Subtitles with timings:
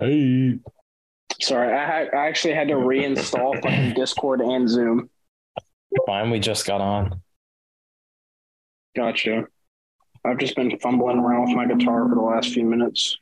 [0.00, 0.58] Hey.
[1.40, 5.08] Sorry, I, had, I actually had to reinstall fucking Discord and Zoom.
[6.06, 7.20] Fine, we just got on.
[8.96, 9.44] Gotcha.
[10.24, 13.16] I've just been fumbling around with my guitar for the last few minutes.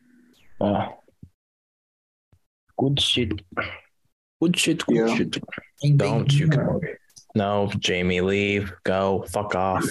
[0.60, 0.88] Uh,
[2.78, 3.40] good shit.
[4.40, 4.84] Good shit.
[4.86, 5.14] Good Yeah.
[5.16, 5.38] shit.
[5.96, 6.80] Don't you come
[7.34, 8.72] No, Jamie, leave.
[8.84, 9.24] Go.
[9.28, 9.84] Fuck off.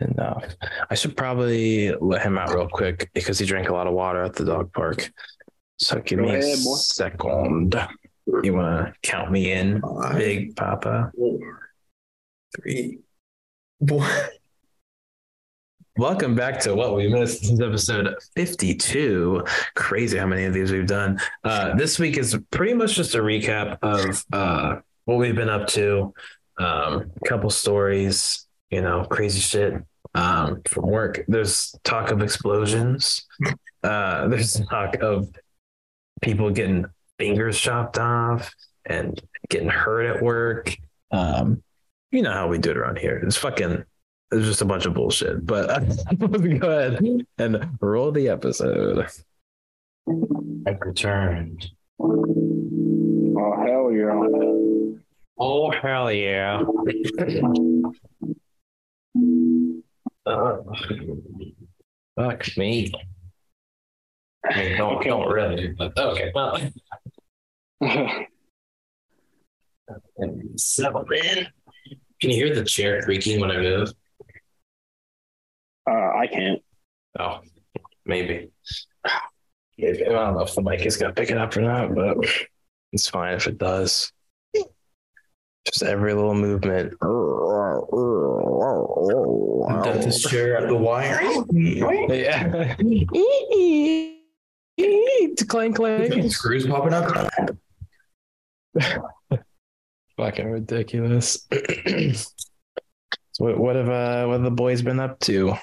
[0.00, 0.44] Enough.
[0.90, 4.22] I should probably let him out real quick because he drank a lot of water
[4.22, 5.10] at the dog park.
[5.78, 6.76] So give Go me a boy.
[6.76, 7.74] second.
[8.42, 11.12] You want to count me in, Five, Big Papa?
[11.16, 11.70] four,
[12.56, 12.98] three,
[13.78, 14.10] one.
[15.96, 17.42] Welcome back to what we missed.
[17.42, 19.44] This is episode 52.
[19.76, 21.20] Crazy how many of these we've done.
[21.44, 25.68] Uh, this week is pretty much just a recap of uh, what we've been up
[25.68, 26.12] to.
[26.58, 29.74] Um, a couple stories, you know, crazy shit
[30.16, 31.24] um, from work.
[31.28, 33.24] There's talk of explosions.
[33.84, 35.28] Uh, there's talk of
[36.22, 38.52] people getting fingers chopped off
[38.84, 40.76] and getting hurt at work.
[41.12, 41.62] Um,
[42.10, 43.18] you know how we do it around here.
[43.24, 43.84] It's fucking
[44.32, 45.46] it's just a bunch of bullshit.
[45.46, 45.68] But
[46.18, 47.00] let's go ahead
[47.38, 49.06] and roll the episode.
[50.66, 51.70] I've returned.
[52.00, 54.98] Oh, hell yeah.
[55.38, 56.62] Oh hell yeah!
[60.26, 60.64] Oh,
[62.16, 62.92] fuck me.
[64.50, 65.08] I mean, don't Okay.
[65.10, 66.32] don't really, but okay.
[66.34, 66.58] Well,
[70.56, 71.46] settled in.
[72.20, 73.92] Can you hear the chair creaking when I move?
[75.88, 76.62] uh, I can't.
[77.18, 77.40] Oh,
[78.06, 78.50] maybe.
[79.76, 80.06] Maybe.
[80.06, 82.16] I don't know if the mic is gonna pick it up or not, but
[82.92, 84.12] it's fine if it does.
[85.66, 86.92] Just every little movement.
[89.82, 91.22] Dentist chair at the wire.
[92.12, 92.76] Yeah.
[95.48, 96.32] clank clank.
[96.32, 97.30] Screws popping up.
[100.16, 101.46] Fucking ridiculous.
[102.12, 102.26] so
[103.38, 105.54] what, what have uh what have the boys been up to?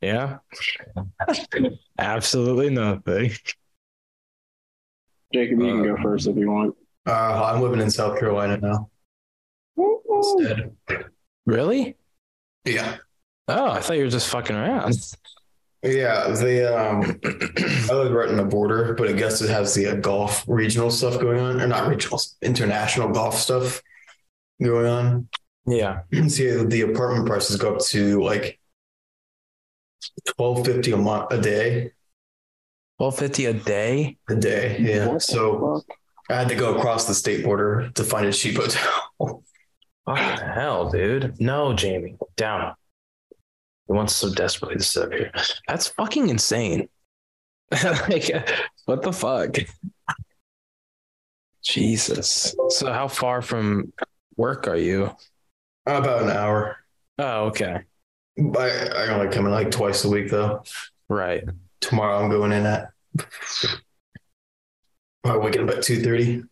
[0.00, 0.38] Yeah.
[1.98, 3.30] Absolutely nothing.
[5.34, 6.76] Jacob, you can go first if you want.
[7.04, 8.88] Uh, I'm living in South Carolina now.
[10.08, 10.70] Instead.
[11.44, 11.96] Really?
[12.64, 12.98] Yeah.
[13.48, 14.96] Oh, I thought you were just fucking around.
[15.82, 17.20] Yeah, the um
[17.90, 20.90] I live right on the border, but I guess it has the uh, golf regional
[20.90, 23.82] stuff going on, or not regional, international golf stuff
[24.62, 25.28] going on.
[25.66, 26.02] Yeah.
[26.28, 28.60] See, the apartment prices go up to like
[30.36, 31.90] twelve fifty a month a day.
[32.98, 34.16] Twelve fifty a day.
[34.28, 35.08] A day, yeah.
[35.08, 35.82] What So?
[36.30, 39.02] I had to go across the state border to find a cheap hotel.
[40.06, 41.38] Fucking hell, dude.
[41.40, 42.16] No, Jamie.
[42.36, 42.74] Down.
[43.86, 45.32] He wants so desperately to sit up here.
[45.68, 46.88] That's fucking insane.
[47.70, 48.30] like,
[48.86, 49.56] what the fuck?
[51.62, 52.54] Jesus.
[52.68, 53.92] So, how far from
[54.36, 55.10] work are you?
[55.86, 56.76] About an hour.
[57.18, 57.80] Oh, okay.
[58.38, 60.62] I, I only come in like twice a week though.
[61.08, 61.44] Right.
[61.88, 62.88] Tomorrow I'm going in at
[65.24, 66.42] I wake up at two thirty.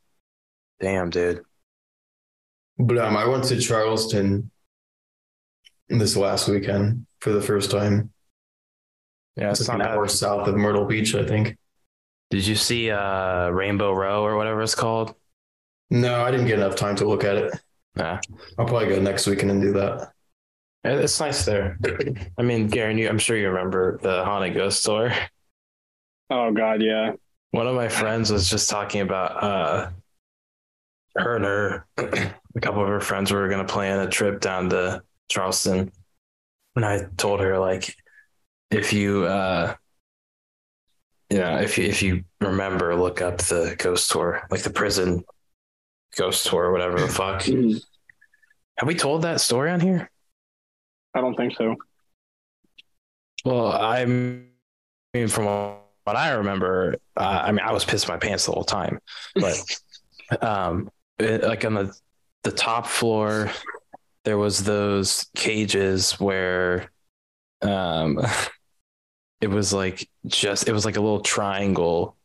[0.80, 1.42] Damn, dude.
[2.78, 4.50] But um, I went to Charleston
[5.88, 8.10] this last weekend for the first time.
[9.36, 11.56] Yeah, It's it's not an hour south of Myrtle Beach, I think.
[12.30, 15.14] Did you see uh, Rainbow Row or whatever it's called?
[15.90, 17.54] No, I didn't get enough time to look at it.
[17.96, 18.20] Yeah.
[18.58, 20.12] I'll probably go next weekend and do that.
[20.84, 21.78] Yeah, It's nice there.
[22.38, 25.12] I mean, Garen, you, I'm sure you remember the haunted ghost tour.
[26.30, 27.12] Oh, God, yeah.
[27.52, 29.90] One of my friends was just talking about uh,
[31.16, 34.70] her and her, a couple of her friends were going to plan a trip down
[34.70, 35.92] to Charleston.
[36.74, 37.94] And I told her, like,
[38.70, 39.74] if you, uh,
[41.30, 45.22] you know, if you, if you remember, look up the ghost tour, like the prison
[46.16, 47.42] ghost tour, or whatever the fuck.
[47.42, 47.80] Mhm.
[48.78, 50.10] Have we told that story on here?
[51.14, 51.76] I don't think so.
[53.44, 58.46] Well, I mean, from what I remember, uh, I mean, I was pissed my pants
[58.46, 58.98] the whole time,
[59.34, 59.56] but
[60.42, 61.94] um, it, like on the
[62.44, 63.50] the top floor,
[64.24, 66.90] there was those cages where,
[67.62, 68.20] um,
[69.40, 72.16] it was like just it was like a little triangle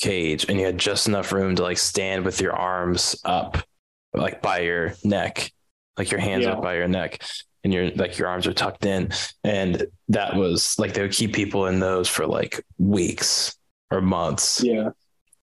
[0.00, 3.58] cage, and you had just enough room to like stand with your arms up,
[4.14, 5.52] like by your neck,
[5.98, 6.52] like your hands Yeah.
[6.52, 7.22] up by your neck,
[7.64, 9.10] and your like your arms are tucked in,
[9.44, 13.56] and that was like they would keep people in those for like weeks
[13.90, 14.90] or months Yeah.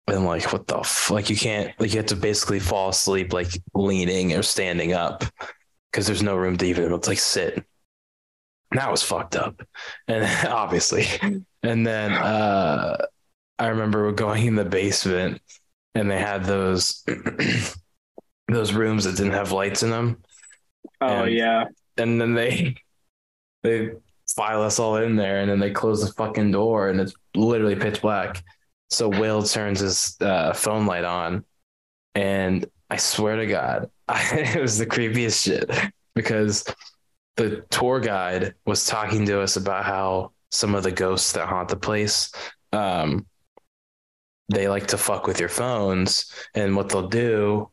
[0.09, 3.33] and like what the f- like you can't like you have to basically fall asleep
[3.33, 5.25] like leaning or standing up
[5.91, 7.55] because there's no room to even like sit
[8.73, 9.61] and that was fucked up.
[10.09, 11.05] And obviously.
[11.63, 12.97] And then uh
[13.59, 15.43] I remember we're going in the basement
[15.95, 17.05] and they had those
[18.49, 20.23] those rooms that didn't have lights in them.
[21.01, 21.65] Oh And- yeah.
[22.01, 22.77] And then they
[23.63, 23.91] they
[24.35, 27.77] file us all in there and then they close the fucking door and it's literally
[27.77, 28.43] pitch black.
[28.89, 31.45] So Will turns his uh, phone light on
[32.15, 35.71] and I swear to God, it was the creepiest shit
[36.15, 36.65] because
[37.37, 41.69] the tour guide was talking to us about how some of the ghosts that haunt
[41.69, 42.33] the place,
[42.73, 43.27] um,
[44.49, 47.71] they like to fuck with your phones, and what they'll do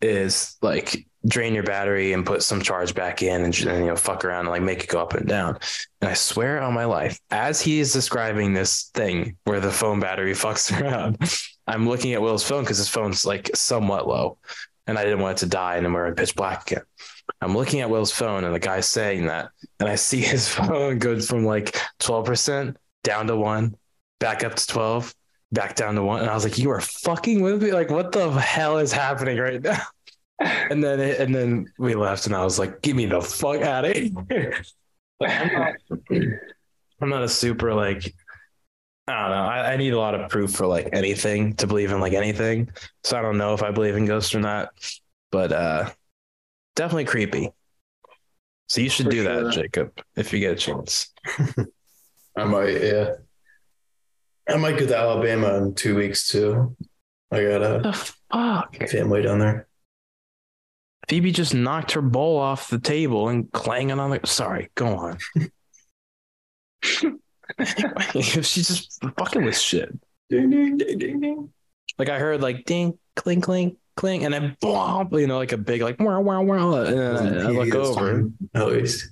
[0.00, 3.96] is like drain your battery and put some charge back in, and, and you know
[3.96, 5.58] fuck around and like make it go up and down.
[6.00, 10.00] And I swear on my life, as he is describing this thing where the phone
[10.00, 11.18] battery fucks around,
[11.66, 14.38] I'm looking at Will's phone because his phone's like somewhat low,
[14.86, 16.84] and I didn't want it to die, and then we're in pitch black again.
[17.40, 19.50] I'm looking at Will's phone, and the guy's saying that,
[19.80, 23.76] and I see his phone goes from like 12% down to one,
[24.20, 25.14] back up to 12,
[25.52, 27.72] back down to one, and I was like, "You are fucking with me!
[27.72, 29.82] Like, what the hell is happening right now?"
[30.40, 33.84] And then, and then we left, and I was like, "Give me the fuck out
[33.86, 34.12] of here!"
[35.22, 35.74] I'm not,
[37.00, 38.14] I'm not a super like
[39.08, 39.44] I don't know.
[39.44, 42.70] I, I need a lot of proof for like anything to believe in like anything.
[43.04, 44.70] So I don't know if I believe in ghosts or not.
[45.30, 45.90] But uh
[46.74, 47.50] definitely creepy.
[48.68, 49.44] So you should For do sure.
[49.44, 51.12] that, Jacob, if you get a chance.
[52.36, 53.12] I might, yeah.
[54.48, 56.76] I might go to Alabama in two weeks too.
[57.30, 57.92] I got a The
[58.32, 58.88] fuck?
[58.88, 59.65] family down there.
[61.08, 65.18] Phoebe just knocked her bowl off the table and clanging on the sorry, go on.
[68.12, 69.96] She's just fucking with shit.
[70.28, 71.52] Ding, ding, ding, ding, ding.
[71.98, 75.56] Like I heard like ding, cling, cling, cling, and then blah, you know, like a
[75.56, 76.74] big like wow, wow, wow.
[76.74, 78.28] And then I, I look over.
[78.54, 79.10] At least.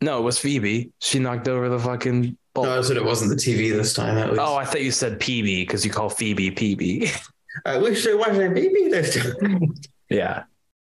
[0.00, 0.92] No, it was Phoebe.
[1.00, 2.64] She knocked over the fucking bowl.
[2.64, 4.18] No, I said it wasn't the TV this time.
[4.18, 4.40] At least.
[4.42, 7.28] oh, I thought you said PB because you call Phoebe PB.
[7.64, 9.74] I wish it wasn't baby this time.
[10.10, 10.44] yeah.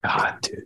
[0.04, 0.64] God, dude.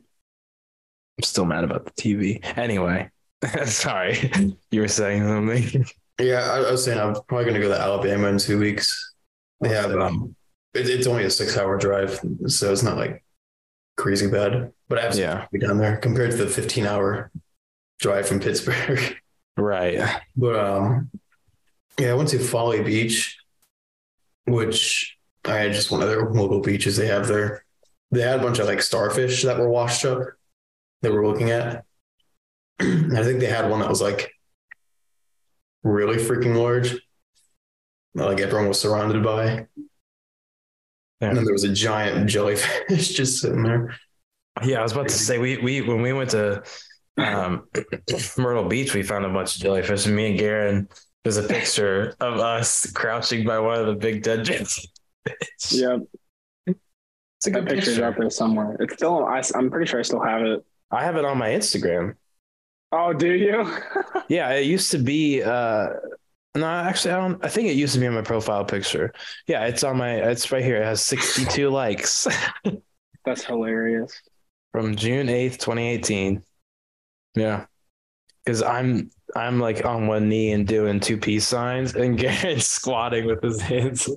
[1.19, 2.41] I'm still mad about the TV.
[2.59, 3.11] Anyway,
[3.67, 4.31] sorry.
[4.71, 5.87] You were saying something.
[6.21, 9.15] yeah, I, I was saying I'm probably gonna go to Alabama in two weeks.
[9.61, 10.35] They have um,
[10.75, 13.23] it, it's only a six-hour drive, so it's not like
[13.97, 14.73] crazy bad.
[14.89, 15.47] But I have to Yeah.
[15.53, 17.31] be down there compared to the 15-hour
[18.01, 18.99] drive from Pittsburgh.
[19.59, 20.01] Right.
[20.35, 21.11] But um,
[21.99, 23.37] yeah, I went to Folly Beach,
[24.47, 27.63] which I just one of their local beaches they have there.
[28.13, 30.21] They had a bunch of like starfish that were washed up
[31.01, 31.85] that we're looking at.
[32.79, 34.33] And I think they had one that was like
[35.83, 36.95] really freaking large.
[38.15, 39.67] Like everyone was surrounded by.
[41.23, 43.97] And then there was a giant jellyfish just sitting there.
[44.63, 46.63] Yeah, I was about to say we we when we went to
[47.17, 47.69] um,
[48.39, 50.89] Myrtle Beach, we found a bunch of jellyfish, and me and Garen.
[51.25, 54.89] There's a picture of us crouching by one of the big dead jellyfish.
[55.71, 55.99] Yeah,
[57.43, 58.05] It's a that good picture's picture.
[58.05, 58.77] out there somewhere.
[58.81, 59.25] It's still.
[59.27, 60.65] I, I'm pretty sure I still have it.
[60.91, 62.15] I have it on my Instagram.
[62.93, 63.67] Oh, do you?
[64.29, 65.43] Yeah, it used to be.
[65.43, 65.89] uh
[66.55, 67.45] No, actually, I don't.
[67.45, 69.13] I think it used to be on my profile picture.
[69.47, 70.15] Yeah, it's on my.
[70.15, 70.77] It's right here.
[70.83, 72.27] It has 62 likes
[73.25, 74.13] That's hilarious.
[74.73, 76.43] from June 8th, 2018.
[77.35, 77.67] Yeah,
[78.45, 83.27] because I'm I'm like on one knee and doing two peace signs, and Garen's squatting
[83.27, 84.09] with his hands.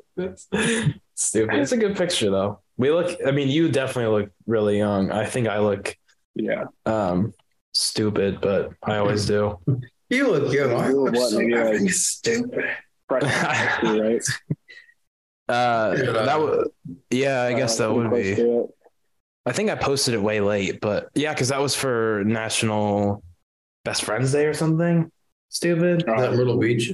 [1.16, 1.56] Stupid.
[1.56, 2.60] It's a good picture though.
[2.78, 3.18] We look.
[3.26, 5.12] I mean, you definitely look really young.
[5.12, 5.96] I think I look
[6.36, 6.66] Yeah.
[6.86, 7.34] um
[7.74, 9.60] stupid, but I always do.
[10.08, 10.72] You look young.
[10.74, 12.64] I You look what, so maybe, like- effing stupid.
[13.10, 13.24] Right?
[15.48, 16.12] Uh, Yeah.
[16.12, 16.68] that would,
[17.12, 18.34] yeah, I guess Uh, that would be.
[18.34, 18.70] close to it.
[19.48, 23.24] I think I posted it way late, but yeah, because that was for National
[23.84, 25.12] Best Friends Day or something.
[25.50, 26.00] Stupid.
[26.02, 26.94] Is that Myrtle Beach?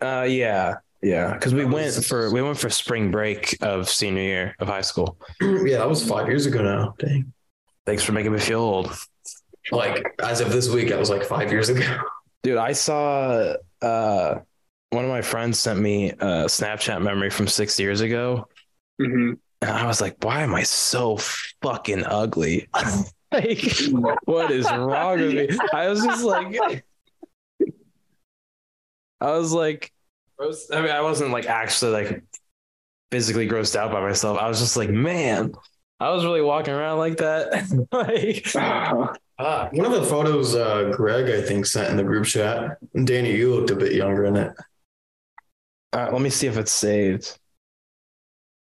[0.00, 4.56] Uh, yeah, yeah, because we went for we went for spring break of senior year
[4.58, 5.18] of high school.
[5.40, 6.94] Yeah, that was five years ago now.
[6.98, 7.32] Dang.
[7.86, 8.96] Thanks for making me feel old,
[9.70, 11.84] Like as of this week, that was like five years ago.
[12.42, 12.56] dude.
[12.56, 14.38] I saw uh
[14.90, 18.46] one of my friends sent me a Snapchat memory from six years ago,
[19.00, 19.36] Mhm.
[19.60, 21.16] and I was like, why am I so
[21.62, 22.68] fucking ugly?
[23.32, 23.60] like,
[24.24, 25.58] what is wrong with me?
[25.72, 26.84] I was just like,
[29.20, 29.92] I was like,
[30.40, 32.24] I was, I mean, I wasn't like actually like
[33.10, 34.38] physically grossed out by myself.
[34.38, 35.52] I was just like, man,
[36.00, 37.86] I was really walking around like that.
[37.92, 38.54] like,
[39.38, 42.78] Uh, one of the photos uh, Greg, I think, sent in the group chat.
[43.04, 44.52] Danny, you looked a bit younger in it.
[45.92, 47.38] uh, let me see if it's saved.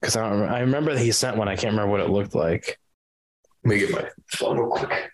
[0.02, 0.54] Cause I don't remember.
[0.56, 1.48] I remember that he sent one.
[1.48, 2.80] I can't remember what it looked like.
[3.64, 5.12] Let me get my phone real quick.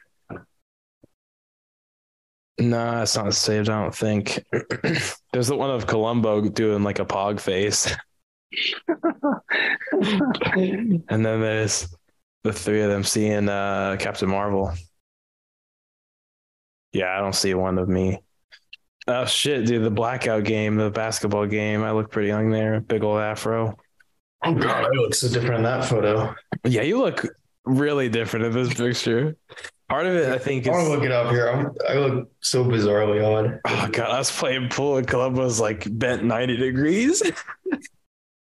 [2.60, 3.70] No, it's not saved.
[3.70, 4.44] I don't think.
[5.32, 7.94] There's the one of Columbo doing like a pog face,
[9.92, 11.94] and then there's
[12.44, 14.74] the three of them seeing uh, Captain Marvel.
[16.94, 18.20] Yeah, I don't see one of me.
[19.08, 19.84] Oh shit, dude!
[19.84, 21.84] The blackout game, the basketball game.
[21.84, 22.80] I look pretty young there.
[22.82, 23.78] Big old afro.
[24.44, 26.34] Oh god, I look so different in that photo.
[26.64, 27.26] Yeah, you look
[27.66, 29.36] really different in this picture.
[29.90, 31.48] Part of it, I think, I want to look it up here.
[31.50, 33.60] I'm, I look so bizarrely odd.
[33.66, 37.24] oh god, I was playing pool and Columbo's like bent ninety degrees.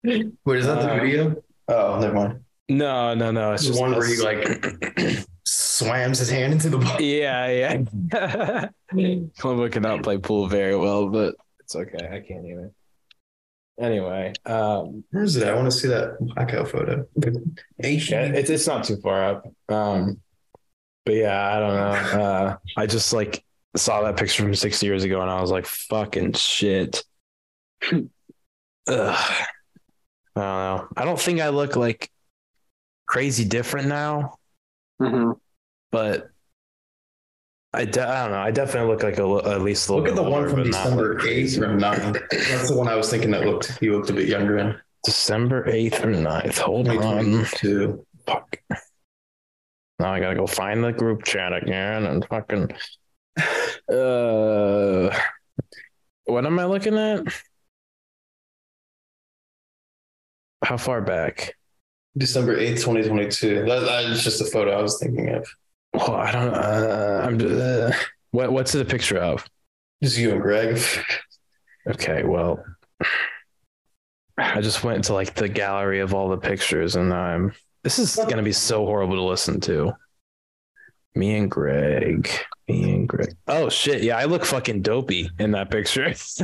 [0.04, 1.36] Wait, is that the Uh, video?
[1.68, 2.40] Oh, never mind.
[2.70, 3.52] No, no, no.
[3.54, 7.02] It's It's just one where he like slams his hand into the ball.
[7.02, 7.48] Yeah,
[8.14, 8.68] yeah.
[9.40, 12.08] Columbo cannot play pool very well, but it's okay.
[12.08, 12.72] I can't even.
[13.78, 15.48] Anyway, um, Where is it?
[15.50, 17.06] I want to see that blackout photo.
[17.18, 17.28] yeah,
[17.80, 19.54] it's it's not too far up.
[19.68, 20.22] Um,
[21.06, 22.22] but yeah, I don't know.
[22.26, 23.44] Uh, I just like
[23.76, 27.04] saw that picture from six years ago, and I was like, "Fucking shit."
[27.92, 28.08] Ugh.
[28.88, 29.46] I
[30.36, 30.88] don't know.
[30.98, 32.10] I don't think I look like
[33.08, 34.36] crazy different now,
[35.00, 35.32] hmm
[35.92, 36.30] but
[37.74, 38.40] I, de- I don't know.
[38.40, 41.20] I definitely look like a, at least a little Look at the one from December
[41.20, 42.30] 8th or 9th.
[42.32, 44.76] That's the one I was thinking that looked he looked a bit younger in.
[45.04, 46.58] December 8th or 9th.
[46.60, 46.96] Hold on.
[46.96, 48.06] 2022.
[48.26, 48.60] Fuck.
[50.00, 52.72] Now I gotta go find the group chat again and fucking.
[53.92, 55.16] Uh,
[56.26, 57.24] what am I looking at?
[60.64, 61.54] How far back?
[62.18, 63.66] December 8th, 2022.
[63.66, 65.48] That, that's just a photo I was thinking of.
[65.94, 66.54] Well, I don't.
[66.54, 67.40] Uh, I'm.
[67.40, 67.92] Uh,
[68.32, 69.46] what What's the picture of?
[70.04, 70.82] Just you and Greg.
[71.88, 72.66] Okay, well,
[74.38, 77.54] I just went to like the gallery of all the pictures, and I'm.
[77.86, 79.94] This is gonna be so horrible to listen to.
[81.14, 82.28] Me and Greg.
[82.68, 83.36] Me and Greg.
[83.48, 84.02] Oh shit!
[84.02, 86.06] Yeah, I look fucking dopey in that picture.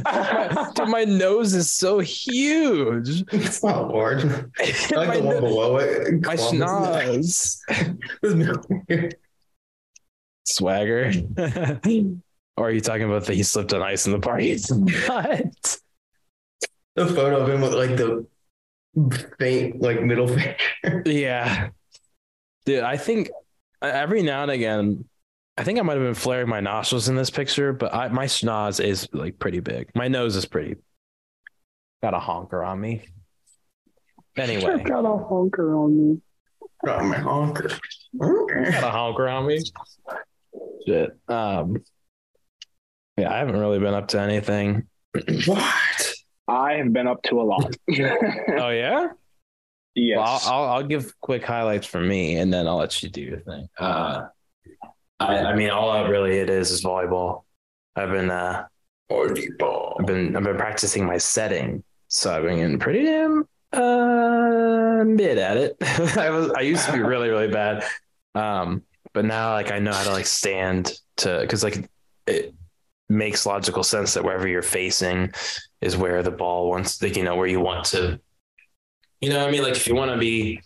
[0.76, 3.24] Dude, my nose is so huge.
[3.34, 4.24] It's not large.
[4.24, 4.28] I
[4.96, 6.24] like the one no- below it.
[6.24, 7.58] my schnoz.
[10.46, 11.12] Swagger.
[12.56, 14.60] or are you talking about that he slipped on ice in the party?
[15.08, 15.78] What?
[16.94, 18.28] the photo of him with like the
[19.40, 20.28] faint, like middle
[20.84, 21.04] finger.
[21.06, 21.70] Yeah.
[22.66, 23.30] Dude, I think
[23.82, 25.06] uh, every now and again,
[25.58, 28.26] I think I might have been flaring my nostrils in this picture, but I, my
[28.26, 29.92] schnoz is like pretty big.
[29.96, 30.76] My nose is pretty.
[32.02, 33.06] Got a honker on me.
[34.38, 36.22] Anyway, got a honker on me.
[36.86, 37.70] Got my honker.
[38.18, 39.62] got a honker on me.
[40.88, 41.12] Shit.
[41.28, 41.84] Um.
[43.18, 44.88] Yeah, I haven't really been up to anything.
[45.46, 46.11] What?
[46.52, 47.76] I have been up to a lot.
[47.90, 49.08] Oh yeah.
[49.96, 50.18] yes.
[50.18, 53.22] Well, I'll, I'll I'll give quick highlights for me, and then I'll let you do
[53.22, 53.68] your thing.
[53.78, 54.28] Uh,
[55.20, 57.44] I, I mean, all that really it is is volleyball.
[57.96, 58.66] I've been uh,
[59.12, 59.96] Volleyball.
[60.00, 65.38] I've been I've been practicing my setting, so I've been getting pretty damn uh mid
[65.38, 65.78] at it.
[66.18, 67.84] I was I used to be really really bad,
[68.36, 71.90] um, but now like I know how to like stand to because like
[72.28, 72.54] it
[73.10, 75.34] makes logical sense that wherever you're facing
[75.82, 78.20] is where the ball wants like you know where you want to,
[79.20, 80.62] you know what I mean like if you want to be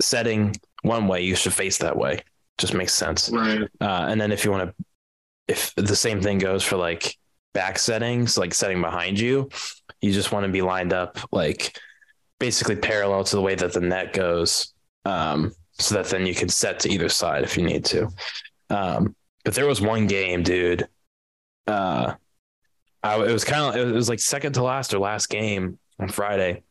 [0.00, 2.22] setting one way you should face that way.
[2.58, 3.30] Just makes sense.
[3.30, 3.62] right.
[3.80, 4.84] Uh, and then if you want to,
[5.48, 7.16] if the same thing goes for like
[7.54, 9.48] back settings, like setting behind you,
[10.00, 11.78] you just want to be lined up like
[12.38, 16.48] basically parallel to the way that the net goes, um, so that then you can
[16.48, 18.08] set to either side if you need to.
[18.68, 19.14] Um,
[19.44, 20.86] but there was one game, dude.
[21.66, 22.14] Uh,
[23.02, 26.08] I, it was kind of it was like second to last or last game on
[26.08, 26.62] Friday.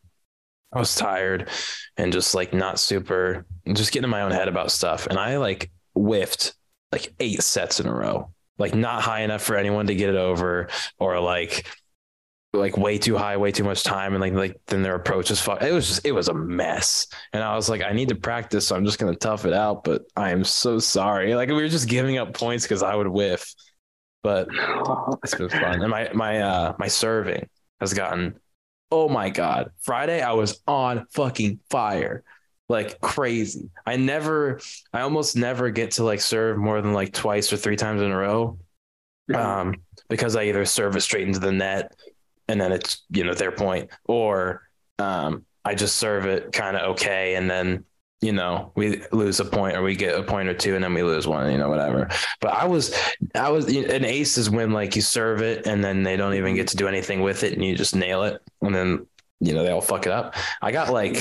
[0.72, 1.48] I was tired
[1.96, 5.38] and just like not super, just getting in my own head about stuff, and I
[5.38, 6.54] like whiffed
[6.92, 10.16] like eight sets in a row, like not high enough for anyone to get it
[10.16, 10.68] over,
[10.98, 11.66] or like
[12.52, 15.40] like way too high, way too much time, and like like then their approach is
[15.40, 15.62] fuck.
[15.62, 18.66] It was just it was a mess, and I was like, I need to practice,
[18.66, 19.84] so I'm just gonna tough it out.
[19.84, 21.34] But I am so sorry.
[21.34, 23.54] Like we were just giving up points because I would whiff,
[24.22, 24.48] but
[25.22, 25.82] it's been fun.
[25.82, 27.48] And my my uh my serving
[27.80, 28.38] has gotten
[28.90, 29.70] oh my god.
[29.80, 32.22] Friday I was on fucking fire.
[32.68, 33.70] Like crazy.
[33.84, 34.60] I never
[34.92, 38.10] I almost never get to like serve more than like twice or three times in
[38.10, 38.58] a row.
[39.34, 39.76] Um
[40.08, 41.94] because I either serve it straight into the net
[42.48, 46.92] and then it's you know their point or um I just serve it kind of
[46.92, 47.84] okay and then
[48.20, 50.92] you know we lose a point or we get a point or two and then
[50.92, 52.08] we lose one you know whatever.
[52.40, 52.94] But i was
[53.34, 56.54] i was an ace is when like you serve it and then they don't even
[56.54, 59.06] get to do anything with it and you just nail it and then
[59.40, 60.34] you know they all fuck it up.
[60.60, 61.16] I got like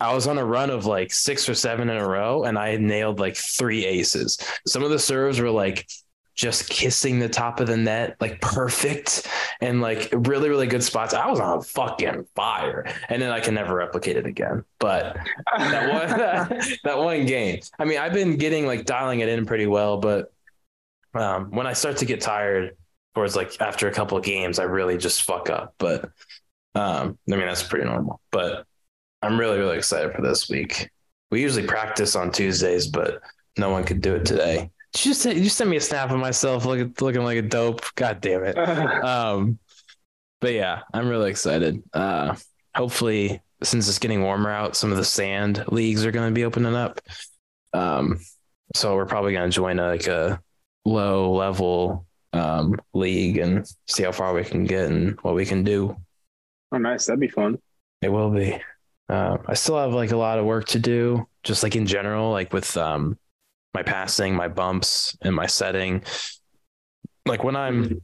[0.00, 2.76] i was on a run of like six or seven in a row and i
[2.76, 4.38] nailed like three aces.
[4.66, 5.88] Some of the serves were like
[6.34, 9.26] just kissing the top of the net, like perfect
[9.60, 11.12] and like really, really good spots.
[11.12, 12.86] I was on fucking fire.
[13.08, 14.64] And then I can never replicate it again.
[14.78, 15.18] But
[15.58, 17.60] that one that one game.
[17.78, 20.32] I mean, I've been getting like dialing it in pretty well, but
[21.14, 22.76] um, when I start to get tired,
[23.14, 25.74] towards like after a couple of games, I really just fuck up.
[25.78, 26.10] But
[26.74, 28.20] um, I mean that's pretty normal.
[28.30, 28.64] But
[29.22, 30.90] I'm really, really excited for this week.
[31.30, 33.20] We usually practice on Tuesdays, but
[33.58, 34.70] no one could do it today.
[34.96, 37.82] You just you sent me a snap of myself looking looking like a dope.
[37.94, 38.56] God damn it.
[39.04, 39.58] Um,
[40.40, 41.82] but yeah, I'm really excited.
[41.92, 42.34] Uh,
[42.74, 46.44] hopefully, since it's getting warmer out, some of the sand leagues are going to be
[46.44, 47.00] opening up.
[47.72, 48.20] Um,
[48.74, 50.40] so we're probably going to join a, like a
[50.84, 55.62] low level um, league and see how far we can get and what we can
[55.62, 55.96] do.
[56.72, 57.06] oh, nice.
[57.06, 57.58] That'd be fun.
[58.02, 58.58] It will be.
[59.08, 62.30] Uh, I still have like a lot of work to do, just like in general,
[62.30, 63.18] like with um,
[63.74, 66.02] my passing, my bumps, and my setting.
[67.26, 68.00] Like when I'm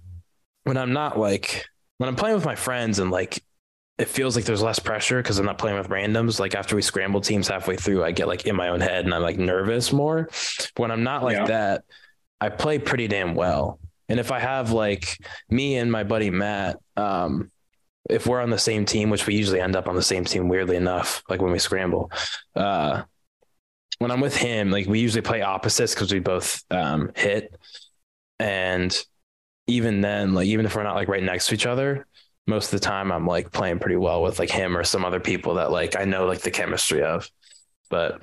[0.64, 1.64] when I'm not like
[1.98, 3.42] when I'm playing with my friends and like
[3.98, 6.38] it feels like there's less pressure because I'm not playing with randoms.
[6.38, 9.14] Like after we scramble teams halfway through, I get like in my own head and
[9.14, 10.28] I'm like nervous more.
[10.76, 11.46] When I'm not like Yeah.
[11.46, 11.84] that,
[12.40, 13.80] I play pretty damn well.
[14.10, 15.18] And if I have like
[15.48, 17.50] me and my buddy Matt, um,
[18.10, 20.48] if we're on the same team, which we usually end up on the same team,
[20.48, 22.10] weirdly enough, like when we scramble,
[22.54, 23.02] uh,
[23.98, 27.56] when I'm with him, like we usually play opposites because we both um, hit.
[28.38, 28.96] And
[29.66, 32.06] even then, like even if we're not like right next to each other,
[32.46, 35.20] most of the time I'm like playing pretty well with like him or some other
[35.20, 37.28] people that like I know like the chemistry of.
[37.88, 38.22] But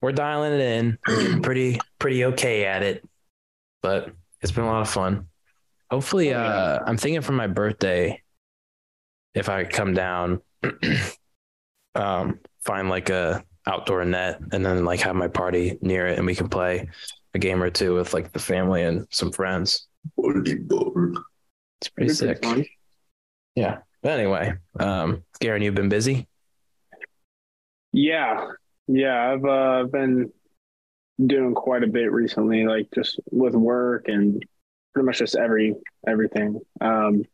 [0.00, 3.08] we're dialing it in, pretty pretty okay at it.
[3.82, 5.28] But it's been a lot of fun.
[5.90, 8.22] Hopefully, Oh, uh, I'm thinking for my birthday,
[9.34, 10.40] if I come down,
[11.94, 16.26] um, find like a outdoor net and then like have my party near it and
[16.26, 16.88] we can play
[17.34, 19.88] a game or two with like the family and some friends.
[20.18, 21.16] Volleyball.
[21.80, 22.70] It's pretty That'd sick.
[23.54, 23.78] Yeah.
[24.02, 26.26] But anyway, um, Garen, you've been busy.
[27.92, 28.48] Yeah.
[28.88, 29.32] Yeah.
[29.32, 30.32] I've uh, been
[31.24, 34.44] doing quite a bit recently, like just with work and
[34.92, 35.74] pretty much just every
[36.06, 36.60] everything.
[36.80, 37.24] Um,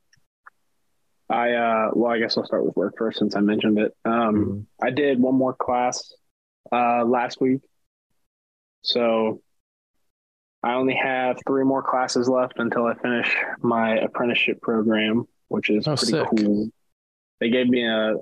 [1.31, 3.95] I uh, well, I guess I'll start with work first since I mentioned it.
[4.05, 6.13] Um, I did one more class
[6.73, 7.61] uh, last week,
[8.83, 9.43] so
[10.63, 15.87] I only have three more classes left until I finish my apprenticeship program, which is
[15.87, 16.27] Oh, pretty sick.
[16.31, 16.71] cool.
[17.41, 18.15] They gave me a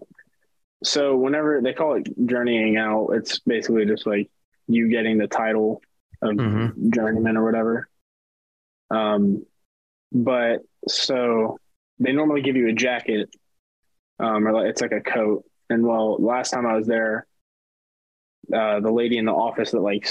[0.85, 4.31] so whenever they call it journeying out, it's basically just like
[4.67, 5.81] you getting the title
[6.23, 6.91] of Mhm.
[6.93, 7.89] journeyman or whatever.
[8.91, 9.47] Um,
[10.13, 11.59] but so
[11.99, 13.29] they normally give you a jacket,
[14.19, 15.45] um, or like it's like a coat.
[15.69, 17.27] And well, last time I was there,
[18.55, 20.09] uh, the lady in the office that like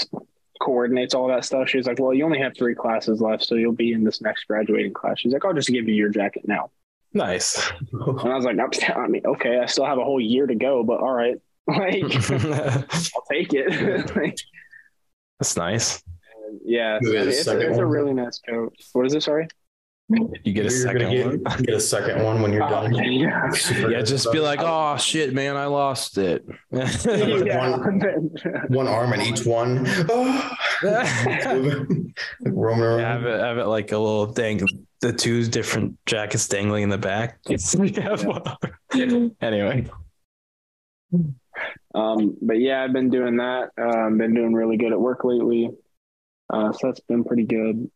[0.60, 3.54] coordinates all that stuff, she was like, "Well, you only have three classes left, so
[3.54, 6.46] you'll be in this next graduating class." She's like, "I'll just give you your jacket
[6.46, 6.70] now."
[7.12, 7.70] Nice.
[7.92, 10.54] And I was like, "Nope, I mean, okay, I still have a whole year to
[10.54, 14.14] go, but all right, like I'll take it.
[14.16, 14.36] Like,
[15.56, 16.02] nice.
[16.64, 18.74] yeah, You I mean, it's, a, it's a really nice coat.
[18.92, 19.22] What is it?
[19.22, 19.48] Sorry.
[20.08, 21.62] You get a You're second get, one.
[21.62, 22.94] get a second one when you're Oh, done.
[22.94, 23.50] yeah.
[23.88, 26.46] Yeah, just be like, oh shit, man, I lost it.
[26.70, 27.76] Yeah.
[28.68, 29.84] one arm in each one.
[32.44, 33.00] Roaming around.
[33.00, 34.60] have it have it like a little dang
[35.00, 37.38] the two different jackets dangling in the back.
[39.40, 39.86] anyway.
[41.94, 43.70] Um, but yeah, I've been doing that.
[43.78, 45.70] Um, been doing really good at work lately.
[46.52, 47.90] Uh, so that's been pretty good.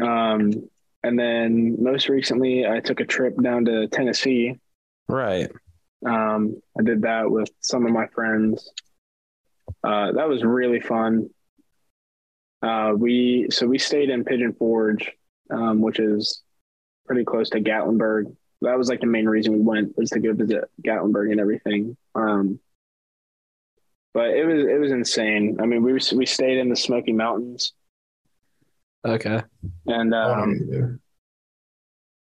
[0.00, 0.68] Um,
[1.02, 4.58] and then most recently, I took a trip down to Tennessee.
[5.08, 5.50] Right.
[6.04, 8.70] Um, I did that with some of my friends.
[9.82, 11.30] Uh, that was really fun.
[12.62, 15.10] Uh, we so we stayed in Pigeon Forge,
[15.50, 16.42] um, which is
[17.06, 18.34] pretty close to Gatlinburg.
[18.62, 21.96] That was like the main reason we went was to go visit Gatlinburg and everything.
[22.14, 22.58] Um,
[24.14, 25.58] but it was it was insane.
[25.60, 27.74] I mean, we were, we stayed in the Smoky Mountains,
[29.04, 29.42] Okay.
[29.86, 31.00] and um,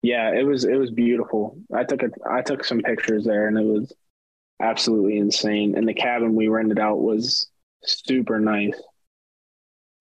[0.02, 1.58] yeah, it was it was beautiful.
[1.74, 3.92] I took a I took some pictures there, and it was
[4.60, 5.76] absolutely insane.
[5.76, 7.48] And the cabin we rented out was
[7.82, 8.80] super nice.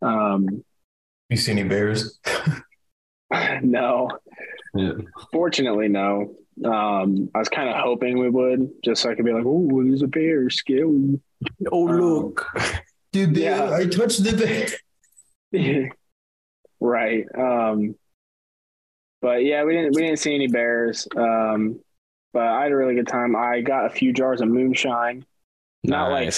[0.01, 0.63] Um,
[1.29, 2.19] You see any bears?
[3.61, 4.09] no,
[4.75, 4.93] Yeah.
[5.31, 6.35] fortunately, no.
[6.65, 9.83] Um, I was kind of hoping we would, just so I could be like, "Oh,
[9.83, 11.19] there's a bear, scary."
[11.71, 12.47] Oh Um, look.
[13.11, 13.71] Dude, Yeah.
[13.73, 14.33] I touched the
[15.51, 15.89] bear.
[16.79, 17.25] right.
[17.37, 17.95] Um,
[19.21, 21.07] but yeah, we didn't we didn't see any bears.
[21.15, 21.79] Um,
[22.33, 23.35] but I had a really good time.
[23.35, 25.25] I got a few jars of moonshine.
[25.83, 26.33] Not like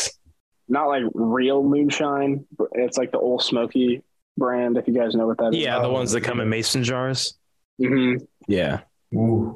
[0.68, 2.46] not like real moonshine.
[2.74, 4.04] It's like the old smoky
[4.38, 5.58] brand, if you guys know what that is.
[5.58, 7.38] Yeah, the ones that come in mason jars.
[7.82, 8.24] Mm-hmm.
[8.48, 8.82] Yeah,
[9.14, 9.56] Ooh.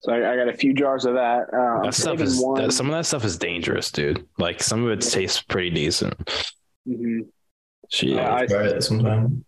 [0.00, 1.46] So I, I got a few jars of that.
[1.52, 2.60] Uh, I'm that stuff is one.
[2.62, 4.26] that, some of that stuff is dangerous, dude.
[4.38, 6.14] Like some of it tastes pretty decent.
[6.86, 7.26] Mhm.
[7.90, 8.10] Shit.
[8.10, 9.44] Yeah, I- Try it sometime.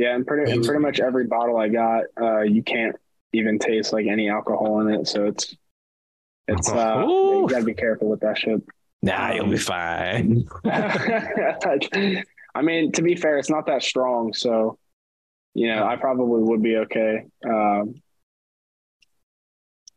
[0.00, 2.96] Yeah, and pretty and pretty much every bottle I got, uh, you can't
[3.34, 5.06] even taste like any alcohol in it.
[5.06, 5.54] So it's
[6.48, 8.62] it's uh, you gotta be careful with that shit.
[9.02, 10.48] nah, you'll be fine.
[10.64, 14.78] I mean, to be fair, it's not that strong, so
[15.52, 17.26] you know, I probably would be okay.
[17.46, 17.96] Um,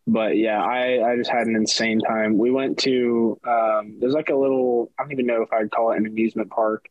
[0.06, 2.38] but yeah, I I just had an insane time.
[2.38, 5.94] We went to um, there's like a little I don't even know if I'd call
[5.94, 6.89] it an amusement park,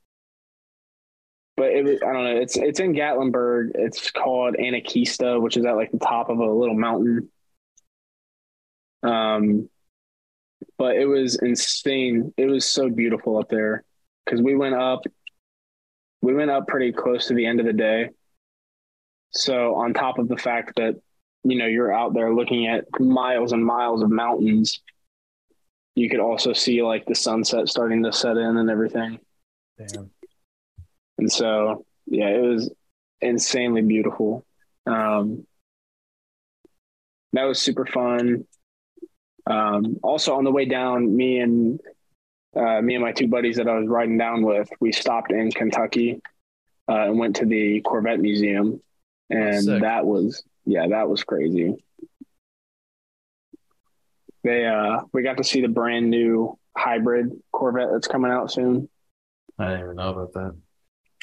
[1.56, 2.40] but it was I don't know.
[2.40, 3.72] It's it's in Gatlinburg.
[3.74, 7.28] It's called Anakeesta, which is at like the top of a little mountain.
[9.02, 9.68] Um,
[10.78, 12.32] but it was insane.
[12.36, 13.84] It was so beautiful up there
[14.24, 15.02] because we went up.
[16.22, 18.10] We went up pretty close to the end of the day.
[19.30, 20.94] So on top of the fact that
[21.44, 24.80] you know you're out there looking at miles and miles of mountains,
[25.94, 29.18] you could also see like the sunset starting to set in and everything.
[29.78, 30.10] Damn.
[31.22, 32.68] And so, yeah, it was
[33.20, 34.44] insanely beautiful.
[34.86, 35.46] Um,
[37.32, 38.44] that was super fun.
[39.46, 41.78] Um, also, on the way down, me and
[42.56, 45.52] uh, me and my two buddies that I was riding down with, we stopped in
[45.52, 46.20] Kentucky
[46.88, 48.82] uh, and went to the Corvette Museum,
[49.30, 49.82] and Sick.
[49.82, 51.84] that was yeah, that was crazy.
[54.42, 58.88] They uh, we got to see the brand new hybrid Corvette that's coming out soon.
[59.56, 60.56] I didn't even know about that.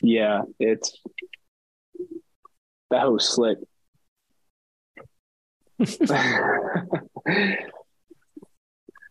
[0.01, 0.97] Yeah, it's
[2.91, 3.57] that was slick.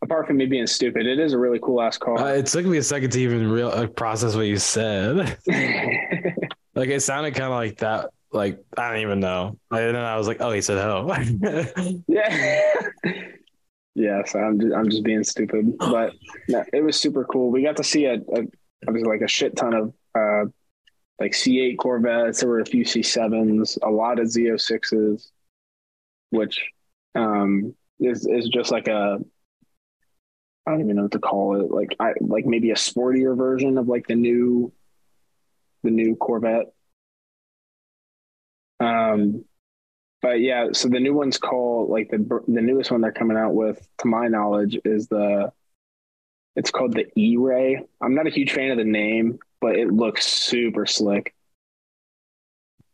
[0.01, 2.35] Apart from me being stupid, it is a really cool ass Uh, car.
[2.37, 5.17] it took me a second to even real uh, process what you said.
[6.75, 8.11] like it sounded kind of like that.
[8.33, 9.59] Like I don't even know.
[9.71, 11.13] And then I was like, oh, he said ho.
[12.07, 12.73] yeah,
[13.95, 14.23] yeah.
[14.25, 16.13] So I'm just, I'm just being stupid, but
[16.49, 17.51] no, it was super cool.
[17.51, 18.43] We got to see a, a
[18.87, 20.45] I was like a shit ton of uh
[21.21, 22.41] like C8 Corvettes.
[22.41, 25.31] There were a few C7s, a lot of Z06s,
[26.31, 26.71] which
[27.15, 29.19] um is is just like a
[30.67, 31.71] I don't even know what to call it.
[31.71, 34.73] Like I like maybe a sportier version of like the new
[35.83, 36.73] the new Corvette.
[38.81, 39.45] Um
[40.21, 43.55] but yeah, so the new one's called like the the newest one they're coming out
[43.55, 45.53] with, to my knowledge, is the
[46.57, 47.85] it's called the E-Ray.
[48.01, 51.35] I'm not a huge fan of the name, but it looks super slick.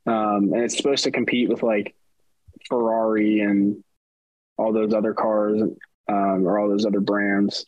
[0.06, 1.94] Um, and it's supposed to compete with like
[2.68, 3.82] Ferrari and
[4.56, 5.60] all those other cars,
[6.08, 7.64] um, or all those other brands.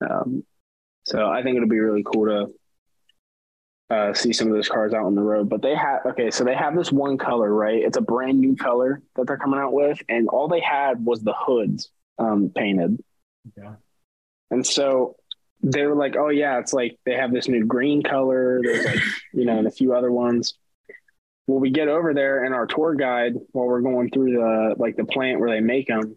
[0.00, 0.44] Um,
[1.04, 5.06] so I think it'll be really cool to uh, see some of those cars out
[5.06, 5.48] on the road.
[5.48, 7.82] But they have okay, so they have this one color, right?
[7.82, 11.22] It's a brand new color that they're coming out with, and all they had was
[11.22, 13.02] the hoods um, painted.
[13.56, 13.74] Yeah.
[14.50, 15.16] And so
[15.62, 18.60] they were like, "Oh yeah, it's like they have this new green color.
[18.62, 19.00] There's like
[19.32, 20.54] you know, and a few other ones."
[21.46, 24.96] Well, we get over there, and our tour guide, while we're going through the like
[24.96, 26.16] the plant where they make them,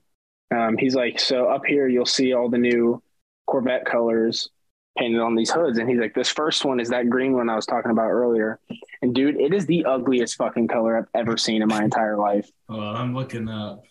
[0.56, 3.01] um, he's like, "So up here, you'll see all the new
[3.47, 4.49] Corvette colors
[4.97, 7.56] painted on these hoods." And he's like, "This first one is that green one I
[7.56, 8.60] was talking about earlier."
[9.01, 12.49] And dude, it is the ugliest fucking color I've ever seen in my entire life.
[12.67, 13.84] Well, I'm looking up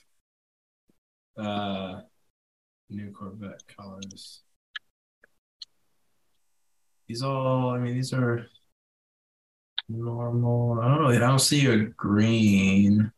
[1.37, 2.01] uh
[2.91, 4.43] new Corvette colors.
[7.11, 8.46] These all I mean these are
[9.88, 10.79] normal.
[10.81, 11.09] I don't know.
[11.09, 13.11] I don't see a green.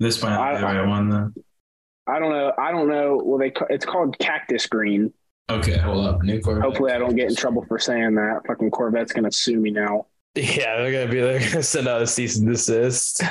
[0.00, 1.34] This might be the right one then.
[2.06, 2.54] I don't know.
[2.58, 3.20] I don't know.
[3.22, 5.12] Well, they it's called cactus green.
[5.50, 6.22] Okay, hold up.
[6.22, 6.64] New Corvette.
[6.64, 8.44] Hopefully, I don't get in trouble for saying that.
[8.46, 10.06] Fucking Corvette's gonna sue me now.
[10.34, 13.22] yeah, they're gonna be they're gonna send out a cease and desist.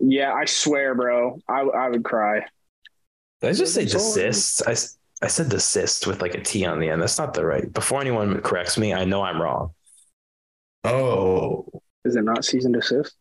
[0.00, 1.38] Yeah, I swear, bro.
[1.48, 2.40] I I would cry.
[3.42, 4.66] Did I just say desist?
[4.66, 7.00] I, s- I said desist with like a T on the end.
[7.02, 7.72] That's not the right.
[7.72, 9.72] Before anyone corrects me, I know I'm wrong.
[10.84, 11.66] Oh,
[12.04, 13.16] Is it not season desist?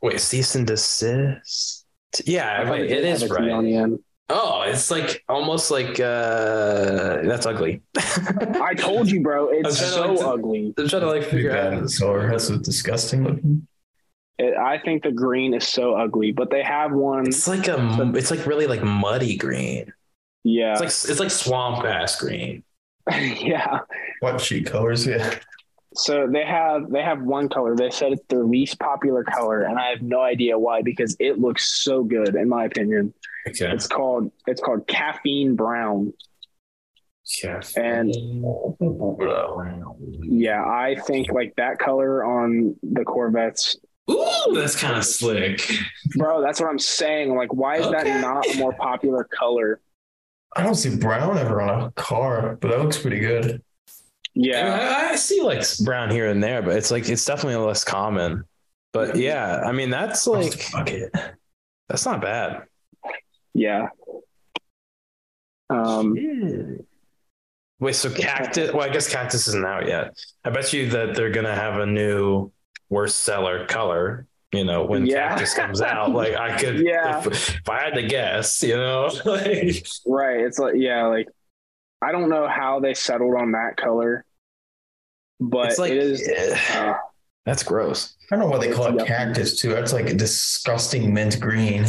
[0.00, 1.84] Wait, cease and desist?
[2.24, 3.62] Yeah, thought wait, it is have a T On right.
[3.64, 3.98] the end.
[4.30, 7.82] Oh, it's like almost like uh that's ugly.
[7.96, 9.48] I told you, bro.
[9.50, 10.74] It's I'm so like, to- ugly.
[10.78, 11.90] I'm trying to like big figure bad out.
[11.98, 12.30] color.
[12.30, 13.66] That's a disgusting looking.
[14.38, 17.26] It, I think the green is so ugly, but they have one.
[17.26, 19.92] It's like a m- it's like really like muddy green.
[20.50, 22.62] Yeah, It's like it's like swamp ass green.
[23.12, 23.80] yeah.
[24.20, 25.06] What sheet colors?
[25.06, 25.34] Yeah.
[25.94, 27.76] So they have they have one color.
[27.76, 31.38] They said it's their least popular color, and I have no idea why because it
[31.38, 33.12] looks so good in my opinion.
[33.48, 33.70] Okay.
[33.70, 36.12] It's called it's called caffeine brown.
[37.44, 37.60] Yeah.
[37.76, 38.14] And-
[40.22, 43.76] Yeah, I think like that color on the Corvettes,
[44.10, 45.60] Ooh, that's kind of slick.
[46.16, 46.40] bro.
[46.40, 47.34] That's what I'm saying.
[47.36, 48.04] Like, why is Okay.
[48.04, 49.80] that not a more popular color?
[50.56, 53.62] I don't see brown ever on a car, but that looks pretty good.
[54.34, 57.82] Yeah, I, I see like brown here and there, but it's like it's definitely less
[57.84, 58.44] common.
[58.92, 61.12] But yeah, I mean that's like Fuck it.
[61.88, 62.62] that's not bad.
[63.54, 63.88] yeah.
[65.70, 66.16] Um,
[67.80, 68.72] Wait, so cactus?
[68.72, 70.16] Well, I guess cactus isn't out yet.
[70.44, 72.52] I bet you that they're gonna have a new
[72.88, 74.27] worst seller color.
[74.52, 75.28] You know, when Yeah.
[75.28, 77.18] cactus comes out, like I could, Yeah.
[77.18, 80.40] if, if I had to guess, you know, like right.
[80.40, 81.28] It's like yeah, like
[82.00, 84.24] I don't know how they settled on that color,
[85.40, 86.26] but it's like it is.
[86.28, 86.94] eh, Uh,
[87.44, 88.14] that's gross.
[88.30, 89.70] I don't know why they call it cactus too.
[89.70, 91.84] That's like a disgusting mint green.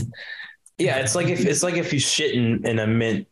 [0.78, 3.28] Yeah, it's like if it's like if you shit in, in a mint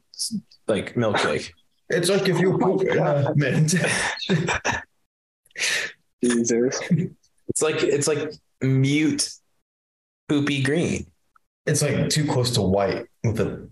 [0.68, 1.52] like milkshake.
[1.90, 3.74] It's like if you poop in a mint.
[6.24, 6.80] Jesus.
[7.48, 9.30] It's like it's like mute
[10.30, 11.08] poopy green.
[11.66, 13.68] It's like too close to white with a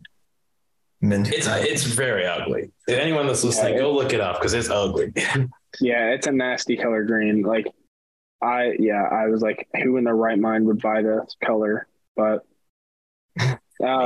[1.02, 1.32] mint.
[1.32, 2.72] It's it's very ugly.
[2.88, 5.14] If anyone that's listening, Yeah, go look it up because it's ugly.
[5.82, 7.42] Yeah, it's a nasty color green.
[7.42, 7.68] Like
[8.42, 11.86] I yeah, I was like, who in their right mind would buy this color?
[12.16, 12.46] But
[13.42, 13.58] um,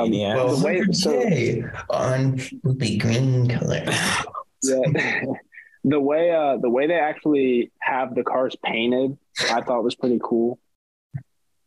[0.10, 0.36] Maniac.
[0.36, 1.62] well, the way- so-
[1.92, 3.84] on poopy green color.
[4.64, 5.26] yeah,
[5.84, 9.16] the way uh the way they actually have the cars painted,
[9.52, 10.58] I thought was pretty cool.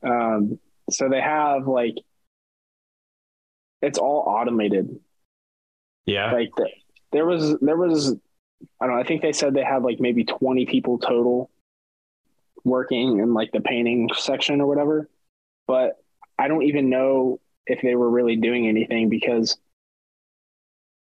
[0.04, 0.58] Um,
[0.90, 1.94] so they have like
[3.80, 5.00] it's all automated.
[6.06, 6.32] yeah.
[6.32, 6.68] Like the,
[7.12, 8.14] there was there was
[8.80, 9.00] I don't know.
[9.00, 11.50] I think they said they had like maybe twenty people total
[12.64, 15.08] working in like the painting section or whatever.
[15.66, 16.02] But
[16.38, 19.56] I don't even know if they were really doing anything because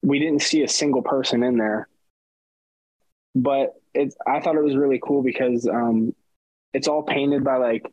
[0.02, 1.88] we didn't see a single person in there.
[3.36, 6.14] But it's I thought it was really cool because um,
[6.74, 7.86] it's all painted by like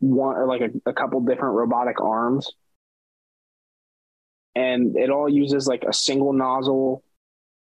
[0.00, 2.52] one or like a, a couple different robotic arms
[4.58, 7.04] and it all uses like a single nozzle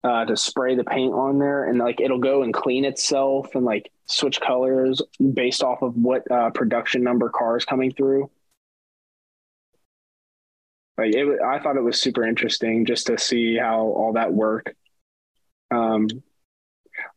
[0.04, 3.64] uh, to spray the paint on there, and like it'll go and clean itself and
[3.64, 5.02] like switch colors
[5.34, 8.30] based off of what uh, production number car is coming through.
[10.98, 14.72] Like it, I thought it was super interesting just to see how all that worked.
[15.72, 16.10] Um,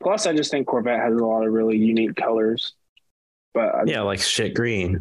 [0.01, 2.75] plus, I just think Corvette has a lot of really unique colors.
[3.57, 5.01] But uh, Yeah, like shit green.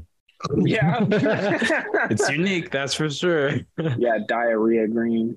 [0.63, 0.99] yeah,
[2.09, 3.51] It's unique, that's for sure.
[3.97, 5.35] yeah, diarrhea green.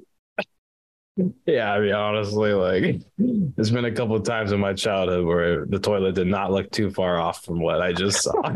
[1.46, 5.66] Yeah, I mean, honestly, like, there's been a couple of times in my childhood where
[5.66, 8.30] the toilet did not look too far off from what I just saw.
[8.40, 8.54] all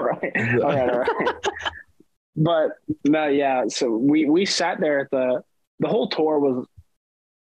[0.00, 1.34] right, all right, all right.
[2.34, 2.70] But
[3.04, 3.66] no, yeah.
[3.68, 5.44] So we we sat there at the
[5.78, 6.66] the whole tour was,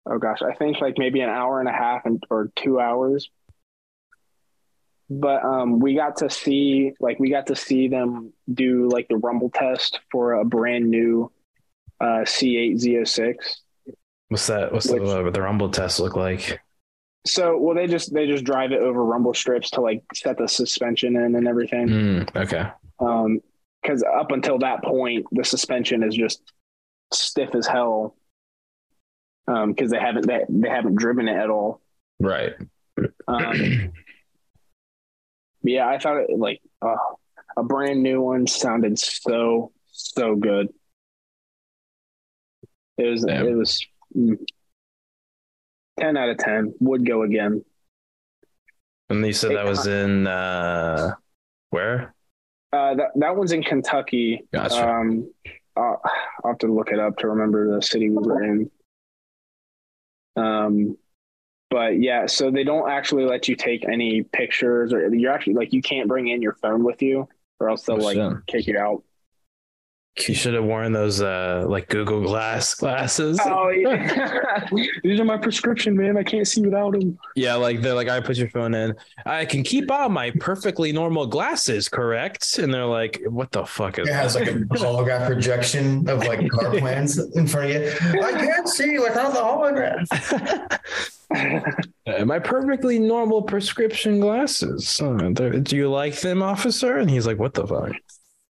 [0.06, 3.28] oh gosh, I think like maybe an hour and a half and or two hours.
[5.10, 9.16] But um, we got to see like we got to see them do like the
[9.16, 11.32] rumble test for a brand new
[12.00, 13.34] uh, C8 Z06.
[14.28, 14.72] What's that?
[14.72, 16.60] What's Which- the, uh, the rumble test look like?
[17.26, 20.46] So well, they just they just drive it over rumble strips to like set the
[20.46, 21.88] suspension in and everything.
[21.88, 22.70] Mm, okay.
[23.00, 23.40] Um,
[23.82, 26.42] because up until that point, the suspension is just
[27.12, 28.16] stiff as hell.
[29.46, 31.80] Um, because they haven't they, they haven't driven it at all.
[32.20, 32.52] Right.
[33.26, 33.92] Um,
[35.62, 36.96] yeah, I thought it like uh,
[37.56, 40.68] a brand new one sounded so so good.
[42.96, 43.84] It was it was
[44.16, 44.38] mm,
[45.98, 46.74] ten out of ten.
[46.80, 47.64] Would go again.
[49.10, 51.14] And you said that was in uh
[51.70, 52.14] where?
[52.72, 54.42] Uh, that that one's in Kentucky.
[54.52, 54.86] Gotcha.
[54.86, 55.32] Um,
[55.76, 56.02] I'll,
[56.44, 58.70] I'll have to look it up to remember the city we were in.
[60.36, 60.96] Um,
[61.70, 65.72] but yeah, so they don't actually let you take any pictures, or you're actually like
[65.72, 67.28] you can't bring in your phone with you,
[67.60, 68.46] or else they'll Oh, like shit.
[68.46, 69.02] kick you out.
[70.26, 73.38] You should have worn those uh like Google Glass glasses.
[73.44, 74.66] Oh, yeah.
[75.04, 76.16] these are my prescription, man.
[76.16, 77.16] I can't see without them.
[77.36, 78.96] Yeah, like they're like, I put your phone in.
[79.26, 82.58] I can keep on my perfectly normal glasses, correct?
[82.58, 86.50] And they're like, what the fuck is It has like a holograph projection of like
[86.50, 88.20] car plans in front of you.
[88.20, 90.80] I can't see without the holograph.
[91.30, 95.00] My perfectly normal prescription glasses.
[95.00, 96.96] Uh, do you like them, officer?
[96.96, 97.92] And he's like, what the fuck?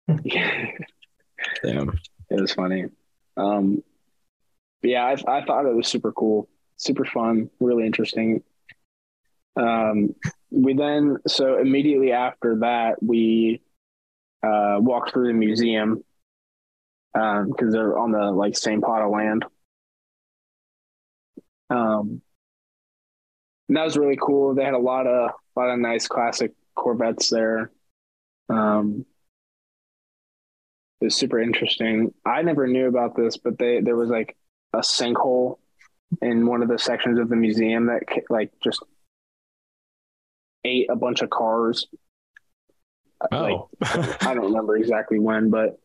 [1.63, 1.99] Damn.
[2.31, 2.87] It was funny.
[3.37, 3.83] Um,
[4.83, 8.43] yeah, I, I thought it was super cool, super fun, really interesting.
[9.57, 10.15] Um,
[10.51, 13.61] we then, so immediately after that, we
[14.43, 16.03] uh, walked through the museum
[17.13, 19.45] because they're on the like same plot of land.
[21.69, 22.22] Um,
[23.73, 24.55] and that was really cool.
[24.55, 27.71] They had a lot of a lot of nice classic Corvettes there.
[28.51, 29.07] Um,
[31.01, 32.13] it was super interesting.
[32.23, 34.37] I never knew about this, but they there was like
[34.75, 35.57] a sinkhole
[36.21, 38.83] in one of the sections of the museum that like just
[40.67, 41.87] ate a bunch of cars.
[43.23, 43.71] Like, Oh,
[44.21, 45.79] I don't remember exactly when, but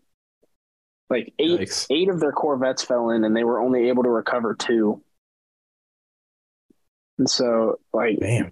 [1.09, 1.87] like eight Yikes.
[1.89, 5.01] eight of their Corvettes fell in, and they were only able to recover two.
[7.17, 8.51] And so, like, damn.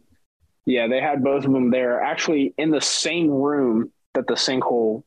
[0.65, 5.03] yeah, they had both of them there, actually in the same room that the sinkhole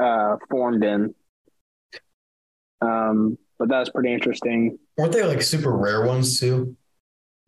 [0.00, 1.14] uh, formed in.
[2.80, 4.78] Um, but that was pretty interesting.
[4.96, 6.76] Weren't they like super rare ones too?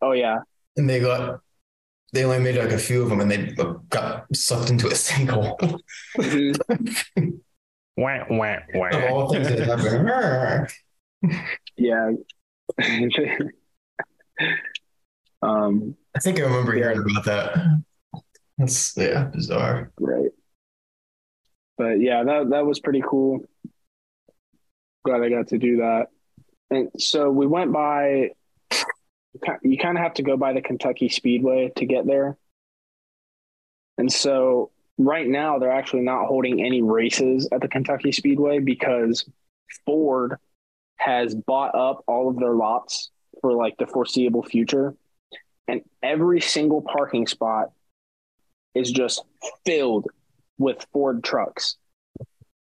[0.03, 0.39] Oh yeah,
[0.77, 1.41] And they got
[2.13, 3.55] they only made like a few of them, and they
[3.89, 5.81] got sucked into a sinkhole.
[6.19, 7.41] Mhm.
[7.97, 9.09] Wah, wah, of wah.
[9.09, 10.67] all things that happen.
[11.77, 12.13] yeah.
[15.43, 16.93] Um, I think I remember Yeah.
[16.93, 17.83] hearing about that.
[18.59, 19.91] That's yeah, bizarre.
[19.99, 20.31] Right.
[21.79, 23.41] But yeah, that that was pretty cool.
[25.05, 26.09] Glad I got to do that.
[26.71, 28.31] And so we went by.
[29.63, 32.37] You kind of have to go by the Kentucky Speedway to get there.
[33.97, 39.25] And so right now they're actually not holding any races at the Kentucky Speedway because
[39.87, 40.37] Ford
[40.97, 44.95] has bought up all of their lots for like the foreseeable future.
[45.71, 47.71] And every single parking spot
[48.75, 49.23] is just
[49.65, 50.09] filled
[50.59, 51.77] with Ford trucks.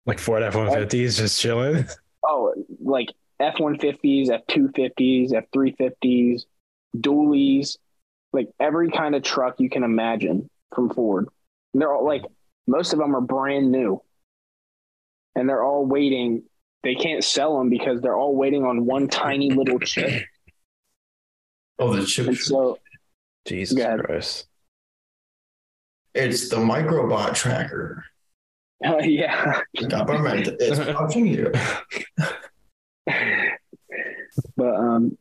[0.07, 1.85] Like Ford F one fifties just chilling.
[2.25, 6.47] Oh, like F one fifties, F two fifties, F three fifties,
[6.97, 7.77] dualies,
[8.33, 11.27] like every kind of truck you can imagine from Ford.
[11.73, 12.23] And they're all like
[12.65, 14.01] most of them are brand new,
[15.35, 16.45] and they're all waiting.
[16.81, 20.23] They can't sell them because they're all waiting on one tiny little chip.
[21.79, 22.25] Oh, the chip.
[22.25, 22.79] And so,
[23.47, 24.47] Jesus Christ.
[26.13, 28.03] It's the microbot tracker.
[28.85, 31.51] uh, yeah, Government is watching you.
[34.55, 35.17] but um,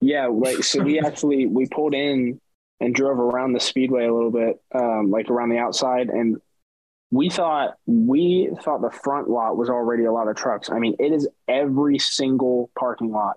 [0.00, 2.40] yeah, like so we actually we pulled in
[2.80, 6.36] and drove around the speedway a little bit, um, like around the outside, and
[7.10, 10.70] we thought we thought the front lot was already a lot of trucks.
[10.70, 13.36] I mean, it is every single parking lot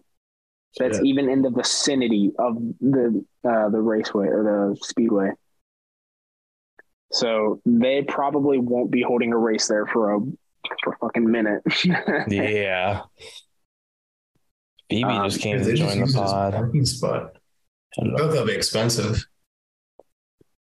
[0.78, 1.06] that's Shit.
[1.06, 5.32] even in the vicinity of the uh, the raceway or the speedway.
[7.12, 10.20] So they probably won't be holding a race there for a
[10.84, 11.62] for a fucking minute.
[12.28, 13.02] Yeah.
[14.90, 16.54] Phoebe Um, just came to just join the it as a pod.
[16.54, 17.36] parking spot.
[18.00, 19.26] I bet that'll be expensive.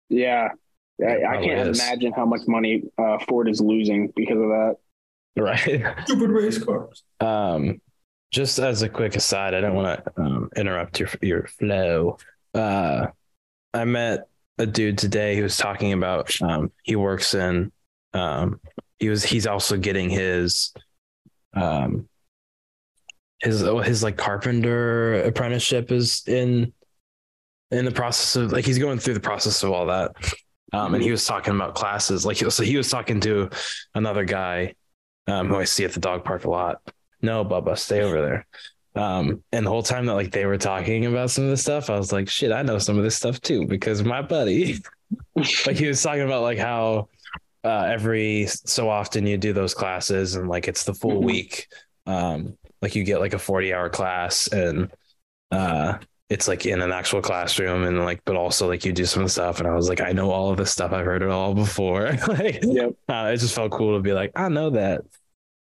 [0.08, 0.48] Yeah.
[1.02, 1.80] I, I can't is.
[1.80, 4.76] imagine how much money uh, Ford is losing because of that.
[5.36, 5.84] Right.
[6.04, 7.02] Stupid race cars.
[7.20, 7.80] Um,
[8.34, 12.18] just as a quick aside, I don't want to um, interrupt your your flow.
[12.52, 13.06] Uh,
[13.72, 14.26] I met
[14.58, 17.70] a dude today who was talking about um, he works in
[18.12, 18.60] um,
[18.98, 20.74] he was he's also getting his
[21.54, 22.08] um
[23.40, 26.72] his oh, his like carpenter apprenticeship is in
[27.70, 30.10] in the process of like he's going through the process of all that.
[30.72, 33.48] Um, and he was talking about classes like so he was talking to
[33.94, 34.74] another guy
[35.28, 36.80] um, who I see at the dog park a lot.
[37.24, 38.46] No, Bubba, stay over there.
[38.96, 41.90] Um, and the whole time that like they were talking about some of this stuff,
[41.90, 44.76] I was like, shit, I know some of this stuff too because my buddy,
[45.34, 47.08] like he was talking about like how
[47.64, 51.24] uh, every so often you do those classes and like it's the full Mhm.
[51.24, 51.66] week.
[52.06, 54.90] Um, like you get like a forty hour class and
[55.50, 59.26] uh, it's like in an actual classroom and like, but also like you do some
[59.28, 59.58] stuff.
[59.58, 60.92] And I was like, I know all of this stuff.
[60.92, 62.12] I've heard it all before.
[62.28, 62.90] like, Yep.
[63.08, 65.00] uh, it just felt cool to be like, I know that.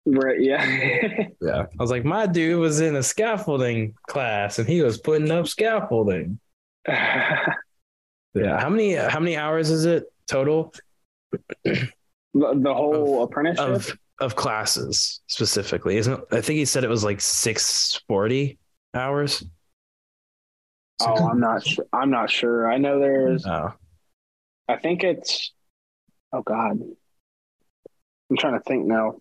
[0.06, 0.40] Right.
[0.40, 1.28] Yeah.
[1.42, 1.66] Yeah.
[1.72, 5.48] I was like, my dude was in a scaffolding class and he was putting up
[5.48, 6.40] scaffolding.
[8.36, 8.60] Yeah.
[8.60, 10.72] How many how many hours is it total
[11.64, 11.90] the,
[12.34, 13.68] the whole apprenticeship.
[13.68, 15.98] of of classes specifically?
[15.98, 18.60] Isn't it, I think he said it was like six forty
[18.94, 19.44] hours.
[21.02, 21.86] oh, I'm not sure.
[21.92, 22.72] I'm not sure.
[22.72, 23.46] I know there's.
[23.48, 23.74] Oh.
[24.68, 25.52] I think it's.
[26.32, 26.80] Oh God.
[28.30, 29.16] I'm trying to think now.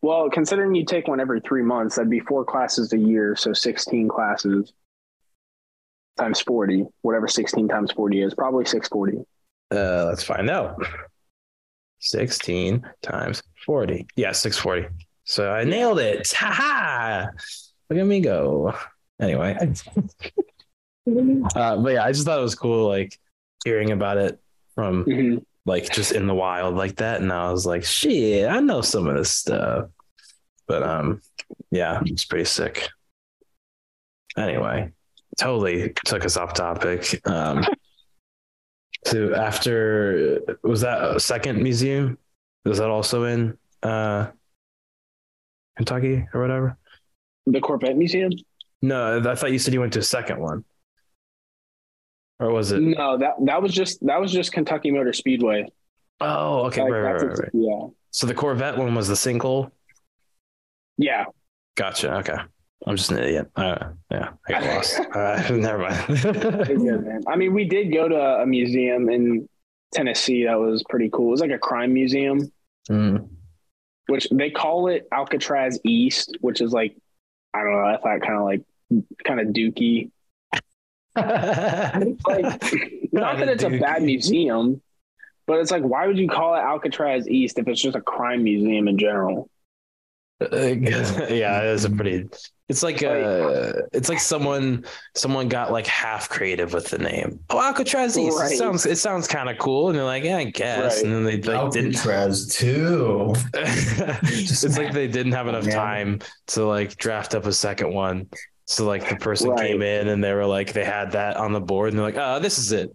[0.00, 3.52] Well, considering you take one every three months, that'd be four classes a year, so
[3.52, 4.72] 16 classes
[6.16, 9.24] times 40, whatever 16 times 40 is, probably 640.
[9.70, 10.82] Uh let's find out.
[12.00, 14.06] Sixteen times forty.
[14.16, 14.86] Yeah, six forty.
[15.24, 16.32] So I nailed it.
[16.32, 17.26] Ha ha.
[17.90, 18.72] Look at me go.
[19.20, 19.56] Anyway.
[21.56, 23.18] uh, but yeah, I just thought it was cool, like
[23.64, 24.38] hearing about it
[24.74, 25.44] from Mhm.
[25.68, 27.20] Like just in the wild like that.
[27.20, 29.90] And I was like, shit, I know some of this stuff.
[30.66, 31.20] But um,
[31.70, 32.88] yeah, it's pretty sick.
[34.36, 34.90] Anyway,
[35.38, 37.20] totally took us off topic.
[37.26, 37.64] Um,
[39.04, 42.18] so after was that a second museum?
[42.64, 44.28] Was that also in uh,
[45.76, 46.76] Kentucky or whatever?
[47.46, 48.32] The Corvette Museum?
[48.82, 50.64] No, I thought you said you went to a second one,
[52.40, 52.80] or was it?
[52.80, 55.66] No, that that was just that was just Kentucky Motor Speedway.
[56.20, 57.50] Oh, okay, Like, right, right, right, right.
[57.52, 59.70] Yeah, So the Corvette one was the sinkhole.
[60.96, 61.24] yeah.
[61.76, 62.16] Gotcha.
[62.16, 62.34] Okay,
[62.86, 63.48] I'm just an idiot.
[63.54, 65.00] Uh, yeah, I got lost.
[65.14, 66.06] Uh, never mind.
[66.66, 67.24] good.
[67.28, 69.48] I mean, we did go to a museum in
[69.94, 71.28] Tennessee that was pretty cool.
[71.28, 72.50] It was like a crime museum,
[72.90, 73.28] Mm.
[74.08, 76.96] which they call it Alcatraz East, which is like
[77.54, 77.84] I don't know.
[77.84, 78.62] I thought kind of like
[79.24, 80.10] kind of dookie.
[81.16, 82.22] Like,
[83.12, 84.80] not that it's a bad museum,
[85.46, 88.44] but it's like, why would you call it Alcatraz East if it's just a crime
[88.44, 89.48] museum in general?
[90.40, 92.28] Uh, yeah, it is a pretty.
[92.68, 94.84] It's like uh, it's like someone
[95.16, 97.40] someone got like half creative with the name.
[97.50, 98.38] Oh, Alcatraz East.
[98.38, 98.52] Right.
[98.52, 101.04] It sounds it sounds kind of cool, and they're like, yeah, I guess, Right.
[101.06, 101.96] and then they like didn't.
[101.96, 103.34] Alcatraz too.
[103.54, 105.74] it's like they didn't have enough Man.
[105.74, 108.28] time to like draft up a second one.
[108.70, 109.66] So like the person Right.
[109.68, 112.18] came in and they were like they had that on the board and they're like,
[112.18, 112.94] oh, this is it.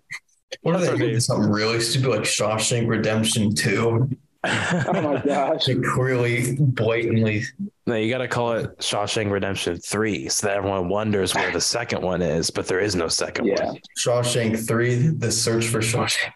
[0.61, 4.09] What if That's they what did something really stupid like Shawshank Redemption 2?
[4.45, 5.69] Oh my gosh.
[5.69, 7.43] Like really blatantly.
[7.87, 11.61] no, you got to call it Shawshank Redemption Three, so that everyone wonders where the
[11.61, 13.67] second one is, but there is no second Yeah.
[13.67, 13.77] one.
[13.97, 16.33] Shawshank 3, The Search for Shawshank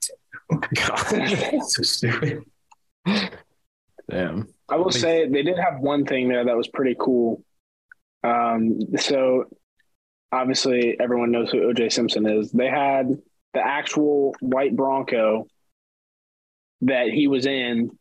[0.49, 1.59] 2.
[1.67, 2.43] so stupid.
[4.09, 4.47] Damn.
[4.69, 7.43] I will say they did have one thing there that was pretty cool.
[8.23, 9.45] Um, so
[10.31, 12.51] obviously everyone knows who OJ Simpson is.
[12.51, 13.09] They had
[13.53, 15.47] the actual white Bronco
[16.81, 17.91] that he was in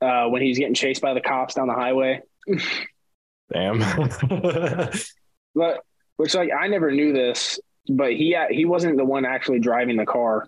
[0.00, 2.20] uh, when he's getting chased by the cops down the highway.
[3.52, 3.82] Damn.
[5.54, 5.80] But
[6.16, 10.06] which like I never knew this, but he he wasn't the one actually driving the
[10.06, 10.46] car.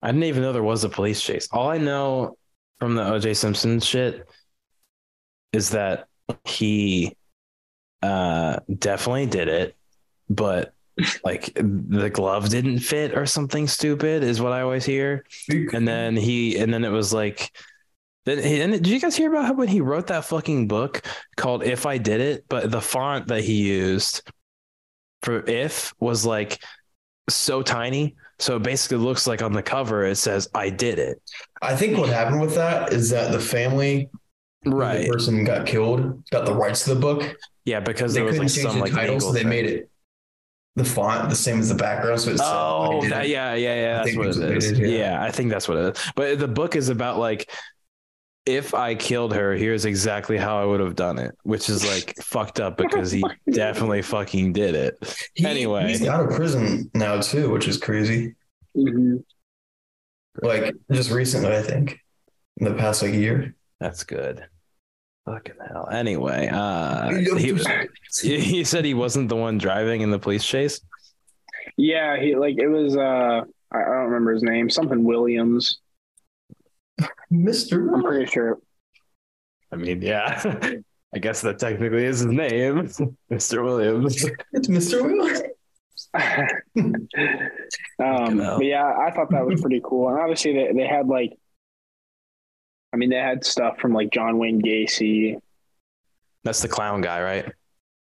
[0.00, 1.48] I didn't even know there was a police chase.
[1.52, 2.36] All I know
[2.80, 4.28] from the OJ Simpson shit
[5.52, 6.06] is that
[6.44, 7.14] he
[8.02, 9.76] uh definitely did it,
[10.28, 10.74] but
[11.24, 15.24] like the glove didn't fit or something stupid is what I always hear.
[15.48, 17.50] And then he and then it was like
[18.24, 21.02] then he, and did you guys hear about how when he wrote that fucking book
[21.36, 24.22] called If I Did It, but the font that he used
[25.22, 26.62] for if was like
[27.28, 28.14] so tiny.
[28.38, 31.20] So it basically looks like on the cover it says I did it.
[31.62, 34.10] I think what happened with that is that the family,
[34.64, 37.36] where the person got killed, got the rights to the book.
[37.64, 39.48] Yeah, because They there was couldn't like change some the like title, so they thing.
[39.48, 39.90] made it
[40.76, 42.20] the font the same as the background.
[42.20, 44.04] So it's Oh, that, yeah, yeah, yeah.
[44.04, 44.72] That's what that's it what they is.
[44.72, 44.98] did, yeah.
[44.98, 45.22] yeah.
[45.22, 46.12] I think that's what it is.
[46.16, 47.50] But the book is about like,
[48.46, 52.16] if I killed her, here's exactly how I would have done it, which is like
[52.22, 55.28] fucked up because he definitely fucking did it.
[55.44, 55.88] Anyway.
[55.88, 58.34] he's out of prison now too, which is crazy.
[58.76, 59.18] Mm-hmm.
[60.42, 61.98] Like just recently, I think,
[62.56, 63.54] in the past like year.
[63.78, 64.46] That's good.
[65.26, 65.88] Fucking hell.
[65.90, 67.14] Anyway, uh,
[68.22, 70.80] he, he said he wasn't the one driving in the police chase.
[71.76, 72.96] Yeah, he like it was.
[72.96, 73.42] uh
[73.72, 74.68] I, I don't remember his name.
[74.68, 75.78] Something Williams.
[77.30, 77.94] Mister.
[77.94, 78.58] I'm pretty sure.
[79.72, 80.42] I mean, yeah,
[81.14, 82.82] I guess that technically is his name,
[83.30, 83.64] Mr.
[83.64, 84.24] Williams.
[84.52, 85.42] It's Mister Will.
[86.14, 87.08] um,
[87.98, 88.58] hell.
[88.58, 90.08] but yeah, I thought that was pretty cool.
[90.08, 91.38] And obviously, they, they had like,
[92.92, 95.36] I mean, they had stuff from like John Wayne Gacy.
[96.44, 97.46] That's the clown guy, right?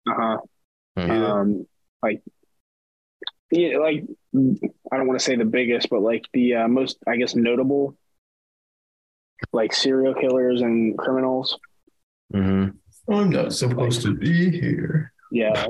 [0.08, 0.38] Uh huh.
[0.98, 1.10] Mhm.
[1.10, 1.66] Um,
[2.02, 2.22] like,
[3.50, 7.16] yeah, like I don't want to say the biggest, but like the uh, most, I
[7.16, 7.96] guess, notable,
[9.52, 11.58] like serial killers and criminals.
[12.34, 12.74] Mhm.
[13.10, 15.12] I'm not supposed to be here.
[15.32, 15.66] Yeah,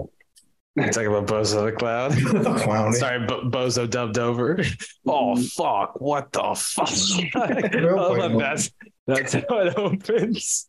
[0.77, 2.11] You talking about Bozo the Clown?
[2.59, 2.95] Clowny.
[2.95, 4.59] Sorry, Bo- Bozo dubbed over.
[5.07, 6.01] Oh fuck!
[6.01, 6.89] What the fuck?
[7.35, 8.71] I love that
[9.09, 10.68] that's that's how it opens.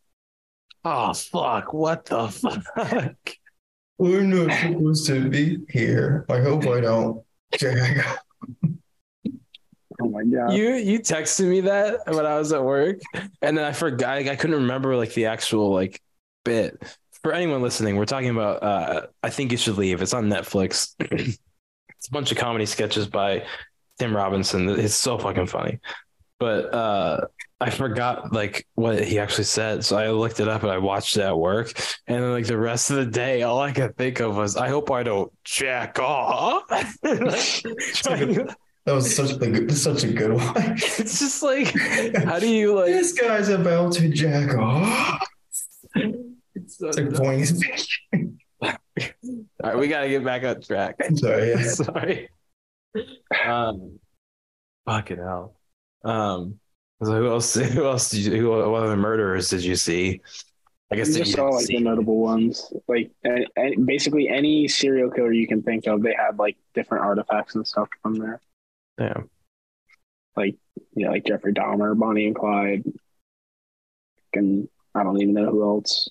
[0.84, 1.72] Oh fuck!
[1.74, 3.36] What the fuck?
[3.98, 6.24] We're not supposed to be here.
[6.30, 7.22] I hope I don't.
[10.00, 10.54] Oh my god.
[10.54, 13.00] You you texted me that when I was at work,
[13.42, 14.16] and then I forgot.
[14.16, 16.00] I, I couldn't remember like the actual like
[16.44, 16.82] bit.
[17.22, 18.62] For anyone listening, we're talking about.
[18.62, 20.00] Uh, I think you should leave.
[20.00, 20.94] It's on Netflix.
[21.00, 23.44] it's a bunch of comedy sketches by
[23.98, 24.66] Tim Robinson.
[24.70, 25.80] It's so fucking funny.
[26.38, 27.26] But uh,
[27.60, 31.16] I forgot like what he actually said, so I looked it up and I watched
[31.16, 31.72] it at work.
[32.06, 34.68] And then like the rest of the day, all I could think of was, "I
[34.68, 36.64] hope I don't jack off."
[37.04, 38.48] Trying-
[38.86, 40.54] That was such a good, such a good one.
[40.56, 41.66] it's just like,
[42.24, 42.86] how do you like?
[42.86, 45.22] this guy's about to jack off.
[46.54, 47.62] It's so It's like pointing his.
[48.62, 48.72] All
[49.62, 50.96] right, we gotta get back on track.
[51.14, 51.50] Sorry.
[51.50, 51.62] Yeah.
[51.68, 52.30] Sorry.
[53.46, 53.98] Um,
[54.86, 55.54] fucking hell.
[56.02, 56.58] Um,
[57.02, 57.54] so who else?
[57.74, 58.10] Who else?
[58.10, 58.48] Did you, who?
[58.70, 60.20] What other murderers did you see?
[60.92, 62.72] I guess You just you saw like see- the notable ones.
[62.88, 67.04] Like and, and basically any serial killer you can think of, they had like different
[67.04, 68.40] artifacts and stuff from there.
[68.98, 69.22] Yeah.
[70.36, 70.56] Like
[70.94, 72.82] you know, like Jeffrey Dahmer, Bonnie and Clyde,
[74.34, 76.08] and I don't even know who else.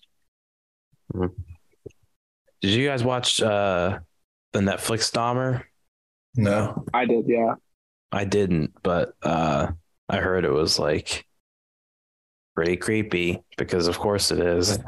[2.62, 4.00] Did you guys watch uh
[4.54, 5.64] the Netflix Dahmer?
[6.36, 6.86] No.
[6.94, 7.56] I did, yeah.
[8.12, 9.72] I didn't, but uh
[10.10, 11.26] I heard it was like
[12.56, 14.80] pretty creepy because of course it is.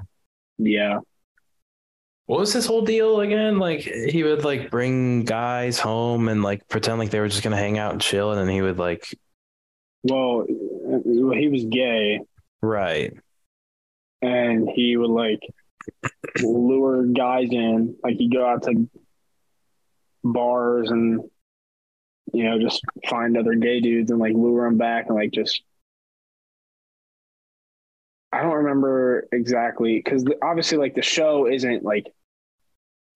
[0.57, 0.99] Yeah.
[2.25, 3.59] What was his whole deal again?
[3.59, 7.57] Like he would like bring guys home and like pretend like they were just gonna
[7.57, 9.05] hang out and chill, and then he would like
[10.03, 12.21] Well, he was gay
[12.61, 13.13] right.
[14.21, 15.39] and he would like
[16.41, 17.95] lure guys in.
[18.03, 18.87] Like he'd go out to
[20.23, 21.21] bars and
[22.33, 25.61] you know just find other gay dudes and like lure them back and like just.
[28.33, 32.07] I don't remember exactly because obviously like the show isn't like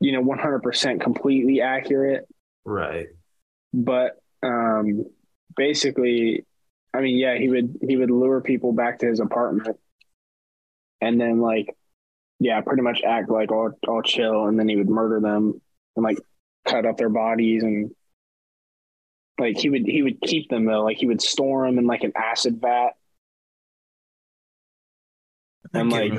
[0.01, 2.27] you know 100% completely accurate
[2.65, 3.07] Right.
[3.73, 5.05] but um
[5.55, 6.43] basically
[6.93, 9.77] i mean yeah he would he would lure people back to his apartment
[10.99, 11.73] and then like
[12.41, 15.61] yeah pretty much act like all all chill and then he would murder them
[15.95, 16.17] and like
[16.67, 17.91] cut up their bodies and
[19.37, 22.03] like he would he would keep them though like he would store them in like
[22.03, 22.91] an acid vat
[25.73, 26.13] and like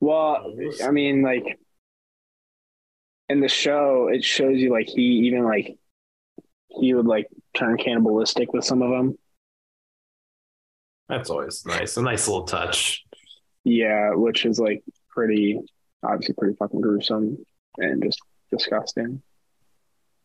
[0.00, 1.58] well oh, I mean, like
[3.28, 5.76] in the show, it shows you like he even like
[6.68, 9.18] he would like turn cannibalistic with some of them.
[11.08, 11.96] That's always nice.
[11.96, 13.04] A nice little touch.
[13.64, 15.60] Yeah, which is like pretty
[16.02, 17.38] obviously pretty fucking gruesome
[17.78, 18.20] and just
[18.50, 19.22] disgusting.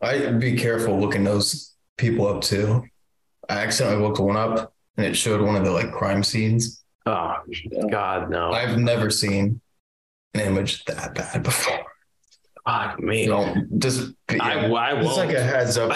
[0.03, 2.83] I'd be careful looking those people up too.
[3.49, 6.83] I accidentally looked one up and it showed one of the like crime scenes.
[7.05, 7.35] Oh
[7.91, 8.51] God, no.
[8.51, 9.59] I've never seen
[10.33, 11.79] an image that bad before.
[12.65, 13.25] Fuck me.
[13.25, 15.37] Don't just be, I, I just like won't.
[15.37, 15.91] a heads up.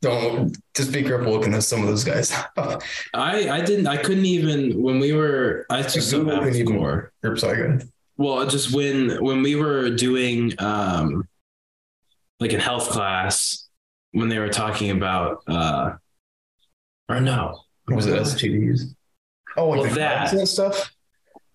[0.00, 2.32] Don't just be careful looking at some of those guys.
[2.56, 2.78] I
[3.50, 7.12] I didn't I couldn't even when we were I just like, couldn't even- score.
[7.26, 7.80] Oops, sorry.
[8.18, 11.26] Well, just when when we were doing um
[12.42, 13.68] like in health class
[14.12, 15.92] when they were talking about uh
[17.08, 17.60] or no.
[17.88, 18.94] Was it STDs?
[19.56, 20.92] Oh, like Well, that and stuff.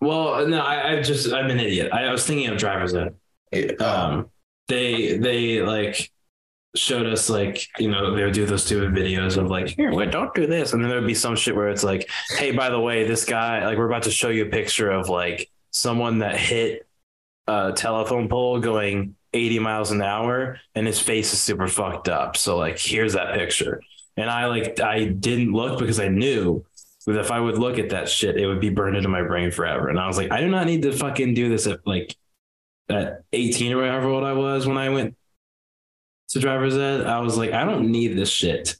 [0.00, 1.90] Well, no, I, I just I'm an idiot.
[1.92, 3.14] I, I was thinking of driver's ed.
[3.52, 3.72] Yeah.
[3.76, 4.30] um
[4.68, 6.10] they they like
[6.76, 10.10] showed us like you know they would do those stupid videos of like here wait,
[10.10, 12.68] don't do this and then there would be some shit where it's like hey by
[12.68, 16.18] the way this guy like we're about to show you a picture of like someone
[16.18, 16.86] that hit
[17.46, 22.36] a telephone pole going 80 miles an hour and his face is super fucked up
[22.36, 23.82] so like here's that picture
[24.16, 26.64] and i like i didn't look because i knew
[27.06, 29.50] that if i would look at that shit it would be burned into my brain
[29.50, 32.16] forever and i was like i do not need to fucking do this at like
[32.88, 35.16] at 18 or whatever old I was when I went
[36.30, 38.76] to driver's ed, I was like, I don't need this shit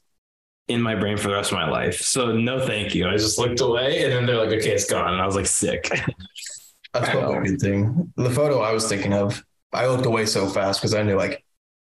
[0.68, 2.00] in my brain for the rest of my life.
[2.02, 3.08] So no, thank you.
[3.08, 5.14] I just looked away and then they're like, okay, it's gone.
[5.14, 5.90] And I was like, sick.
[6.92, 8.12] That's good thing.
[8.16, 9.42] The photo I was thinking of,
[9.72, 11.44] I looked away so fast because I knew like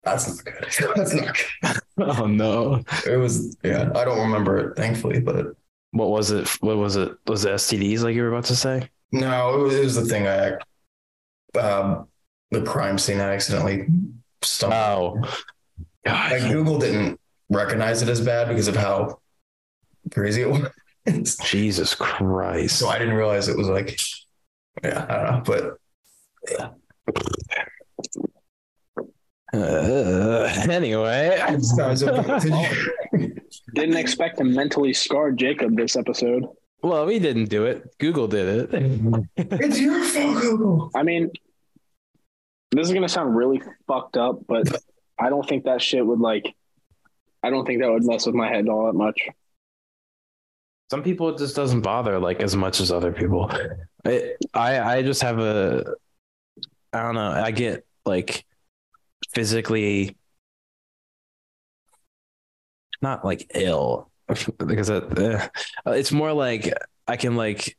[0.05, 0.67] that's not good.
[0.97, 1.77] that's not good.
[1.99, 2.83] oh no.
[3.07, 3.91] It was yeah.
[3.95, 5.47] I don't remember it thankfully, but
[5.91, 6.49] What was it?
[6.63, 7.13] What was it?
[7.27, 8.89] Was it STDs like you were about to say?
[9.11, 10.59] no, it was, it was the thing I
[11.59, 12.09] um
[12.51, 13.87] the crime scene I accidentally
[14.43, 15.27] stumbled.
[15.27, 15.39] Oh.
[16.07, 19.21] Like Google didn't recognize it as bad because of how
[20.13, 20.51] crazy it
[21.07, 21.37] was.
[21.39, 22.79] Jesus Christ.
[22.79, 23.99] so I didn't realize it was like
[24.83, 26.71] yeah, I don't know, but
[29.55, 33.35] Uh, anyway, did you-
[33.75, 36.45] Didn't expect to mentally scar Jacob this episode.
[36.83, 37.97] well, we didn't do it.
[37.99, 39.25] Google did it.
[39.37, 40.91] it's your fault, Google.
[40.95, 41.31] I mean,
[42.73, 44.69] this is gonna sound really fucked up, but
[45.19, 46.55] I don't think that shit would like.
[47.43, 49.19] I don't think that would mess with my head all that much.
[50.91, 53.51] Some people it just doesn't bother like as much as other people.
[54.05, 55.85] I I, I just have a
[56.93, 57.31] I don't know.
[57.31, 58.45] I get like
[59.35, 60.17] physically
[63.03, 64.11] not like ill
[64.67, 65.49] because it, uh,
[65.87, 66.73] it's more like
[67.07, 67.77] I can like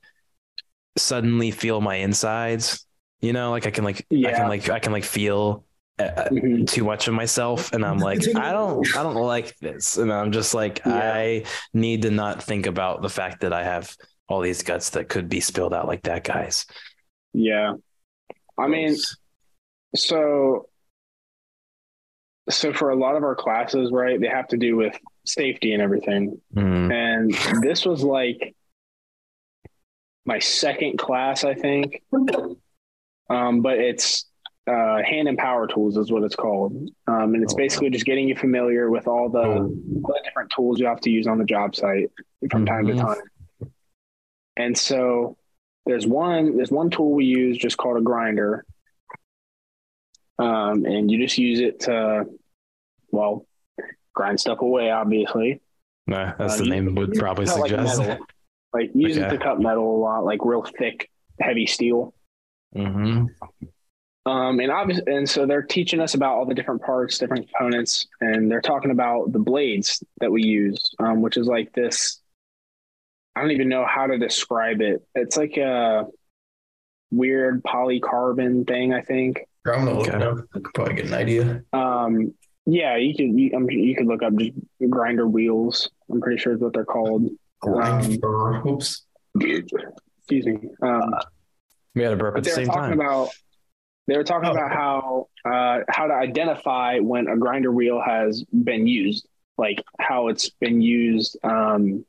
[0.98, 2.86] suddenly feel my insides.
[3.22, 5.66] You know, like I can like I can like I can like feel
[6.00, 6.66] uh, Mhm.
[6.66, 10.32] too much of myself and i'm like i don't i don't like this and i'm
[10.32, 11.12] just like Yeah.
[11.14, 11.44] i
[11.74, 13.94] need to not think about the fact that i have
[14.30, 16.66] all these guts that could be spilled out like that guys
[17.34, 17.74] Yeah,
[18.60, 18.96] I mean,
[19.96, 20.68] so
[22.50, 25.82] so for a lot of our classes, right, they have to do with safety and
[25.84, 26.42] everything.
[26.56, 26.92] Mm.
[26.92, 28.56] And this was like
[30.26, 32.02] my second class, I think.
[33.30, 34.26] Um, but it's
[34.68, 36.74] uh, hand and power tools is what it's called.
[37.08, 39.76] Um, and it's Oh, basically just getting you familiar with all the, Cool.
[40.04, 42.10] all the different tools you have to use on the job site
[42.52, 43.02] from time to Mhm.
[43.02, 43.72] time.
[44.58, 45.38] And so
[45.90, 48.64] there's one there's one tool we use just called a grinder.
[50.38, 52.26] Um, and you just use it to
[53.12, 53.46] well
[54.14, 55.62] grind stuff away, obviously.
[56.06, 58.00] Nah, that's Uh, the name would probably like, suggest.
[58.00, 58.18] metal.
[58.72, 61.10] Like use it to cut metal a lot, like real thick,
[61.42, 62.14] heavy steel.
[62.74, 63.26] hmm
[64.26, 68.08] Um, and obviously, and so they're teaching us about all the different parts, different components,
[68.22, 72.22] and they're talking about the blades that we use, um, which is like this.
[73.40, 75.02] I don't even know how to describe it.
[75.16, 76.06] It's like a
[77.10, 79.40] weird polycarbon thing, I think.
[79.66, 80.18] I'm gonna look Okay.
[80.18, 80.40] it up.
[80.54, 81.64] I could probably get an idea.
[81.72, 82.34] Um,
[82.66, 84.52] yeah, you could you, I'm, you could look up just
[84.90, 85.90] grinder wheels.
[86.12, 87.30] I'm pretty sure is what they're called.
[87.62, 89.06] Grind for oops.
[89.40, 90.60] Excuse me.
[90.82, 91.14] Um,
[91.96, 93.00] We had a burp at the they were same talking time.
[93.00, 93.30] about
[94.08, 94.54] they were talking Oh.
[94.54, 99.28] about how uh, how to identify when a grinder wheel has been used,
[99.58, 102.06] like how it's been used, um,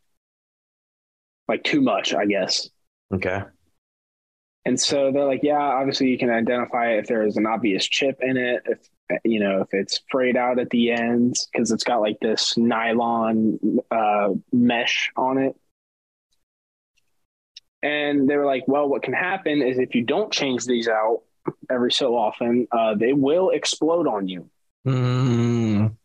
[1.51, 2.70] like too much, I guess.
[3.12, 3.42] Okay.
[4.64, 8.18] And so they're like, yeah, obviously you can identify if there is an obvious chip
[8.22, 8.78] in it, if
[9.24, 13.59] you know if it's frayed out at the ends because it's got like this nylon
[13.90, 15.57] uh, mesh on it.
[17.82, 21.22] And they were like, well, what can happen is if you don't change these out
[21.70, 24.51] every so often, uh, they will explode on you.
[24.86, 25.96] Mm.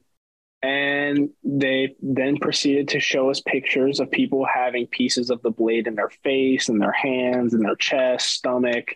[0.62, 5.86] And they then proceeded to show us pictures of people having pieces of the blade
[5.86, 8.95] in their face and their hands and their chest, stomach,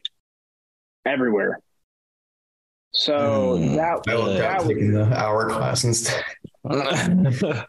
[1.06, 1.60] everywhere.
[2.92, 3.76] So Hmm.
[3.76, 6.24] that I looked that was taking the hour class instead.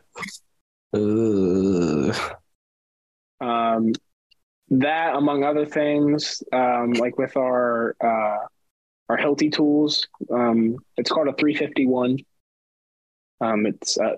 [3.41, 3.93] Um,
[4.71, 8.47] that among other things, um, like with our uh,
[9.09, 12.19] our Hilti tools, um, it's called a 351.
[13.41, 14.17] Um, it's uh,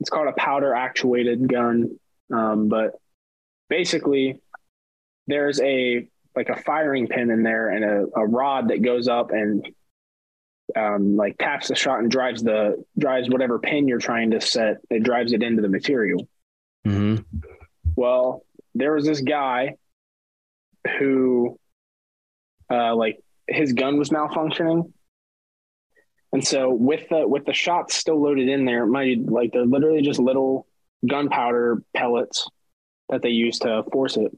[0.00, 1.98] it's called a powder actuated gun,
[2.32, 2.92] um, but
[3.68, 4.40] basically
[5.26, 9.30] there's a like a firing pin in there and a, a rod that goes up
[9.30, 9.68] and
[10.76, 14.78] um, like taps the shot and drives the drives whatever pin you're trying to set.
[14.90, 16.26] It drives it into the material.
[16.86, 17.24] Mhm.
[17.96, 19.76] Well, there was this guy
[20.98, 21.58] who,
[22.70, 24.92] uh, like his gun was malfunctioning,
[26.34, 30.02] and so with the with the shots still loaded in there, my like they're literally
[30.02, 30.66] just little
[31.06, 32.46] gunpowder pellets
[33.08, 34.36] that they use to force it.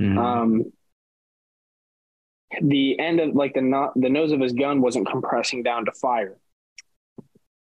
[0.00, 0.16] Mhm.
[0.18, 0.72] Um,
[2.60, 5.92] the end of like the not the nose of his gun wasn't compressing down to
[5.92, 6.36] fire.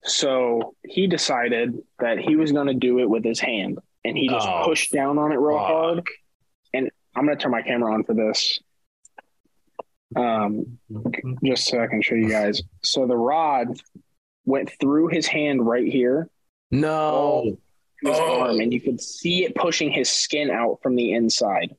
[0.05, 4.29] So he decided that he was going to do it with his hand, and he
[4.29, 5.67] just Oh, pushed down on it real fuck.
[5.67, 6.07] hard.
[6.75, 8.59] And I'm going to turn my camera on for this,
[10.17, 10.79] um,
[11.45, 12.63] just so I can show you guys.
[12.83, 13.69] So the rod
[14.45, 16.29] went through his hand right here,
[16.71, 17.57] No.
[18.03, 18.41] his Oh.
[18.43, 21.77] arm, and you could see it pushing his skin out from the inside.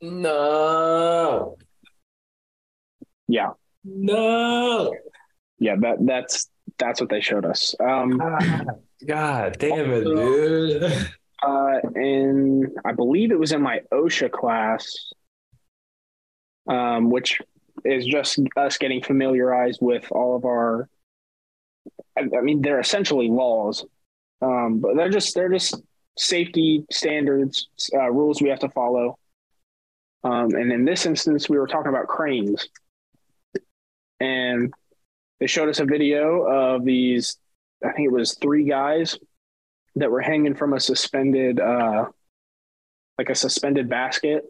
[0.00, 1.56] No.
[3.28, 3.50] Yeah,
[3.84, 4.92] No.
[5.58, 7.74] yeah, that that's that's what they showed us.
[7.80, 8.18] Um,
[9.06, 11.08] God damn it, dude.
[11.42, 15.12] uh, in I believe it was in my OSHA class,
[16.68, 17.40] um, which
[17.84, 20.88] is just us getting familiarized with all of our.
[22.16, 23.84] I, I mean, they're essentially laws,
[24.40, 25.82] um, but they're just they're just
[26.18, 29.18] safety standards, uh, rules we have to follow.
[30.24, 32.68] Um, and in this instance, we were talking about cranes,
[34.20, 34.72] and
[35.40, 37.38] they showed us a video of these.
[37.84, 39.18] I think it was three guys
[39.96, 42.06] that were hanging from a suspended uh
[43.18, 44.44] like a suspended basket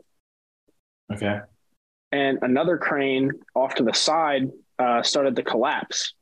[1.13, 1.41] Okay.
[2.13, 6.15] And another crane off to the side uh started to collapse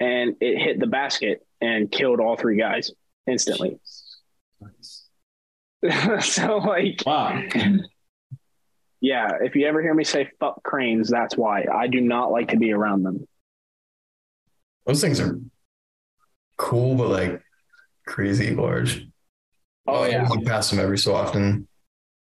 [0.00, 2.92] and it hit the basket and killed all three guys
[3.26, 3.78] instantly
[6.20, 7.42] so like Wow.
[9.00, 12.48] yeah if you ever hear me say fuck cranes that's why i do not like
[12.50, 13.26] to be around them
[14.86, 15.38] Those things are
[16.56, 17.42] cool, but like
[18.06, 19.04] crazy large.
[19.86, 20.28] Oh, I yeah.
[20.28, 21.66] walk past them every so often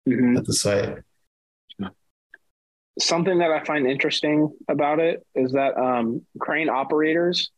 [0.09, 0.36] Mhm.
[0.38, 0.98] at the site.
[2.99, 7.51] Something that I find interesting about it is that um, crane operators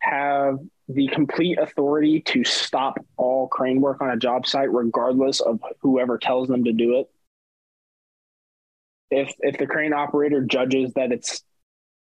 [0.00, 5.60] have the complete authority to stop all crane work on a job site, regardless of
[5.80, 7.10] whoever tells them to do it.
[9.10, 11.42] If if the crane operator judges that it's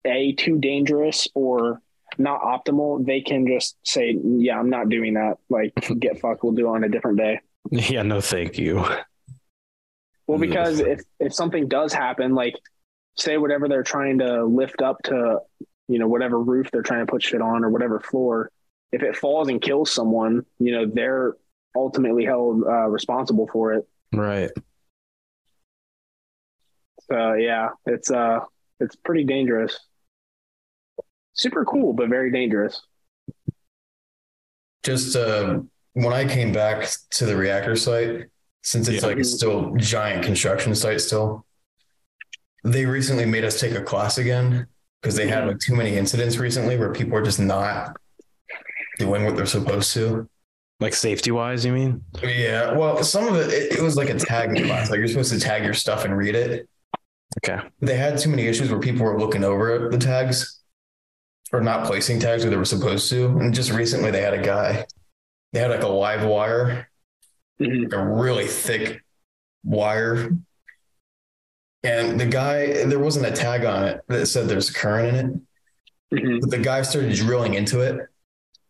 [0.05, 1.81] a too dangerous or
[2.17, 6.43] not optimal, they can just say, "Yeah, I'm not doing that." Like, get fucked.
[6.43, 7.39] We'll do it on a different day.
[7.71, 8.85] Yeah, no, thank you.
[10.28, 12.55] Well, because if if something does happen, like
[13.15, 15.39] say whatever they're trying to lift up to,
[15.88, 18.51] you know, whatever roof they're trying to put shit on or whatever floor,
[18.91, 21.36] if it falls and kills someone, you know, they're
[21.75, 23.88] ultimately held uh, responsible for it.
[24.13, 24.51] Right.
[27.09, 28.41] So yeah, it's uh,
[28.80, 29.80] it's pretty dangerous.
[31.34, 32.82] Super cool, but very dangerous.
[34.84, 35.59] Just uh,
[35.93, 38.25] when I came back to the reactor site,
[38.68, 39.07] since it's Yeah.
[39.07, 41.45] like a still giant construction site still,
[42.65, 44.68] they recently made us take a class again
[45.01, 45.47] because they had mm-hmm.
[45.49, 47.95] like too many incidents recently where people are just not
[48.99, 50.28] doing what they're supposed to.
[50.82, 52.03] Like safety wise, you mean?
[52.22, 54.89] Yeah, well, some of it, it, it was like a tag class.
[54.89, 56.68] Like you're supposed to tag your stuff and read it.
[57.38, 57.65] Okay.
[57.80, 60.59] They had too many issues where people were looking over the tags
[61.53, 63.28] or not placing tags where they were supposed to.
[63.28, 64.86] And just recently, they had a guy.
[65.53, 66.89] They had like a live wire,
[67.61, 67.91] Mhm.
[67.93, 69.01] a really thick
[69.63, 70.29] wire,
[71.83, 75.25] and the guy there wasn't a tag on it that said there's current in
[76.11, 76.23] it.
[76.23, 76.41] Mhm.
[76.41, 77.99] But the guy started drilling into it,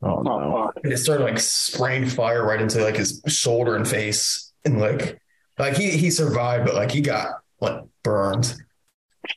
[0.02, 0.72] Oh Oh, no.
[0.84, 5.20] and it started like spraying fire right into like his shoulder and face, and like
[5.60, 8.56] like he he survived, but like he got like burned.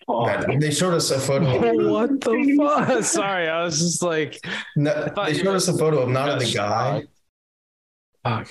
[0.06, 0.46] Fuck.
[0.46, 1.46] Man, they showed us a photo.
[1.90, 3.02] What the fuck?
[3.04, 4.38] Sorry, I was just like,
[4.76, 7.04] No, they showed us a photo of not of the guy.
[8.22, 8.48] fuck.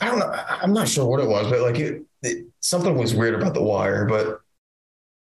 [0.00, 0.26] I don't know.
[0.26, 3.54] I- I'm not sure what it was, but like it, it something was weird about
[3.54, 4.06] the wire.
[4.06, 4.40] But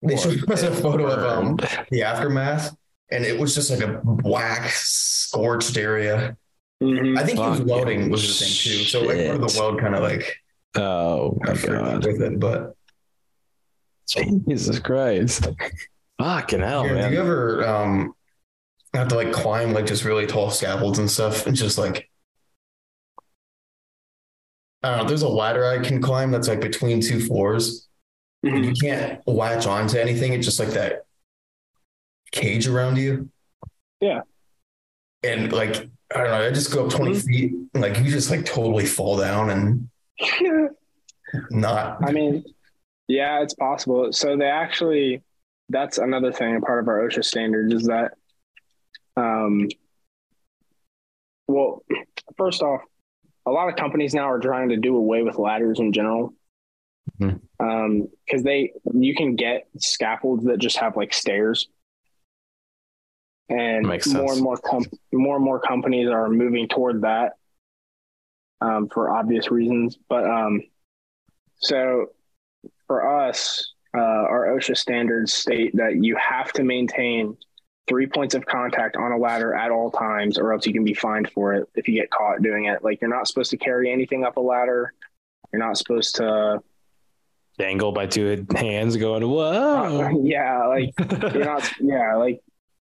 [0.02, 1.56] they showed us a photo of um,
[1.90, 2.74] the aftermath,
[3.10, 6.36] and it was just like a black scorched area.
[6.82, 7.16] Mhm.
[7.18, 8.84] I think he was Fuck, welding was the thing too.
[8.84, 9.60] So like part of the Shit.
[9.60, 10.36] weld kind of like
[10.74, 12.06] Oh my got freaked god.
[12.06, 12.40] with it.
[12.40, 12.74] But
[14.08, 15.48] Jesus Christ.
[16.18, 17.12] Fucking hell, Yeah, do man.
[17.12, 18.14] you ever um
[18.94, 22.10] have to like climb like just really tall scaffolds and stuff and just like
[24.82, 27.88] I don't know, there's a ladder I can climb that's like between two floors.
[28.44, 28.64] Mhm.
[28.64, 30.32] You can't latch onto anything.
[30.32, 31.04] It's just like that
[32.32, 33.30] cage around you.
[34.00, 34.22] Yeah.
[35.22, 38.30] And like, I don't know, I just go up 20 feet and like you just
[38.30, 39.88] like totally fall down and
[41.50, 42.44] not I mean,
[43.06, 44.12] yeah, it's possible.
[44.12, 45.22] So they actually,
[45.68, 48.12] that's another thing, a part of our OSHA standards is that,
[49.16, 49.68] um,
[51.46, 51.84] well,
[52.36, 52.80] first off,
[53.46, 56.34] a lot of companies now are trying to do away with ladders in general.
[57.20, 57.40] Mhm.
[57.58, 61.68] Um, cause they, you can get scaffolds that just have like stairs.
[63.48, 67.34] And more and more, com- more and more companies are moving toward that,
[68.60, 69.98] um, for obvious reasons.
[70.08, 70.62] But, um,
[71.56, 72.06] so
[72.86, 77.36] for us, uh, our OSHA standards state that you have to maintain
[77.88, 80.94] three points of contact on a ladder at all times, or else you can be
[80.94, 82.82] fined for it if you get caught doing it.
[82.84, 84.92] Like you're not supposed to carry anything up a ladder.
[85.52, 86.62] You're not supposed to,
[87.58, 90.00] Dangle by two hands going, whoa.
[90.00, 90.94] Uh, yeah, like
[91.34, 92.40] you're not, yeah, like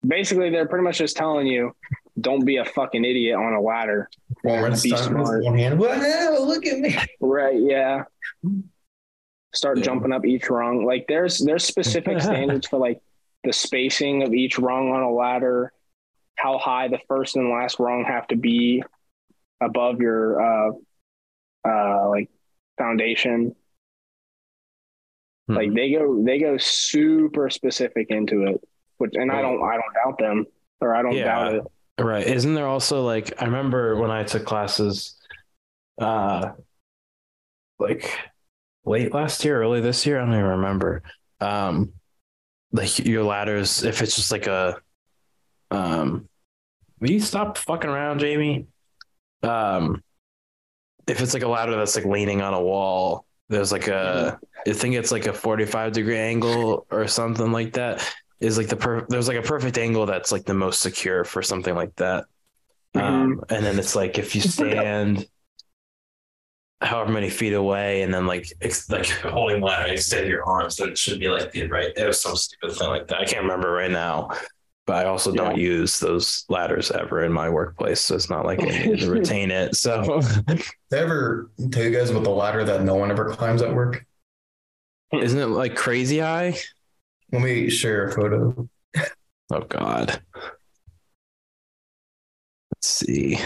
[0.04, 1.72] basically they're pretty much just telling you,
[2.20, 4.08] don't be a fucking idiot on a ladder.
[4.42, 5.44] one red Be smart.
[5.44, 5.78] one hand.
[5.78, 6.96] Wow, look at me.
[7.20, 7.60] Right.
[7.60, 8.04] Yeah.
[9.54, 9.84] Start Yeah.
[9.84, 10.84] jumping up each rung.
[10.84, 13.00] Like there's there's specific standards for like
[13.46, 15.72] the spacing of each rung on a ladder,
[16.36, 18.82] how high the first and last rung have to be
[19.62, 20.72] above your uh
[21.66, 22.28] uh like
[22.76, 23.54] foundation.
[25.48, 25.54] Hmm.
[25.54, 28.60] Like they go they go super specific into it.
[28.98, 30.46] Which and I don't I don't doubt them
[30.80, 31.24] or I don't Yeah.
[31.24, 31.64] doubt it.
[31.98, 32.26] Right.
[32.26, 35.16] Isn't there also like I remember when I took classes
[35.98, 36.50] uh
[37.78, 38.18] like
[38.84, 41.02] late last year, early this year, I don't even remember.
[41.40, 41.92] Um
[42.76, 44.80] like your ladders, if it's just like a
[45.70, 46.28] um
[47.00, 48.66] will you stop fucking around, Jamie?
[49.42, 50.02] Um
[51.06, 54.72] if it's like a ladder that's like leaning on a wall, there's like a I
[54.72, 58.06] think it's like a 45 degree angle or something like that
[58.40, 61.42] is like the per there's like a perfect angle that's like the most secure for
[61.42, 62.26] something like that.
[62.94, 65.26] Um, and then it's like if you stand
[66.82, 70.84] however many feet away and then like it's like holding ladder, extend your arms, so
[70.86, 71.92] it should be like the right.
[71.96, 73.20] It was some stupid thing like that.
[73.20, 74.30] I can't remember right now.
[74.86, 78.00] But I also don't use those ladders ever in my workplace.
[78.02, 79.74] So it's not like I need to retain it.
[79.74, 80.62] So I
[80.92, 84.06] ever tell you guys about the ladder that no one ever climbs at work?
[85.12, 86.56] isn't it like crazy high?
[87.32, 88.68] Let me share a photo.
[89.52, 90.22] Oh God.
[92.72, 93.38] Let's see.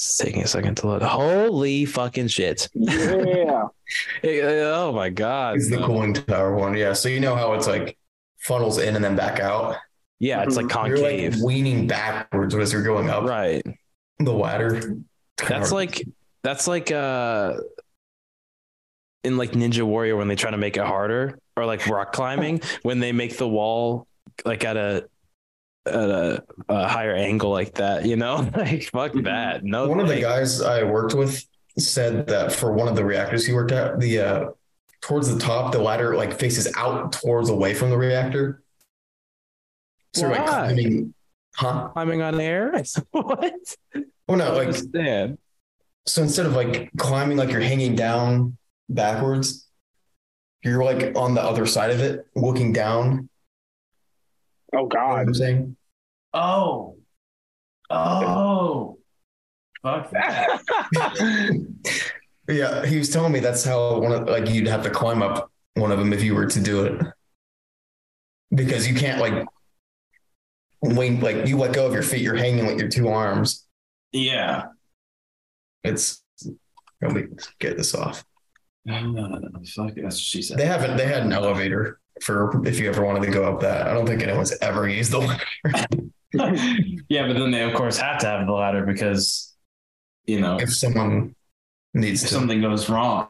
[0.00, 1.02] It's taking a second to load.
[1.02, 2.68] Holy fucking shit.
[2.74, 3.66] Yeah.
[4.22, 5.56] Hey, oh my God.
[5.56, 6.74] It's the cooling tower one.
[6.76, 6.92] Yeah.
[6.92, 7.98] So you know how it's like
[8.38, 9.76] funnels in and then back out.
[10.20, 10.86] Yeah, it's like Mhm.
[10.88, 11.34] You're concave.
[11.34, 13.62] like leaning backwards as you're going up right.
[14.20, 14.96] the ladder.
[15.48, 16.06] That's like
[16.44, 17.54] that's like uh
[19.24, 22.60] in like Ninja Warrior when they try to make it harder, or like rock climbing
[22.82, 24.06] when they make the wall
[24.44, 25.08] like at a
[25.86, 28.04] at a, a higher angle like that.
[28.06, 29.24] You know, like fuck Mhm.
[29.24, 29.64] that.
[29.64, 31.44] No, one of the guys I worked with
[31.78, 34.44] said that for one of the reactors he worked at, the uh
[35.00, 38.62] towards the top, the ladder like faces out towards away from the reactor.
[40.14, 41.14] So like climbing,
[41.54, 41.88] huh?
[41.92, 42.74] climbing on air.
[42.74, 43.54] I said, What?
[44.28, 45.38] Oh no, like understand.
[46.06, 48.56] so instead of like climbing like you're hanging down
[48.88, 49.66] backwards,
[50.62, 53.28] you're like on the other side of it, looking down.
[54.72, 55.26] Oh You know what God.
[55.28, 55.76] I'm saying?
[56.32, 56.96] Oh,
[57.90, 58.98] oh,
[59.82, 60.62] fuck that.
[62.48, 65.50] Yeah, he was telling me that's how one of like you'd have to climb up
[65.74, 67.02] one of them if you were to do it.
[68.52, 69.46] Because you can't like
[70.82, 73.66] lean like you let go of your feet, you're hanging with your two arms.
[74.12, 74.66] Yeah.
[75.84, 76.22] It's
[77.00, 77.24] let me
[77.58, 78.24] get this off.
[78.86, 80.58] Fuck, that's what she said.
[80.58, 83.86] They haven't they had an elevator for if you ever wanted to go up that.
[83.86, 85.44] I don't think anyone's ever used the ladder.
[87.08, 89.54] yeah, but then they of course have to have the ladder because
[90.26, 91.34] you know if someone
[91.94, 93.28] needs if to something goes wrong.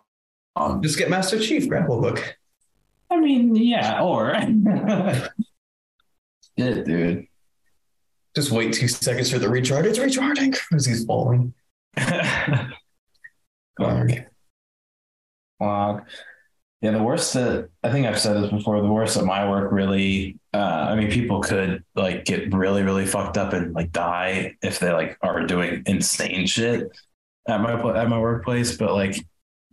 [0.56, 2.36] Um, just get Master Chief grapple hook.
[3.08, 4.34] I mean, yeah, or
[6.58, 7.26] Shit, dude.
[8.34, 9.86] Just wait two seconds for the recharge.
[9.86, 11.54] It's recharging as he's falling.
[13.76, 14.12] Clog.
[15.58, 16.02] Clog.
[16.80, 18.80] Yeah, the worst that I think I've said this before.
[18.80, 20.38] The worst at my work really.
[20.54, 24.78] Uh, I mean, people could like get really, really fucked up and like die if
[24.78, 26.90] they like are doing insane shit
[27.46, 28.78] at my at my workplace.
[28.78, 29.16] But like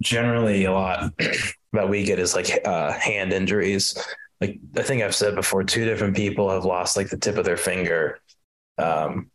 [0.02, 1.14] generally, a lot
[1.74, 3.98] that we get is like uh, hand injuries.
[4.42, 7.46] Like I think I've said before, two different people have lost like the tip of
[7.46, 8.20] their finger,
[8.78, 9.32] um,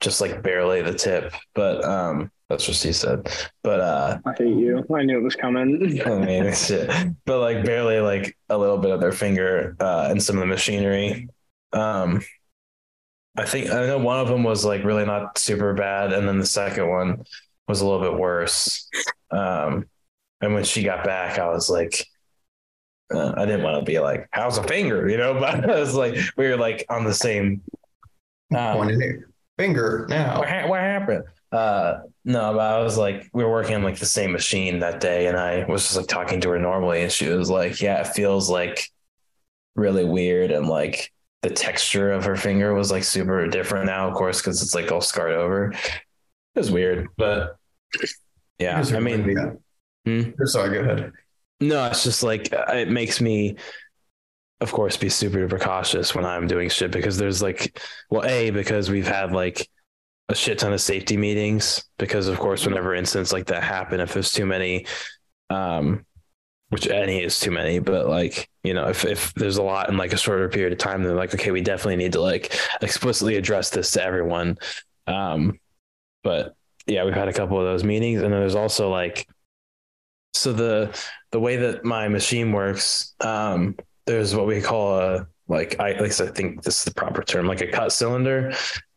[0.00, 1.32] just like barely the tip.
[1.54, 3.28] But um, that's what she said.
[3.62, 4.84] But uh, I hate you.
[4.94, 6.00] I knew it was coming.
[6.06, 6.88] I mean, shit.
[7.24, 10.46] But like barely like a little bit of their finger uh, and some of the
[10.46, 11.28] machinery.
[11.72, 12.22] Um,
[13.36, 16.38] I think I know one of them was like really not super bad, and then
[16.38, 17.24] the second one
[17.66, 18.88] was a little bit worse.
[19.32, 19.86] Um,
[20.40, 22.06] and when she got back, I was like,
[23.12, 25.94] uh, I didn't want to be like, "How's a finger?" You know, but I was
[25.94, 27.62] like, we were like on the same.
[28.54, 30.38] Um, Pointing at your finger now.
[30.40, 31.24] what, ha- what happened?
[31.52, 35.00] Uh, no, but I was like, we were working on like the same machine that
[35.00, 38.00] day, and I was just like talking to her normally, and she was like, "Yeah,
[38.00, 38.88] it feels like
[39.76, 44.14] really weird, and like the texture of her finger was like super different now, of
[44.14, 45.72] course, because it's like all scarred over.
[45.72, 47.56] It was weird, but
[48.58, 49.52] yeah, I mean, yeah.
[50.06, 50.30] Hmm?
[50.44, 51.12] Sorry, go ahead.
[51.60, 53.56] no, it's just like uh, it makes me,
[54.64, 58.50] of course, be super duper cautious when I'm doing shit because there's like, well, a
[58.50, 59.68] because we've had like
[60.30, 64.14] a shit ton of safety meetings because of course whenever incidents like that happen, if
[64.14, 64.86] there's too many,
[65.50, 66.04] um,
[66.70, 69.98] which any is too many, but like you know, if if there's a lot in
[69.98, 73.36] like a shorter period of time, then like okay, we definitely need to like explicitly
[73.36, 74.58] address this to everyone.
[75.06, 75.60] Um,
[76.22, 76.56] but
[76.86, 79.28] yeah, we've had a couple of those meetings, and then there's also like,
[80.32, 80.98] so the
[81.32, 83.76] the way that my machine works, um,
[84.06, 87.22] there's what we call a like I at least I think this is the proper
[87.22, 88.52] term, like a cut cylinder,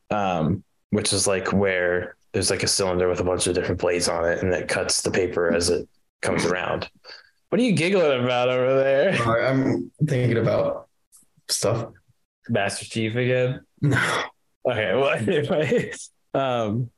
[0.09, 4.07] um, which is like where there's like a cylinder with a bunch of different blades
[4.07, 5.87] on it, and it cuts the paper as it
[6.21, 6.89] comes around.
[7.49, 10.87] What are you giggling about over there, I'm thinking about
[11.49, 11.91] stuff.
[12.49, 13.61] Master Chief again?
[13.81, 14.23] No.
[14.69, 15.91] Okay, well, anyway,
[16.33, 16.89] um,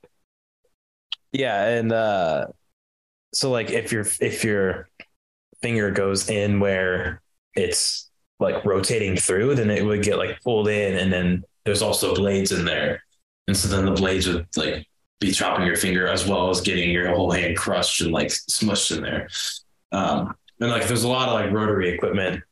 [1.32, 2.48] yeah, and uh,
[3.34, 4.90] so like if your if your
[5.62, 7.22] finger goes in where
[7.56, 12.16] it's like rotating through, then it would get like pulled in, and then there's also
[12.16, 13.04] blades in there,
[13.48, 14.86] and so then the blades would like
[15.20, 18.96] be chopping your finger as well as getting your whole hand crushed and like smushed
[18.96, 19.28] in there.
[19.92, 22.44] Um, and like there's a lot of like rotary equipment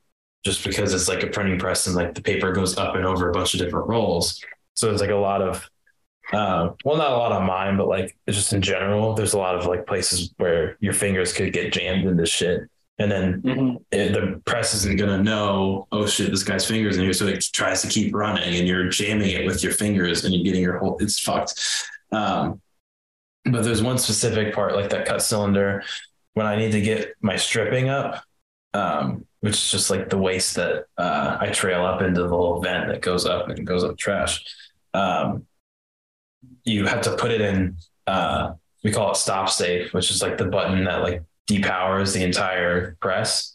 [0.43, 3.29] just because it's like a printing press and like the paper goes up and over
[3.29, 4.41] a bunch of different rolls.
[4.73, 5.69] So there's like a lot of,
[6.33, 9.55] uh, well, not a lot on mine, but like just in general, there's a lot
[9.55, 12.61] of like places where your fingers could get jammed into shit.
[12.99, 13.83] And then Mhm.
[13.91, 17.13] it, the press isn't going to know, oh shit, this guy's fingers in here.
[17.13, 20.43] So it tries to keep running and you're jamming it with your fingers and you're
[20.43, 21.61] getting your whole, it's fucked.
[22.11, 22.59] Um,
[23.45, 25.83] but there's one specific part like that cut cylinder
[26.33, 28.23] when I need to get my stripping up,
[28.73, 32.61] um, which is just like the waste that uh, I trail up into the little
[32.61, 34.43] vent that goes up and goes up trash.
[34.95, 35.45] Um,
[36.63, 37.77] you have to put it in,
[38.07, 42.23] uh, we call it stop safe, which is like the button that like depowers the
[42.23, 43.53] entire press.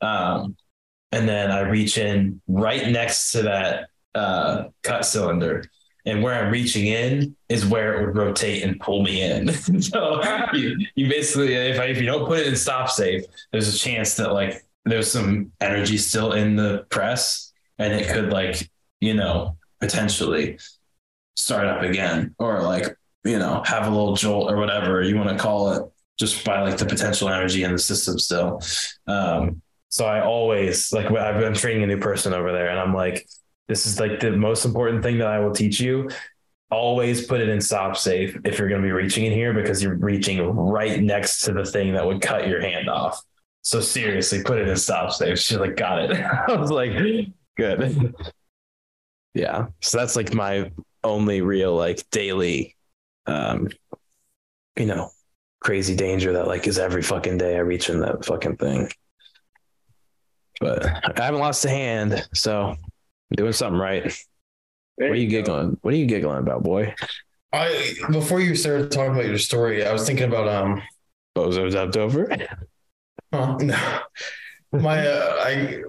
[0.00, 0.56] Um,
[1.12, 5.64] and then I reach in right next to that uh, cut cylinder.
[6.04, 9.52] And where I'm reaching in is where it would rotate and pull me in.
[9.80, 10.20] so
[10.52, 13.78] you, you basically, if, I, if you don't put it in stop safe, there's a
[13.78, 18.68] chance that like there's some energy still in the press and it could like,
[19.00, 20.58] you know, potentially
[21.36, 25.28] start up again or like, you know, have a little jolt or whatever you want
[25.28, 28.60] to call it just by like the potential energy in the system still.
[29.06, 32.94] Um, so I always like I've been training a new person over there and I'm
[32.94, 33.26] like,
[33.68, 36.08] this is like the most important thing that I will teach you.
[36.70, 39.82] Always put it in stop safe if you're going to be reaching in here because
[39.82, 43.22] you're reaching right next to the thing that would cut your hand off.
[43.60, 45.38] So seriously, put it in stop safe.
[45.38, 46.12] She's like, got it.
[46.48, 46.92] I was like,
[47.56, 48.14] good.
[49.34, 49.68] Yeah.
[49.80, 50.70] So that's like my
[51.02, 52.76] only real like daily,
[53.26, 53.68] um,
[54.76, 55.10] you know,
[55.62, 58.90] crazy danger that like is every fucking day I reach in that fucking thing.
[60.60, 62.76] But I haven't lost a hand, so I'm
[63.36, 64.04] doing something right.
[64.98, 65.38] There What are you go.
[65.42, 65.78] giggling?
[65.82, 66.94] What are you giggling about, boy?
[67.52, 70.82] I before you started talking about your story, I was thinking about um
[71.36, 72.28] Bozo's up over.
[73.34, 73.56] Huh?
[73.62, 73.98] No.
[74.72, 75.82] My, uh, I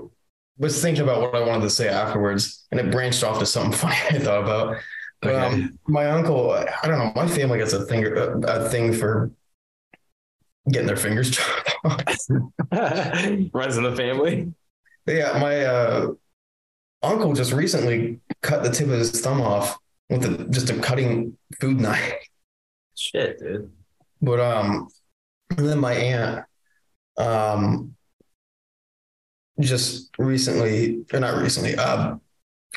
[0.58, 3.74] was thinking about what I wanted to say afterwards, and it branched off to something
[3.78, 4.78] funny I thought about.
[5.22, 5.46] But, Okay.
[5.46, 9.30] um, my uncle, I don't know, my family gets a thing, a thing for
[10.72, 12.02] getting their fingers chopped off.
[12.72, 14.54] Runs in the family.
[15.06, 16.08] yeah, my uh,
[17.02, 19.78] uncle just recently cut the tip of his thumb off
[20.10, 22.14] with a, just a cutting food knife.
[22.96, 23.72] Shit, dude.
[24.22, 24.88] But um,
[25.58, 26.46] and then my aunt,
[27.18, 27.96] um,
[29.60, 32.16] just recently, or not recently, uh,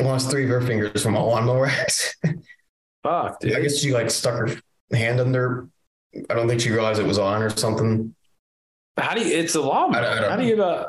[0.00, 2.44] lost three of her fingers from a lawnmower accident.
[3.02, 3.54] Fuck, dude.
[3.56, 4.48] I guess she like stuck her
[4.92, 5.68] hand under.
[6.30, 8.14] I don't think she realized it was on or something.
[8.96, 9.36] How do you?
[9.36, 9.88] It's a law.
[9.90, 10.62] I I How do you?
[10.62, 10.88] Uh,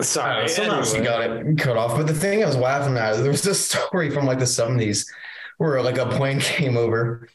[0.00, 0.48] sorry.
[0.48, 1.96] Somehow she got it cut off.
[1.96, 5.10] But the thing I was laughing at, there was this story from like the seventies
[5.58, 7.28] where like a plane came over,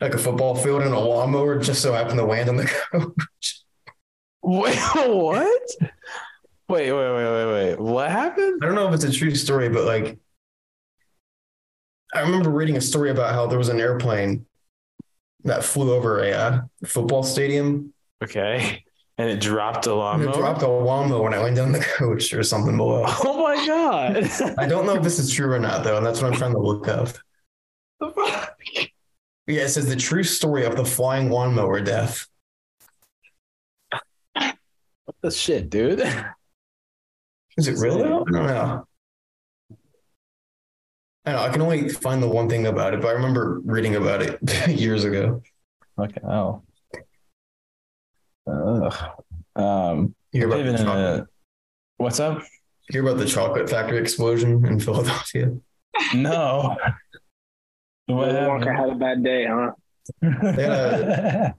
[0.00, 3.62] like a football field, and a lawnmower just so happened to land on the coach.
[4.42, 5.70] Wait, what?
[6.68, 7.80] Wait, wait, wait, wait, wait.
[7.80, 8.60] What happened?
[8.62, 10.18] I don't know if it's a true story, but like
[12.14, 14.46] I remember reading a story about how there was an airplane
[15.44, 18.84] that flew over a uh, football stadium Okay.
[19.18, 20.30] And it dropped a lawnmower.
[20.30, 23.04] it dropped a lawnmower and it went down the coach or something below.
[23.22, 24.30] Oh my god.
[24.56, 26.52] I don't know if this is true or not though, and that's what I'm trying
[26.52, 27.08] to look up.
[27.98, 28.56] The fuck?
[29.46, 32.28] Yeah, it says the true story of the flying lawnmower death.
[34.32, 34.56] What
[35.20, 36.00] the shit, dude?
[37.58, 38.04] Is it really?
[38.04, 38.86] I don't know.
[41.26, 43.94] I know I can only find the one thing about it, but I remember reading
[43.96, 45.42] about it years ago.
[45.96, 46.64] Fucking hell.
[48.50, 48.94] Ugh.
[49.56, 51.26] Um, You hear about, living the in chocolate, a,
[51.98, 52.38] what's up?
[52.38, 52.46] you
[52.92, 55.56] hear about the chocolate factory explosion in Philadelphia?
[56.14, 56.76] No.
[58.06, 59.70] What Willy had a bad day, huh?
[60.20, 61.54] There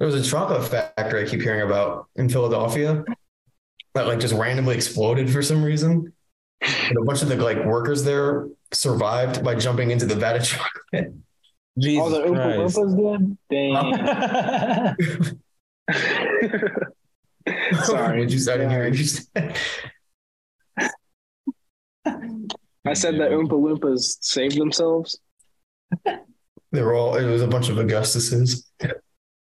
[0.00, 3.04] was a chocolate factory I keep hearing about in Philadelphia
[3.94, 6.12] that like just randomly exploded for some reason.
[6.60, 10.44] And a bunch of the like workers there survived by jumping into the vat of
[10.44, 11.14] chocolate.
[11.78, 13.36] Jesus All the Oompa Loompas did?
[17.46, 17.84] Dang.
[17.84, 18.18] Sorry.
[18.18, 18.54] What'd you say?
[18.54, 19.56] I didn't hear what you said.
[22.84, 25.18] I said that Oompa Loompas saved themselves.
[26.72, 28.64] They were all, it was a bunch of Augustuses.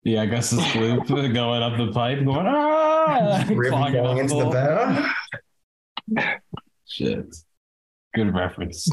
[0.03, 5.11] Yeah, Augustus Gloop going up the pipe, going ah, Ribbon clogging falling up into the
[6.13, 6.25] hole.
[6.99, 7.05] vat.
[7.07, 7.35] Shit,
[8.15, 8.87] good reference.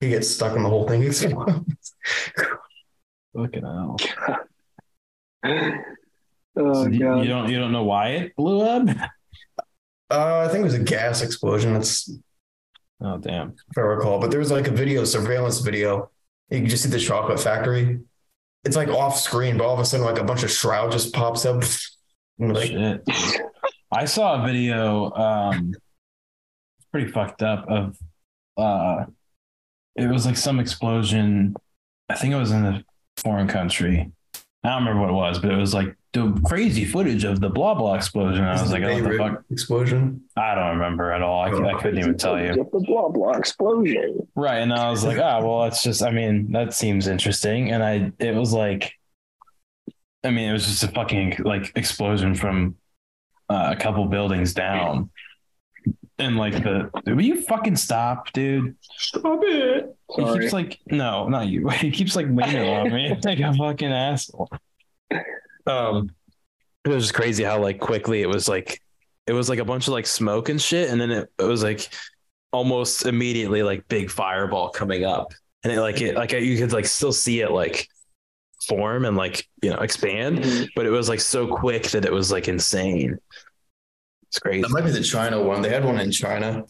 [0.00, 1.02] He gets stuck in the whole thing.
[1.02, 1.94] explodes.
[3.36, 3.96] Fucking hell.
[6.56, 7.18] Oh So you, god.
[7.22, 8.88] you don't you don't know why it blew up?
[10.08, 11.72] Uh, I think it was a gas explosion.
[11.72, 12.08] That's
[13.02, 13.56] Oh damn.
[13.70, 14.20] if I recall.
[14.20, 16.10] But there was like a video, surveillance video.
[16.50, 17.98] You can just see the chocolate factory.
[18.64, 21.12] It's like off screen, but all of a sudden, like a bunch of shroud just
[21.12, 21.64] pops up.
[22.38, 23.02] Like, Shit.
[23.92, 25.72] I saw a video um
[26.94, 27.98] pretty fucked up of
[28.56, 29.04] uh
[29.96, 31.56] it was like some explosion.
[32.08, 32.84] I think it was in a
[33.16, 34.12] foreign country.
[34.62, 37.48] I don't remember what it was, but it was like the crazy footage of the
[37.48, 38.44] blah blah explosion.
[38.44, 39.44] I was like, oh, what the fuck?
[39.50, 40.22] explosion.
[40.36, 41.40] I don't remember at all.
[41.40, 42.54] I, I couldn't even tell you.
[42.54, 44.28] The blah blah explosion.
[44.36, 44.58] Right.
[44.58, 47.72] And I was like, oh, well, that's just, I mean, that seems interesting.
[47.72, 48.92] And I, it was like,
[50.22, 52.76] I mean, it was just a fucking like explosion from
[53.48, 55.10] uh, a couple buildings down.
[56.18, 58.76] And like the, will you fucking stop, dude?
[58.82, 59.96] Stop it.
[60.16, 61.68] He keeps like, no, not you.
[61.70, 64.48] He keeps like leaning on me like a fucking asshole.
[65.66, 66.10] Um,
[66.84, 68.80] it was just crazy how like quickly it was like,
[69.26, 70.90] it was like a bunch of like smoke and shit.
[70.90, 71.88] And then it, it was like,
[72.52, 75.32] almost immediately like big fireball coming up,
[75.64, 77.88] and it like it like you could like still see it like
[78.68, 80.68] form and like you know expand, Mhm.
[80.76, 83.18] but it was like so quick that it was like insane.
[84.34, 84.62] It's crazy.
[84.62, 85.62] That might be the China one.
[85.62, 86.64] They had one in China.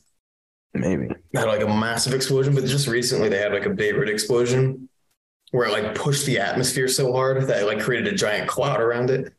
[0.74, 1.08] Maybe.
[1.32, 4.90] They had like a massive explosion, but just recently they had like a Beirut explosion
[5.50, 8.82] where it like pushed the atmosphere so hard that it like created a giant cloud
[8.82, 9.32] around it.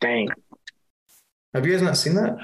[0.00, 0.28] Dang.
[1.52, 2.36] Have you guys not seen that?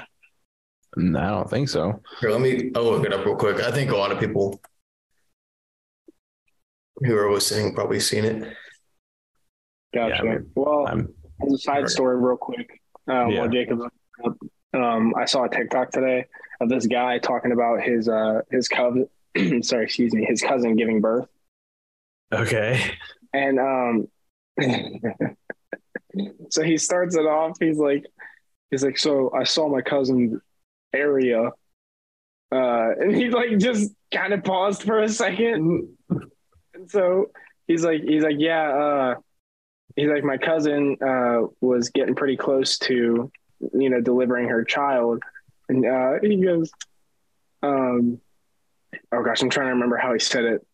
[0.97, 2.03] No, I don't think so.
[2.21, 2.73] Here, let me.
[2.75, 3.61] I'll look it up real quick.
[3.61, 4.61] I think a lot of people
[7.05, 8.53] who are listening probably seen it.
[9.95, 10.15] Gotcha.
[10.15, 11.15] Yeah, I mean, well, I'm
[11.47, 11.89] as a side Right.
[11.89, 13.41] story, real quick, um, Yeah.
[13.41, 13.85] while Jacob's
[14.75, 16.27] um, I saw a TikTok today
[16.61, 19.09] of this guy talking about his uh his cousin.
[19.63, 21.29] sorry, excuse me, his cousin giving birth,
[22.33, 22.97] okay.
[23.33, 24.09] and um,
[26.51, 27.57] so he starts it off.
[27.59, 28.05] He's like,
[28.71, 30.41] he's like, so I saw my cousin's
[30.93, 31.51] area,
[32.53, 35.97] uh, and he like just kind of paused for a second.
[36.75, 37.31] And so
[37.67, 39.15] he's like, he's like, yeah, uh,
[39.97, 43.31] he's like, my cousin uh, was getting pretty close to,
[43.73, 45.23] you know, delivering her child,
[45.69, 46.71] and uh, he goes,
[47.63, 48.21] um,
[49.13, 50.67] oh gosh, I'm trying to remember how he said it.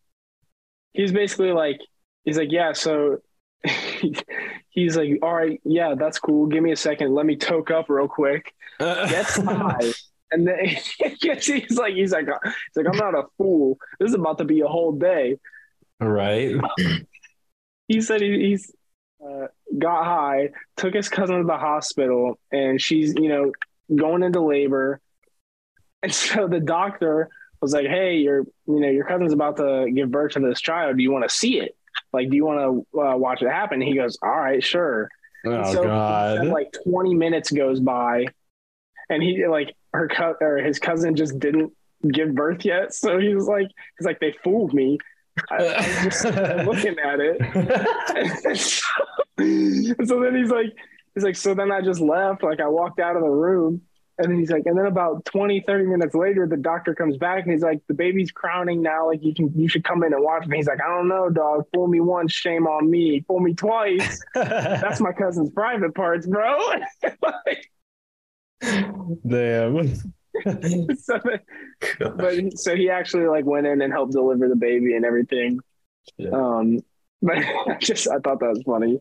[0.92, 1.80] He's basically like,
[2.24, 3.18] he's like, yeah, so.
[4.70, 6.46] he's like, all right, yeah, that's cool.
[6.46, 7.14] Give me a second.
[7.14, 9.92] Let me toke up real quick gets high.
[10.32, 12.26] And then he's like, he's like, he's like,
[12.86, 13.78] I'm not a fool.
[13.98, 15.38] This is about to be a whole day.
[16.00, 16.56] right.
[17.88, 18.72] He said he, he's
[19.24, 23.52] uh, got high, took his cousin to the hospital, and she's, you know,
[23.94, 25.00] going into labor.
[26.02, 27.28] And so the doctor
[27.60, 30.96] was like, "Hey, your, you know, your cousin's about to give birth to this child.
[30.96, 31.76] Do you want to see it?
[32.10, 35.10] Like, do you want to uh, watch it happen?" He goes, "All right, sure."
[35.44, 36.46] Oh so god.
[36.48, 38.26] like 20 minutes goes by
[39.08, 41.72] and he like her co- or his cousin just didn't
[42.06, 43.68] give birth yet so he was like
[43.98, 44.98] he's like they fooled me
[45.50, 45.62] I,
[46.04, 46.24] was just
[46.66, 48.56] looking at it.
[48.58, 48.84] So,
[50.04, 50.74] so then he's like
[51.14, 52.42] he's like so then i just left.
[52.42, 53.82] Like i walked out of the room.
[54.18, 57.44] And then he's like and then about 20 30 minutes later the doctor comes back
[57.44, 59.06] and he's like the baby's crowning now.
[59.06, 61.30] Like you can you should come in and watch and he's like i don't know
[61.30, 61.64] dog.
[61.72, 63.24] Fool me once shame on me.
[63.26, 64.20] Fool me twice.
[64.34, 66.58] That's my cousin's private parts, bro.
[69.26, 70.12] Damn.
[70.98, 71.20] so,
[71.98, 75.60] but so he actually like went in and helped deliver the baby and everything.
[76.16, 76.30] Yeah.
[76.30, 76.80] Um,
[77.22, 79.00] but I just I thought that was funny.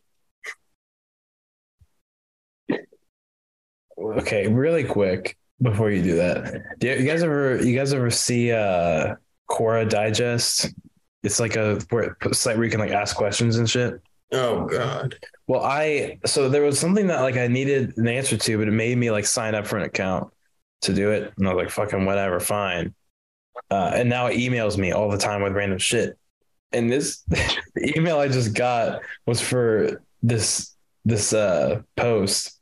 [3.97, 6.79] Okay, really quick before you do that.
[6.79, 9.15] Do you, you guys ever you guys ever see uh
[9.49, 10.73] Quora Digest?
[11.21, 14.01] It's like a where, site where you can like ask questions and shit.
[14.31, 15.15] Oh God.
[15.47, 18.71] Well, I so there was something that like I needed an answer to, but it
[18.71, 20.31] made me like sign up for an account
[20.81, 22.93] to do it, and I was like, "Fucking whatever, fine."
[23.69, 26.17] Uh, and now it emails me all the time with random shit.
[26.71, 27.23] And this
[27.77, 30.75] email I just got was for this
[31.05, 32.55] this uh post.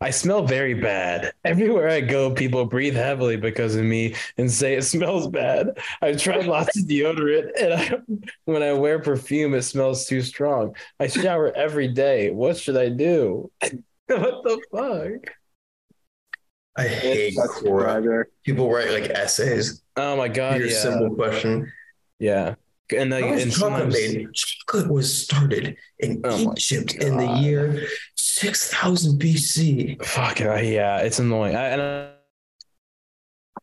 [0.00, 1.32] I smell very bad.
[1.44, 5.78] Everywhere I go, people breathe heavily because of me and say it smells bad.
[6.00, 7.98] I've tried lots of deodorant, and I,
[8.44, 10.74] when I wear perfume, it smells too strong.
[10.98, 12.32] I shower every day.
[12.32, 13.52] What should I do?
[13.60, 15.34] what the fuck?
[16.76, 18.24] I hate Quora.
[18.44, 19.82] People write like essays.
[19.96, 20.58] Oh my god!
[20.58, 21.70] Your yeah, simple question.
[22.18, 22.54] yeah.
[22.94, 24.28] And like, and chocolate made?
[24.34, 27.86] Chocolate was started in Oh Egypt in the year
[28.16, 30.04] 6000 BC.
[30.04, 31.56] fuck uh, yeah, it's annoying.
[31.56, 32.10] I, and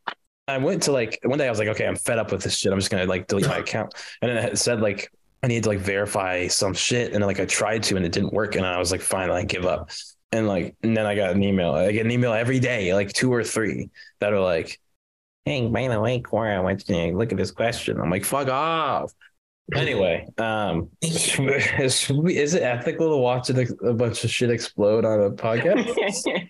[0.07, 0.13] I,
[0.47, 1.47] I went to like one day.
[1.47, 2.71] I was like, okay, I'm fed up with this shit.
[2.71, 3.93] I'm just gonna like delete my account.
[4.21, 5.11] And then it said like
[5.43, 8.11] I need to like verify some shit, and then like I tried to, and it
[8.11, 8.55] didn't work.
[8.55, 9.91] And I was like, fine, I give up.
[10.31, 11.71] And like, and then I got an email.
[11.71, 13.89] I get an email every day, like two or three
[14.19, 14.79] that are like,
[15.45, 17.99] hey, by the way, Quora, I want you to look at this question.
[17.99, 19.11] I'm like, fuck off.
[19.73, 21.39] Anyway, um, is,
[22.09, 26.49] is it ethical to watch a, a bunch of shit explode on a podcast?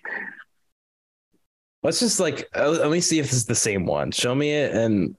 [1.82, 4.10] Let's just like uh, let me see if it's the same one.
[4.10, 5.16] Show me it, and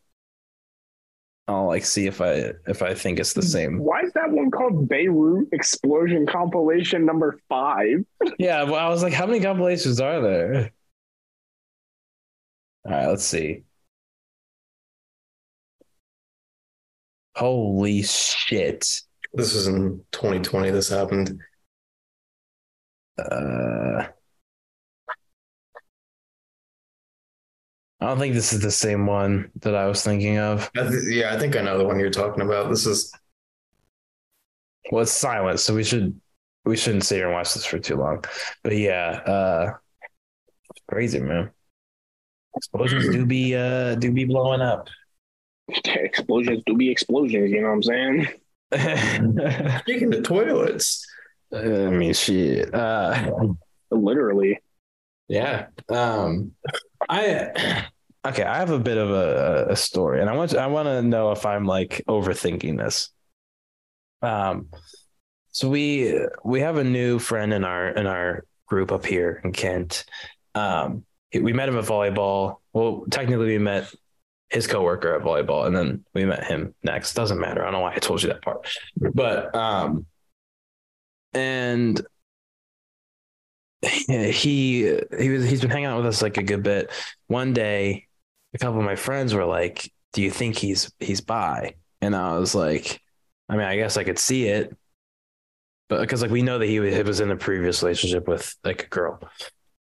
[1.52, 3.80] I'll like see if I if I think it's the same.
[3.80, 8.06] Why is that one called Beirut Explosion Compilation Number Five?
[8.38, 10.72] Yeah, well, I was like, how many compilations are there?
[12.86, 13.64] All right, let's see.
[17.36, 19.02] Holy shit!
[19.34, 20.72] This was in 2020.
[20.72, 21.40] This happened.
[23.18, 24.08] Uh,
[28.02, 30.70] I don't think this is the same one that I was thinking of.
[30.76, 32.70] I th- yeah, I think I know the one you're talking about.
[32.70, 33.14] This is
[34.92, 36.20] Well, it's silent, so we should
[36.66, 38.24] we shouldn't sit here and watch this for too long.
[38.64, 39.74] But yeah, uh
[40.90, 41.52] crazy man.
[42.56, 44.88] explosions do be uh do be blowing up.
[45.86, 47.52] explosions do be explosions.
[47.52, 48.28] You know what I'm saying?
[49.82, 51.06] Speaking of toilets.
[51.54, 52.74] I mean, shit.
[52.74, 53.32] Uh,
[53.92, 54.60] Literally.
[55.28, 55.68] yeah.
[55.90, 56.54] Um,
[57.10, 57.88] I
[58.26, 58.44] okay.
[58.44, 61.02] I have a bit of a, a story, and I want to, I want to
[61.02, 63.10] know if I'm like overthinking this.
[64.22, 64.70] Um,
[65.52, 69.52] so we we have a new friend in our in our group up here in
[69.52, 70.06] Kent.
[70.56, 71.04] Um,
[71.34, 72.58] we met him at volleyball.
[72.74, 73.94] Well, technically, we met
[74.50, 77.14] his coworker at volleyball, and then we met him next.
[77.14, 77.62] Doesn't matter.
[77.62, 78.68] I don't know why I told you that part,
[79.14, 80.06] but um,
[81.34, 82.00] and
[83.82, 86.92] he he was he's been hanging out with us like a good bit.
[87.28, 88.08] One day,
[88.54, 92.38] a couple of my friends were like, "Do you think he's he's bi?" And I
[92.38, 93.02] was like,
[93.50, 94.76] "I mean, I guess I could see it."
[95.90, 98.88] But because like we know that he was in a previous relationship with like a
[98.88, 99.20] girl,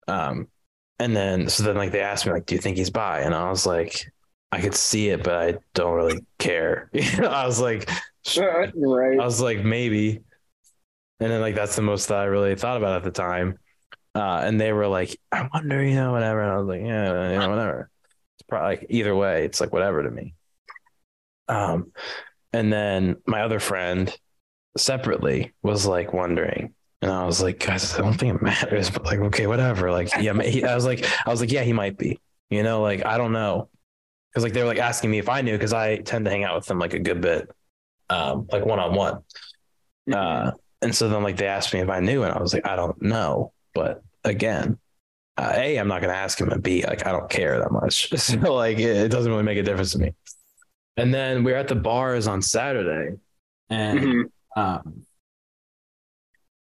[0.08, 0.48] um,
[1.00, 3.34] and then so then like they asked me like, "Do you think he's bi?" And
[3.34, 4.12] I was like,
[4.52, 7.90] "I could see it, but I don't really care." I was like,
[8.38, 9.20] right.
[9.20, 10.22] I was like, maybe.
[11.20, 13.58] And then like that's the most that I really thought about at the time.
[14.16, 16.42] Uh, and they were like, I wonder, you know, whatever.
[16.42, 17.90] And I was like, yeah, you know, whatever.
[18.40, 20.34] It's probably like either way, it's like whatever to me.
[21.50, 21.92] Um,
[22.54, 24.18] and then my other friend
[24.78, 29.04] separately was like wondering, and I was like, guys, I don't think it matters, but
[29.04, 29.92] like, okay, whatever.
[29.92, 32.20] Like, yeah, he, I was like, I was like, yeah, he might be,
[32.50, 33.70] you know, like I don't know,
[34.32, 36.46] because like they were like asking me if I knew, because I tend to hang
[36.46, 37.50] out with them like a good bit,
[38.10, 39.24] um, like one on one.
[40.12, 40.52] Uh,
[40.82, 42.78] and so then like they asked me if I knew, and I was like, I
[42.78, 43.52] don't know.
[43.74, 44.78] But again,
[45.38, 48.12] uh, A, I'm not gonna ask him, and B, like I don't care that much.
[48.20, 50.14] So like it, it doesn't really make a difference to me.
[50.98, 53.18] And then we are at the bars on Saturday,
[53.70, 54.24] and Mhm.
[54.56, 55.06] um,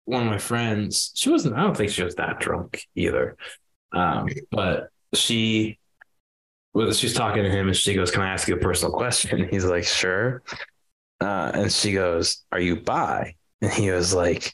[0.06, 1.56] one of my friends, she wasn't.
[1.56, 3.38] I don't think she was that drunk either,
[3.92, 5.80] um, but she
[6.74, 7.00] was.
[7.00, 9.66] She's talking to him, and she goes, "Can I ask you a personal question?" He's
[9.66, 10.44] like, "Sure."
[11.22, 14.54] Uh, and she goes, "Are you bi?" And he was like,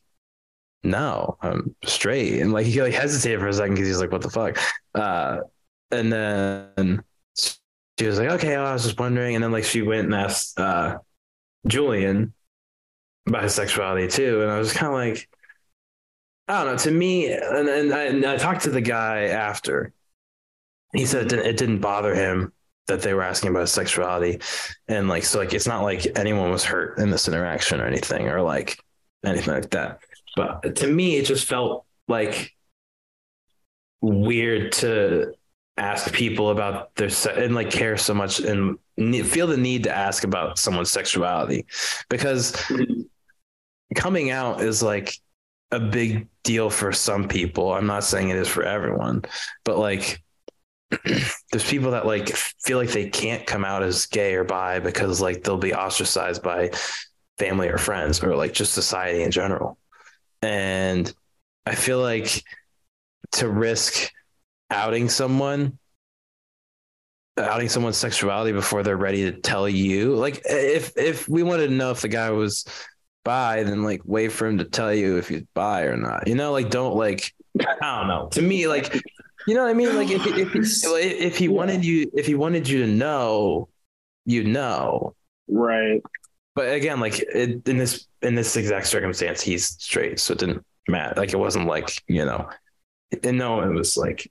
[0.83, 4.21] "No, I'm straight." And like he like hesitated for a second because he's like, "What
[4.21, 4.59] the fuck?"
[4.95, 5.39] Uh,
[5.91, 7.03] and then
[7.35, 10.15] she was like, "Okay, well, I was just wondering." And then like she went and
[10.15, 10.99] asked uh,
[11.67, 12.33] Julian
[13.27, 15.29] about his sexuality too, and I was kind of like,
[16.47, 16.77] I don't know.
[16.79, 19.93] To me, and, and, I, and I talked to the guy after.
[20.93, 22.51] He said it didn't, it didn't bother him
[22.87, 24.39] that they were asking about his sexuality,
[24.87, 28.27] and like so, like it's not like anyone was hurt in this interaction or anything,
[28.27, 28.77] or like
[29.23, 29.99] anything like that.
[30.35, 32.53] But to me, it just felt like
[34.01, 35.33] weird to
[35.77, 38.77] ask people about their se- and like care so much and
[39.25, 41.65] feel the need to ask about someone's sexuality
[42.09, 43.01] because mm-hmm.
[43.95, 45.17] coming out is like
[45.71, 47.73] a big deal for some people.
[47.73, 49.23] I'm not saying it is for everyone,
[49.63, 50.21] but like
[51.05, 55.21] there's people that like feel like they can't come out as gay or bi because
[55.21, 56.71] like they'll be ostracized by
[57.37, 59.77] family or friends or like just society in general.
[60.41, 61.13] And
[61.65, 62.43] I feel like
[63.33, 64.11] to risk
[64.69, 65.77] outing someone
[67.37, 71.73] outing someone's sexuality before they're ready to tell you like if if we wanted to
[71.73, 72.65] know if the guy was
[73.23, 76.35] bi then like wait for him to tell you if he's bi or not you
[76.35, 76.51] know?
[76.51, 78.27] Like don't like i don't know.
[78.31, 78.93] to me like
[79.47, 79.95] you know what i mean?
[79.95, 83.69] Like if if, if, if he wanted you if he wanted you to know
[84.25, 85.15] you know.
[85.47, 86.01] Right.
[86.53, 90.63] but again like it, in this in this exact circumstance he's straight so it didn't
[90.87, 91.19] matter.
[91.19, 92.49] Like it wasn't like you know
[93.23, 94.29] and no it was like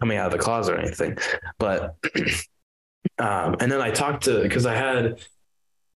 [0.00, 1.16] coming out of the closet or anything
[1.58, 1.96] but
[3.18, 5.20] um and then i talked to because i had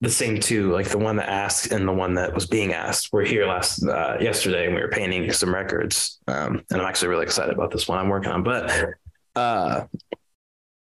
[0.02, 3.12] the same two like the one that asked and the one that was being asked
[3.12, 7.08] we're here last uh, yesterday and we were painting some records um and i'm actually
[7.08, 8.70] really excited about this one i'm working on but
[9.34, 9.84] uh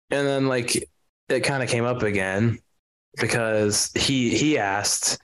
[0.09, 0.89] and then like
[1.29, 2.59] it kind of came up again
[3.19, 5.19] because he he asked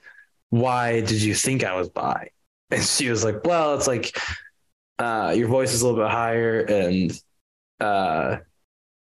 [0.54, 2.28] why did you think i was bi
[2.70, 4.16] and she was like well it's like
[5.00, 7.20] uh your voice is a little bit higher and
[7.80, 8.36] uh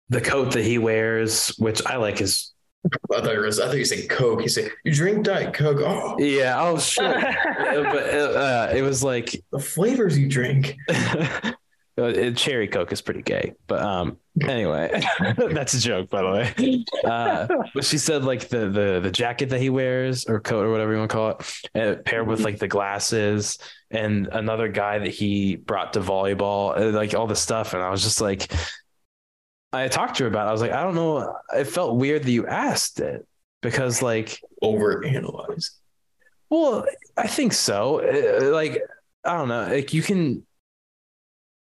[0.08, 2.52] the coat that he wears which i like is.
[3.14, 4.42] I thought, you were, I thought you said Coke.
[4.42, 5.80] You said you drink Diet Coke.
[5.80, 7.06] Oh, yeah oh shit
[7.56, 10.76] but uh, it was like the flavors you drink.
[11.96, 14.18] Uh, cherry coke is pretty gay but um
[14.48, 15.00] anyway
[15.52, 17.46] that's a joke by the way uh
[17.76, 20.92] but she said like the the the jacket that he wears or coat or whatever
[20.92, 23.60] you want to call it uh, paired with like the glasses
[23.92, 27.92] and another guy that he brought to volleyball uh, like all this stuff and i
[27.92, 28.52] was just like
[29.72, 30.50] i talked to her about it.
[30.50, 33.28] i was like i don't know it felt weird that you asked it
[33.62, 35.72] because like Overanalyze.
[36.50, 36.86] well,
[37.18, 38.00] I think so.
[38.02, 38.82] Uh, Like,
[39.26, 39.68] I don't know.
[39.68, 40.46] Like, you can.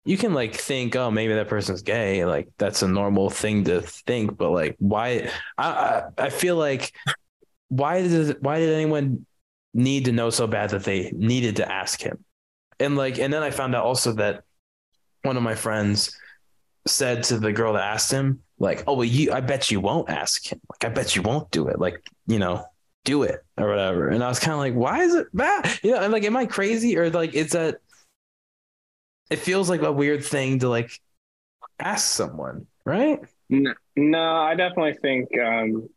[0.07, 2.23] You can like think, oh, maybe that person's gay.
[2.23, 5.29] Like that's a normal thing to think, but like, why?
[5.57, 6.93] I I, I feel like
[7.67, 9.25] why did why did anyone
[9.73, 12.23] need to know so bad that they needed to ask him?
[12.79, 14.43] And like, and then I found out also that
[15.23, 16.17] one of my friends
[16.85, 20.09] said to the girl that asked him, like, oh well, you, I bet you won't
[20.09, 20.61] ask him.
[20.71, 21.79] Like, I bet you won't do it.
[21.79, 22.65] Like, you know,
[23.03, 24.07] do it or whatever.
[24.07, 25.79] And I was kind of like, why is it bad?
[25.83, 27.79] You know, I'm like, am I crazy or like, it's that
[29.29, 30.91] it feels like a weird thing to like
[31.79, 33.19] ask someone, right?
[33.49, 35.29] No, no I definitely think.
[35.37, 35.89] Um,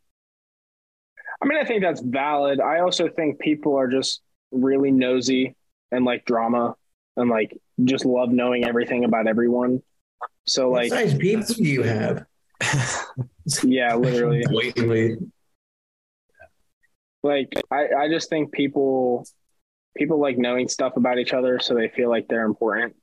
[1.42, 2.60] I mean, I think that's valid.
[2.60, 4.20] I also think people are just
[4.52, 5.56] really nosy
[5.90, 6.74] and like drama
[7.16, 9.82] and like just love knowing everything about everyone.
[10.46, 12.26] So What like, size pizza do you have?
[13.62, 14.44] yeah, literally.
[14.48, 15.16] Blatantly.
[17.22, 19.26] like I, I just think people
[19.96, 22.94] people like knowing stuff about each other so they feel like they're important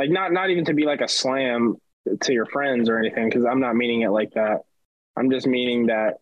[0.00, 1.76] like not not even to be like a slam
[2.22, 4.60] to your friends or anything because i'm not meaning it like that
[5.16, 6.14] i'm just meaning that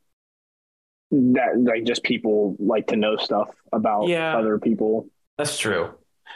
[1.13, 4.37] that like just people like to know stuff about Yeah.
[4.37, 5.07] other people
[5.39, 5.95] That's true.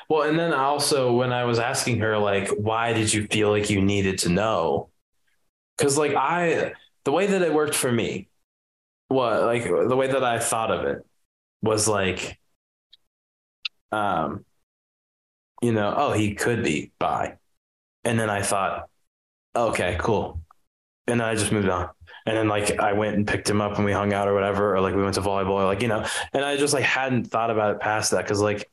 [0.08, 3.68] Well, and then also when I was asking her, like, why did you feel like
[3.68, 4.90] you needed to know?
[5.76, 6.72] Because, like, I,
[7.04, 8.28] the way that it worked for me,
[9.08, 11.04] what, like, the way that I thought of it
[11.62, 12.38] was like,
[13.90, 14.44] um,
[15.62, 17.36] you know, oh, he could be bi.
[18.04, 18.88] And then I thought,
[19.56, 20.40] okay, cool.
[21.06, 21.88] And then I just moved on.
[22.26, 24.74] And then like I went and picked him up and we hung out or whatever,
[24.74, 27.24] or like we went to volleyball, or like, you know, and I just like hadn't
[27.24, 28.70] thought about it past that because like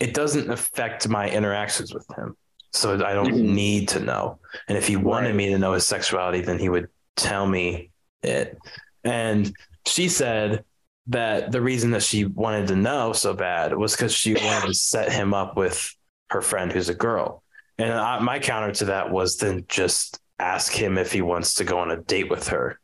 [0.00, 2.36] it doesn't affect my interactions with him.
[2.72, 3.54] So I don't Mhm.
[3.54, 4.38] need to know.
[4.68, 5.36] And if he wanted Right.
[5.36, 7.90] me to know his sexuality, then he would tell me
[8.22, 8.58] it.
[9.04, 9.52] And
[9.86, 10.64] she said
[11.06, 14.74] that the reason that she wanted to know so bad was because she wanted to
[14.74, 15.94] set him up with
[16.30, 17.42] her friend who's a girl.
[17.78, 21.64] And I, my counter to that was then just ask him if he wants to
[21.64, 22.78] go on a date with her.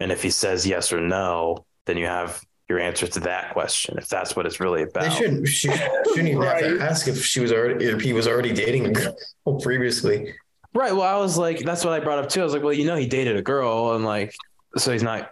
[0.00, 3.98] And if he says yes or no, then you have your answer to that question,
[3.98, 5.04] if that's what it's really about.
[5.04, 5.48] They shouldn't.
[5.48, 8.86] She shouldn't even have to ask if she was already if he was already dating
[8.86, 10.34] a girl previously.
[10.72, 10.92] Right.
[10.92, 12.40] Well, I was like, that's what I brought up too.
[12.40, 14.34] I was like, well, you know, he dated a girl and like,
[14.76, 15.30] so he's not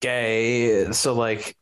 [0.00, 0.90] gay.
[0.92, 1.56] So like,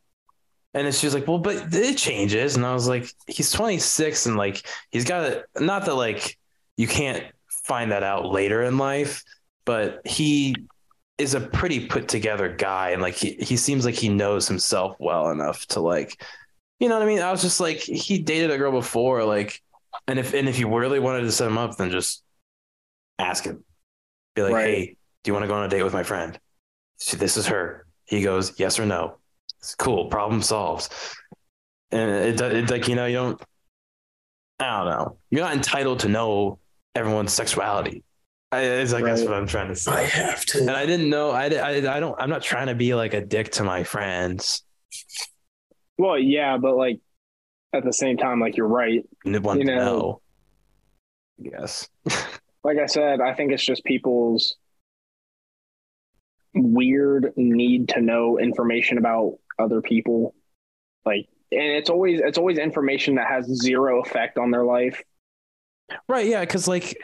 [0.74, 2.56] and she was like, well, but it changes.
[2.56, 5.44] And I was like, he's 26 and like, he's got it.
[5.58, 6.36] Not that like
[6.76, 7.24] you can't
[7.64, 9.24] find that out later in life,
[9.64, 10.54] but he
[11.16, 12.90] is a pretty put together guy.
[12.90, 16.22] And like, he, he seems like he knows himself well enough to like,
[16.78, 17.20] you know what I mean?
[17.20, 19.60] I was just like, he dated a girl before, like,
[20.06, 22.22] and if, and if you really wanted to set him up, then just
[23.18, 23.64] ask him.
[24.36, 24.66] Be like, Right.
[24.74, 26.38] hey, do you want to go on a date with my friend?
[27.00, 27.86] She, this is her.
[28.04, 29.16] He goes, yes or no.
[29.60, 30.06] It's cool.
[30.06, 30.92] Problem solved.
[31.90, 33.42] And it, do- it like, you know, you don't,
[34.60, 35.18] I don't know.
[35.30, 36.58] You're not entitled to know
[36.94, 38.02] everyone's sexuality.
[38.50, 39.28] I, is I guess Right.
[39.28, 39.92] what I'm trying to say.
[39.92, 40.58] I have to.
[40.60, 40.70] And.
[40.70, 43.50] I didn't know, I, I, I don't, I'm not trying to be like a dick
[43.52, 44.62] to my friends.
[45.98, 47.00] well yeah but like
[47.74, 50.20] at the same time like you're right and want You to know- know.
[51.40, 51.88] Yes.
[52.64, 54.56] like I said, I think it's just people's
[56.54, 60.34] weird need to know information about other people.
[61.04, 65.02] Like, and it's always it's always information that has zero effect on their life.
[66.08, 66.26] Right.
[66.26, 66.44] Yeah.
[66.44, 66.96] Cause like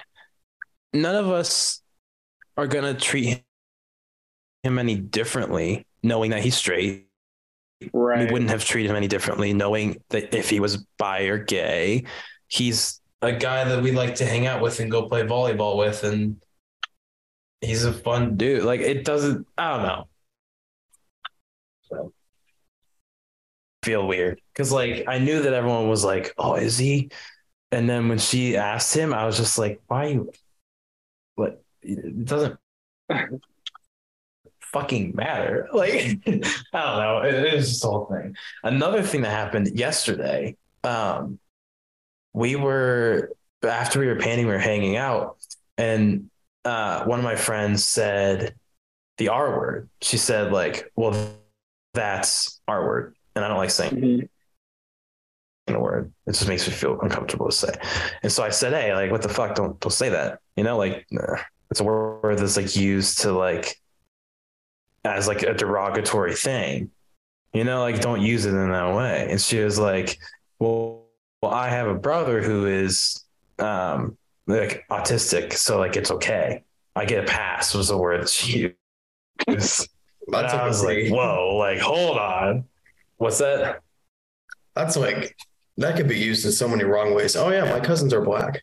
[0.93, 1.81] none of us
[2.57, 3.43] are going to treat
[4.63, 7.09] him any differently, knowing that he's straight.
[7.93, 8.27] Right.
[8.27, 12.05] We wouldn't have treated him any differently, knowing that if he was bi or gay,
[12.49, 16.05] he's a guy that we like to hang out with and go play volleyball with.
[16.05, 16.37] And
[17.61, 18.65] he's a fun dude.
[18.65, 20.09] Like it doesn't, I don't know.
[23.85, 24.41] Feel weird.
[24.55, 27.11] Cause like I knew that everyone was like, oh, is he?
[27.71, 30.33] And then when she asked him, I was just like, why you
[31.35, 32.59] what it doesn't
[34.61, 35.69] fucking matter.
[35.75, 37.23] Like I don't know.
[37.25, 38.37] It, it was just the whole thing.
[38.63, 41.39] Another thing that happened yesterday, um,
[42.33, 43.31] we were
[43.63, 45.37] after we were painting, we were hanging out,
[45.79, 46.31] and
[46.65, 48.55] uh, one of my friends said
[49.19, 49.89] the R word.
[50.01, 51.35] She said, like, well,
[51.93, 53.17] that's R word.
[53.35, 54.29] And I don't like saying Mhm.
[55.69, 56.13] a word.
[56.27, 57.73] It just makes me feel uncomfortable to say.
[58.23, 59.55] And so I said, "Hey, like, what the fuck?
[59.55, 60.41] Don't don't say that.
[60.57, 61.39] You know, like, nah.
[61.71, 63.77] it's a word that's like used to like
[65.05, 66.91] as like a derogatory thing.
[67.53, 70.19] You know, like, don't use it in that way." And she was like,
[70.59, 71.07] "Well,
[71.43, 73.25] well, I have a brother who is
[73.59, 74.17] um
[74.47, 76.63] like autistic, so like it's okay.
[76.95, 78.75] I get a pass." Was the word that she
[79.49, 79.89] used.
[80.29, 82.65] That's And I was like, "Whoa, like, hold on."
[83.17, 83.81] What's that?
[84.75, 85.37] that's like
[85.77, 87.37] that could be used in so many wrong ways.
[87.37, 88.63] Oh yeah, my cousins are black.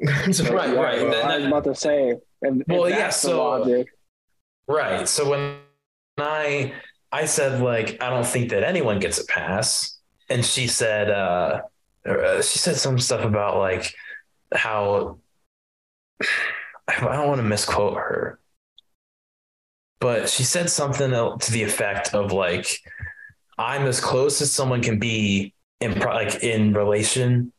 [0.32, 1.00] So- Right, Yeah, right.
[1.02, 2.14] well, Then- I was about to say.
[2.42, 3.88] If, Well, if yeah, so- logic,
[4.68, 5.08] Right.
[5.08, 5.56] So when
[6.18, 6.72] I
[7.10, 9.98] I said like I don't think that anyone gets a pass,
[10.28, 11.62] and she said uh,
[12.06, 13.94] uh she said some stuff about like
[14.54, 15.18] how
[16.88, 18.38] I don't want to misquote her,
[20.00, 22.66] but she said something to the effect of like
[23.58, 27.52] I'm as close as someone can be in pro- like in relation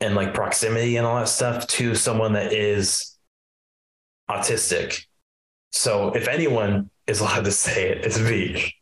[0.00, 3.16] and like proximity and all that stuff to someone that is
[4.30, 5.06] autistic.
[5.72, 8.74] So if anyone is allowed to say it, it's me.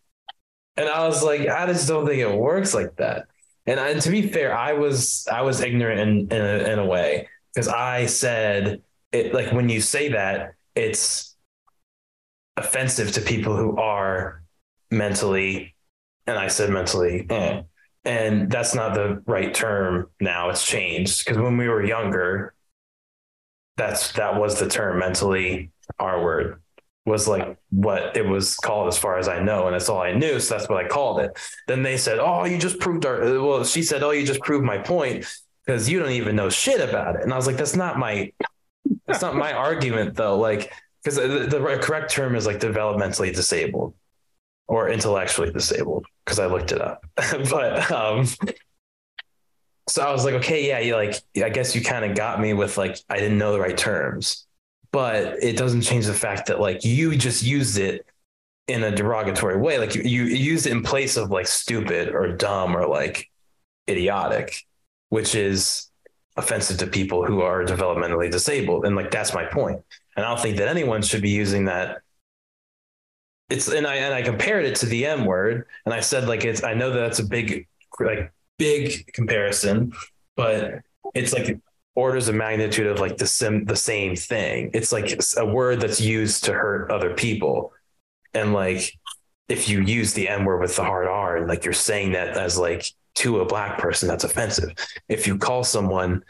[0.77, 3.27] And I was like, I just don't think it works like that.
[3.67, 6.85] And, and to be fair, I was I was ignorant in in a, in a
[6.85, 8.83] way because I said
[9.13, 11.37] it like when you say that it's
[12.57, 14.43] offensive to people who are
[14.91, 15.74] mentally,
[16.27, 17.63] and I said mentally, eh.
[18.05, 20.51] and that's not the right term now.
[20.51, 22.55] It's changed because when we were younger,
[23.77, 26.61] that's that was the term mentally R word
[27.07, 29.67] was like what it was called as far as I know.
[29.67, 30.41] And that's all I knew.
[30.41, 31.39] So that's what I called it.
[31.67, 34.65] Then they said, Oh, you just proved our, well, she said, Oh, you just proved
[34.65, 35.27] my point
[35.65, 37.23] because you don't even know shit about it.
[37.23, 38.33] And I was like, that's not my,
[39.07, 40.39] that's not my argument though.
[40.39, 40.73] Like,
[41.03, 43.95] because the, the correct term is like developmentally disabled
[44.67, 47.05] or intellectually disabled because I looked it up.
[47.51, 48.27] but, um,
[49.89, 52.55] so I was like, okay, yeah, you like, I guess you kind of got me
[52.55, 54.47] with like, I didn't know the right terms.
[54.93, 58.07] But it doesn't change the fact that like you just used it
[58.69, 59.79] in a derogatory way.
[59.79, 63.29] Like you, you used it in place of like stupid or dumb or like
[63.89, 64.65] idiotic
[65.15, 65.93] which is
[66.37, 68.85] offensive to people who are developmentally disabled.
[68.85, 69.81] And like that's my point.
[70.17, 71.99] And i don't think that anyone should be using that
[73.51, 76.45] it's and i and i compared it to the m word and i said like
[76.45, 77.67] it's i know that that's a big
[78.01, 79.93] like big comparison
[80.37, 80.81] but
[81.15, 81.59] it's like
[81.95, 84.71] orders of magnitude of like the sim the same thing.
[84.75, 87.73] It's like a word that's used to hurt other people.
[88.33, 88.93] And like
[89.49, 92.37] if you use the M word with the hard R and like you're saying that
[92.37, 94.71] as like to a black person, that's offensive.
[95.09, 96.25] If you call someone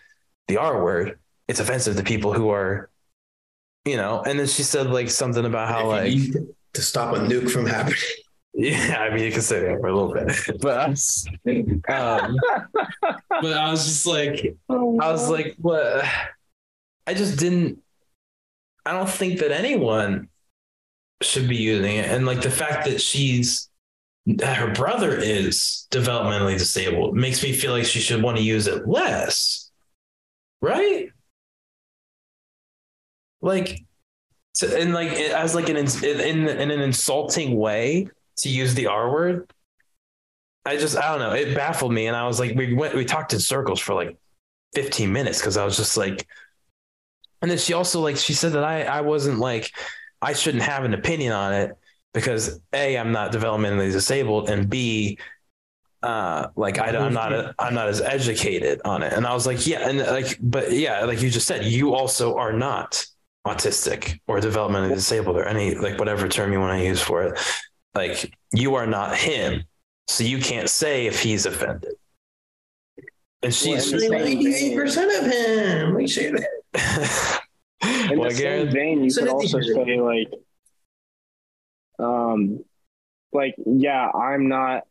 [0.48, 1.18] the R word,
[1.48, 2.90] it's offensive to people who are,
[3.84, 7.18] you know, and then she said like something about how like you to stop a
[7.18, 7.98] nuke from happening.
[8.54, 10.36] yeah, I mean you can say that for a little bit.
[10.60, 12.36] But I was, um,
[13.30, 14.74] but I was just like I
[15.10, 16.04] was like, what?
[17.06, 17.78] I just didn't.
[18.86, 20.28] I don't think that anyone
[21.22, 22.10] should be using it.
[22.10, 23.68] And like the fact that she's,
[24.26, 28.66] that her brother is developmentally disabled makes me feel like she should want to use
[28.66, 29.70] it less.
[30.60, 31.10] Right?
[33.40, 33.84] Like,
[34.54, 38.08] to, and like as like an in, in in an insulting way
[38.38, 39.52] to use the R word.
[40.66, 41.32] I just I don't know.
[41.32, 44.16] It baffled me, and I was like, we went we talked in circles for like
[44.74, 46.26] 15 minutes because I was just like,
[47.42, 49.70] and then she also like she said that I I wasn't like
[50.22, 51.72] I shouldn't have an opinion on it
[52.14, 55.18] because a I'm not developmentally disabled and b
[56.02, 59.46] uh like I, I'm not a, I'm not as educated on it and I was
[59.46, 63.06] like yeah and like but yeah like you just said you also are not
[63.46, 67.38] autistic or developmentally disabled or any like whatever term you want to use for it
[67.94, 69.62] like you are not him
[70.06, 71.94] so you can't say if he's offended
[73.42, 75.94] and she's Well, and the same percent of him.
[75.94, 77.40] We say that.
[78.10, 80.30] In well, the same Garrett, vein, you So could also the- say like,
[81.98, 82.64] um,
[83.34, 84.84] like yeah, I'm not,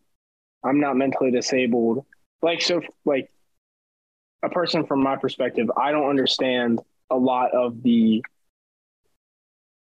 [0.63, 2.05] I'm not mentally disabled.
[2.43, 3.31] Like so, like
[4.43, 8.23] a person from my perspective, I don't understand a lot of the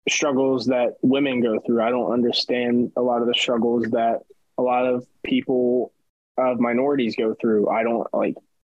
[0.09, 1.81] struggles that women go through.
[1.81, 4.21] I don't understand a lot of the struggles that
[4.57, 5.93] a lot of people
[6.37, 7.69] of minorities go through.
[7.69, 8.35] I don't like,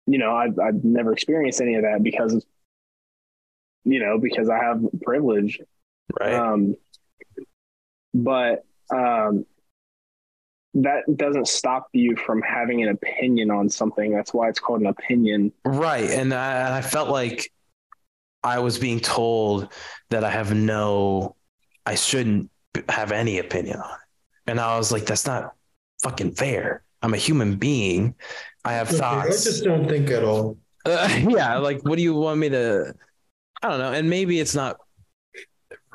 [0.07, 2.45] you know, I've I've never experienced any of that because
[3.85, 5.61] you know, because I have privilege.
[6.19, 6.77] right Um,
[8.15, 9.45] but um,
[10.75, 14.13] that doesn't stop you from having an opinion on something.
[14.13, 15.53] That's why it's called an opinion.
[15.65, 16.11] Right.
[16.11, 17.51] And I, I felt like
[18.45, 19.73] I was being told
[20.11, 21.35] that I have no,
[21.87, 22.51] I shouldn't
[22.91, 24.51] have any opinion on it.
[24.51, 25.55] And I was like, that's not
[26.03, 26.85] fucking fair.
[27.01, 28.15] I'm a human being.
[28.65, 29.47] I have I thoughts.
[29.47, 30.59] I just don't think at all.
[30.85, 31.57] Uh, yeah.
[31.57, 32.95] Like, what do you want me to,
[33.63, 33.93] I don't know.
[33.93, 34.77] And maybe it's not,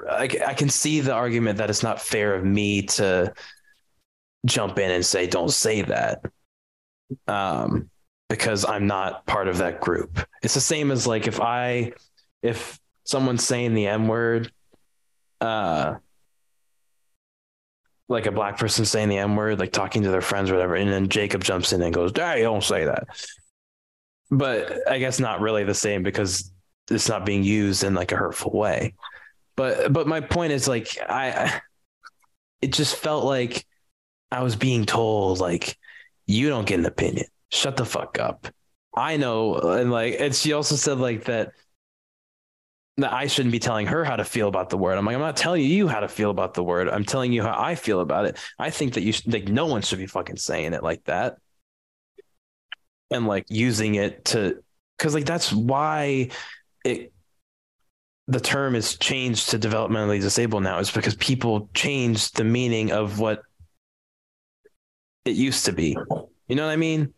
[0.09, 3.31] I, I can see the argument that it's not fair of me to
[4.45, 6.25] jump in and say, don't say that.
[7.27, 7.89] Um,
[8.29, 10.19] because I'm not part of that group.
[10.43, 11.93] It's the same as like if I
[12.41, 14.51] if someone's saying the M word,
[15.41, 15.95] uh
[18.07, 20.91] like a black person saying the M word, like talking to their friends whatever, and
[20.91, 23.07] then Jacob jumps in and goes, Hey, don't say that.
[24.31, 26.51] But I guess not really the same because
[26.89, 28.95] it's not being used in like a hurtful way.
[29.55, 31.61] But but my point is like I, I
[32.61, 33.65] it just felt like
[34.31, 35.77] I was being told like
[36.25, 37.25] you don't get an opinion.
[37.51, 38.47] Shut the fuck up.
[38.95, 41.53] I know and like and she also said like that
[43.03, 44.97] I shouldn't be telling her how to feel about the word.
[44.97, 46.89] I'm like, I'm not telling you how to feel about the word.
[46.89, 48.37] I'm telling you how I feel about it.
[48.57, 51.37] I think that you should, like, no one should be fucking saying it like that
[53.11, 54.63] and like using it to,
[54.97, 56.29] cause like that's why
[56.85, 57.11] it,
[58.27, 63.19] the term is changed to developmentally disabled now is because people changed the meaning of
[63.19, 63.41] what
[65.25, 65.97] it used to be.
[66.47, 67.13] You know what I mean?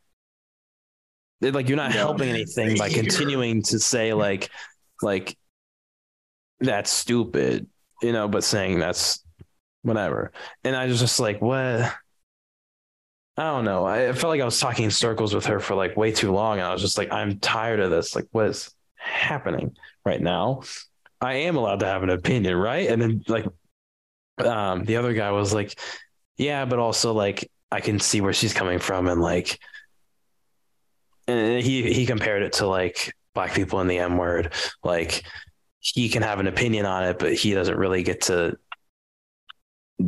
[1.42, 1.98] It- like you're not Yeah.
[2.02, 4.50] helping anything by continuing to say like,
[5.02, 5.38] like
[6.62, 7.68] that's stupid,
[8.02, 9.24] you know, but saying that's
[9.82, 10.32] whatever.
[10.64, 11.94] And I was just like, what?
[13.38, 13.86] I don't know.
[13.86, 16.60] I felt like I was talking in circles with her for like way too long.
[16.60, 18.16] And I was just like, I'm tired of this.
[18.16, 19.76] Like, what is happening
[20.06, 20.62] right now?
[21.20, 22.90] I am allowed to have an opinion, right?
[22.90, 23.46] And then like
[24.40, 25.80] um the other guy was like,
[26.38, 29.60] Yeah, but also like I can see where she's coming from and like
[31.28, 34.54] and he he compared it to like black people in the M word.
[34.84, 35.24] Like
[35.82, 38.58] he can have an opinion on it, but he doesn't really get to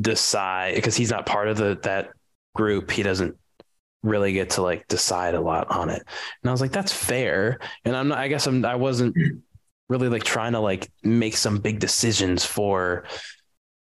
[0.01, 2.11] decide because he's not part of the that
[2.55, 2.91] group.
[2.91, 3.35] He doesn't
[4.03, 6.03] really get to like decide a lot on it.
[6.43, 7.59] And I was like, that's fair.
[7.83, 8.19] And I'm not.
[8.19, 8.63] I guess I'm.
[8.63, 9.17] I wasn't
[9.89, 13.05] really like trying to like make some big decisions for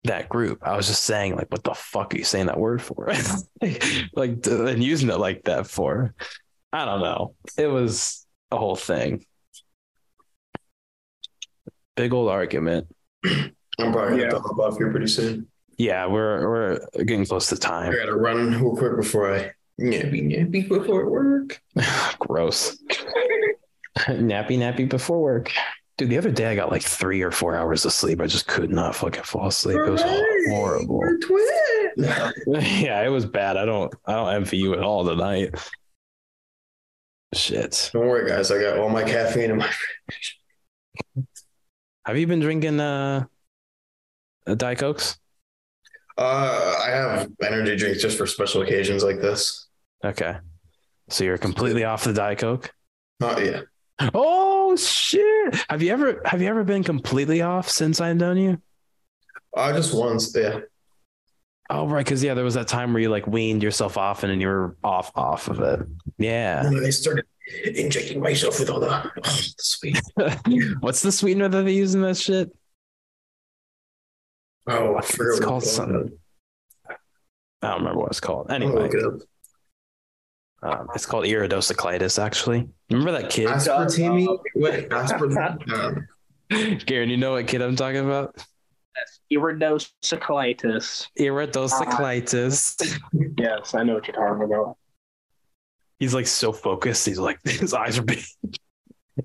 [0.03, 0.59] that group.
[0.63, 3.13] I was just saying like, what the fuck are you saying that word for?
[4.13, 6.15] like and using it like that for.
[6.73, 7.35] I don't know.
[7.57, 9.25] It was a whole thing.
[11.97, 12.87] Big old argument.
[13.25, 13.51] I'm
[13.91, 14.23] probably gonna Yeah.
[14.25, 15.47] have to hop off here pretty soon.
[15.77, 17.91] Yeah, we're we're getting close to time.
[17.91, 21.61] I gotta run real quick before I nappy nappy before work.
[22.19, 22.77] Gross.
[23.97, 25.51] nappy nappy before work.
[25.97, 28.21] Dude, the other day I got like three or four hours of sleep.
[28.21, 29.79] I just could not fucking fall asleep.
[29.83, 30.03] It was
[30.49, 30.99] horrible.
[30.99, 31.17] We're
[32.47, 33.57] yeah, it was bad.
[33.57, 35.55] I don't I don't envy you at all tonight.
[37.33, 37.89] Shit.
[37.93, 38.51] Don't worry, guys.
[38.51, 39.71] I got all my caffeine in my.
[42.07, 43.25] Have you been drinking uh
[44.47, 45.19] uh, Diet Cokes?
[46.17, 49.67] Uh, I have energy drinks just for special occasions like this.
[50.05, 50.37] Okay.
[51.09, 52.71] So you're completely off the Diet Coke?
[53.19, 53.63] Not yeah.
[54.13, 55.65] Oh shit.
[55.69, 58.61] Have you ever have you ever been completely off since I've known you?
[59.57, 60.33] Uh, just once.
[60.33, 60.61] Yeah.
[61.69, 64.31] Oh right, because yeah, there was that time where you like weaned yourself off and
[64.31, 65.81] then you were off off of it.
[66.17, 66.65] Yeah.
[66.65, 67.25] And I started
[67.75, 69.99] injecting myself with all the, oh, the sweet.
[70.79, 72.51] What's the sweetener that they use in that shit?
[74.67, 76.17] Oh, I forgot It's called something.
[77.61, 78.51] I don't remember what it's called.
[78.51, 80.79] Anyway, look it up.
[80.79, 82.21] um, it's called iridocyclitis.
[82.21, 84.37] Actually, remember that kid, Aspartame.
[84.55, 86.05] Wait, aspartame.
[86.49, 87.09] Um, Garen?
[87.09, 88.37] You know what kid I'm talking about?
[89.33, 91.07] Iridocyclitis.
[91.19, 92.99] Iridocyclitis.
[93.37, 94.77] Yes, I know what you're talking about.
[95.99, 97.05] He's like so focused.
[97.05, 98.23] He's like his eyes are big.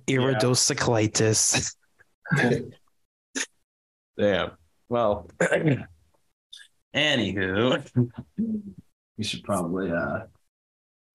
[0.06, 1.74] Iridocyclitis.
[4.18, 4.50] Damn.
[4.88, 5.30] Well,
[6.94, 8.10] anywho,
[9.16, 10.20] we should probably uh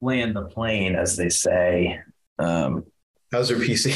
[0.01, 1.99] land the plane, as they say.
[2.39, 2.85] Um,
[3.31, 3.93] how's your PC?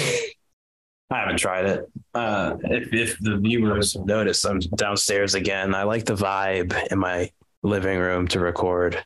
[1.11, 1.91] I haven't tried it.
[2.13, 5.75] Uh, if if the viewers have noticed, I'm downstairs again.
[5.75, 7.29] I like the vibe in my
[7.63, 9.03] living room to record.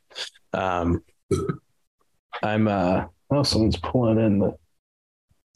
[0.53, 1.03] Um,
[2.44, 4.56] I'm uh oh someone's pulling in the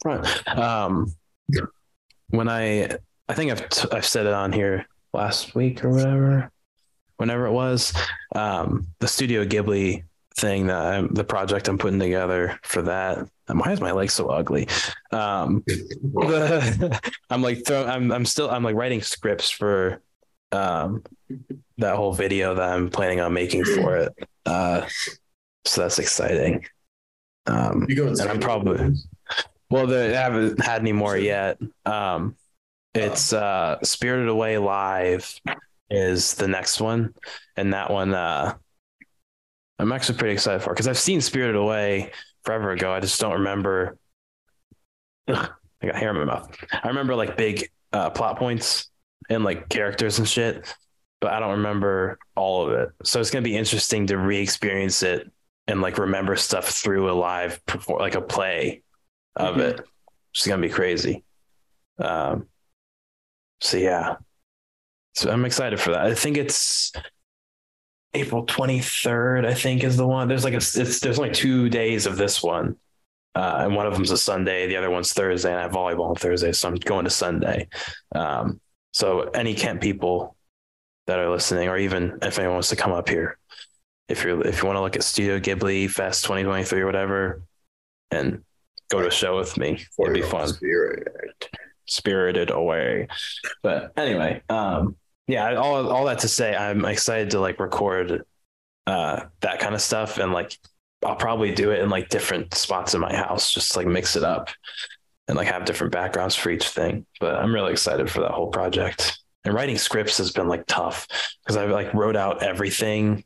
[0.02, 0.48] front.
[0.48, 1.12] Um,
[2.28, 2.90] when I
[3.28, 6.50] I think I've t- I've said it on here last week or whatever,
[7.16, 7.92] whenever it was.
[8.34, 10.04] Um, the Studio Ghibli
[10.36, 13.28] thing that I'm the project I'm putting together for that.
[13.46, 14.68] Why is my leg so ugly?
[15.10, 15.64] Um,
[17.30, 20.00] I'm like throw, I'm I'm still I'm like writing scripts for
[20.52, 21.02] um
[21.78, 24.12] that whole video that I'm planning on making for it.
[24.46, 24.86] Uh
[25.64, 26.64] so that's exciting.
[27.46, 28.20] Um You going?
[28.20, 28.94] and I'm probably
[29.70, 31.58] well they haven't had any more yet.
[31.86, 32.36] Um
[32.94, 35.40] it's uh Spirited Away Live
[35.90, 37.14] is the next one.
[37.56, 38.54] And that one uh
[39.78, 42.12] I'm actually pretty excited for because I've seen Spirited Away
[42.44, 42.92] forever ago.
[42.92, 43.96] I just don't remember
[45.28, 45.50] Ugh,
[45.82, 46.54] I got hair in my mouth.
[46.72, 48.90] I remember like big uh, plot points
[49.28, 50.74] and like characters and shit,
[51.20, 52.90] but I don't remember all of it.
[53.04, 55.30] So it's gonna be interesting to re-experience it
[55.70, 58.82] and like remember stuff through a live perform like a play
[59.36, 59.60] of Mhm.
[59.60, 59.80] it.
[60.34, 61.24] It's gonna be crazy.
[61.98, 62.48] Um,
[63.60, 64.16] so yeah,
[65.14, 66.06] so I'm excited for that.
[66.06, 66.92] I think it's
[68.14, 69.46] April 23rd.
[69.46, 70.28] I think is the one.
[70.28, 72.76] There's like a it's, there's only two days of this one.
[73.36, 76.08] uh, and one of them's a Sunday, the other one's Thursday, and I have volleyball
[76.10, 77.68] on Thursday, so I'm going to Sunday.
[78.12, 78.60] Um,
[78.92, 80.34] so any Kent people
[81.06, 83.38] that are listening, or even if anyone wants to come up here,
[84.10, 87.42] if you're if you want to look at Studio Ghibli Fest 2023 or whatever,
[88.10, 88.42] and
[88.90, 90.48] go to a show with me, it'd be fun.
[90.48, 91.48] Spirit.
[91.86, 93.08] Spirited away,
[93.62, 94.94] but anyway, um,
[95.26, 98.24] yeah, all all that to say, I'm excited to like record
[98.86, 100.56] uh, that kind of stuff, and like
[101.04, 104.24] I'll probably do it in like different spots in my house, just like mix it
[104.24, 104.50] up
[105.28, 107.06] and like have different backgrounds for each thing.
[107.20, 109.18] But I'm really excited for that whole project.
[109.44, 111.06] And writing scripts has been like tough
[111.42, 113.24] because I like wrote out everything.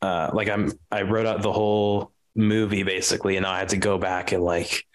[0.00, 3.98] Uh, like I'm, I wrote out the whole movie basically, and I had to go
[3.98, 4.86] back and like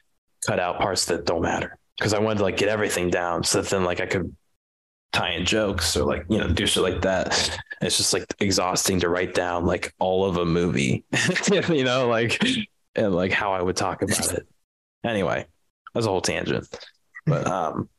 [0.45, 3.61] cut out parts that don't matter because I wanted to like get everything down so
[3.61, 4.35] that then like I could
[5.11, 7.59] tie in jokes or like you know do shit like that.
[7.81, 11.03] It's just like exhausting to write down like all of a movie,
[11.69, 12.41] you know, like
[12.95, 14.47] and like how I would talk about it.
[15.05, 15.45] Anyway,
[15.93, 16.67] that's a whole tangent,
[17.25, 17.89] but um,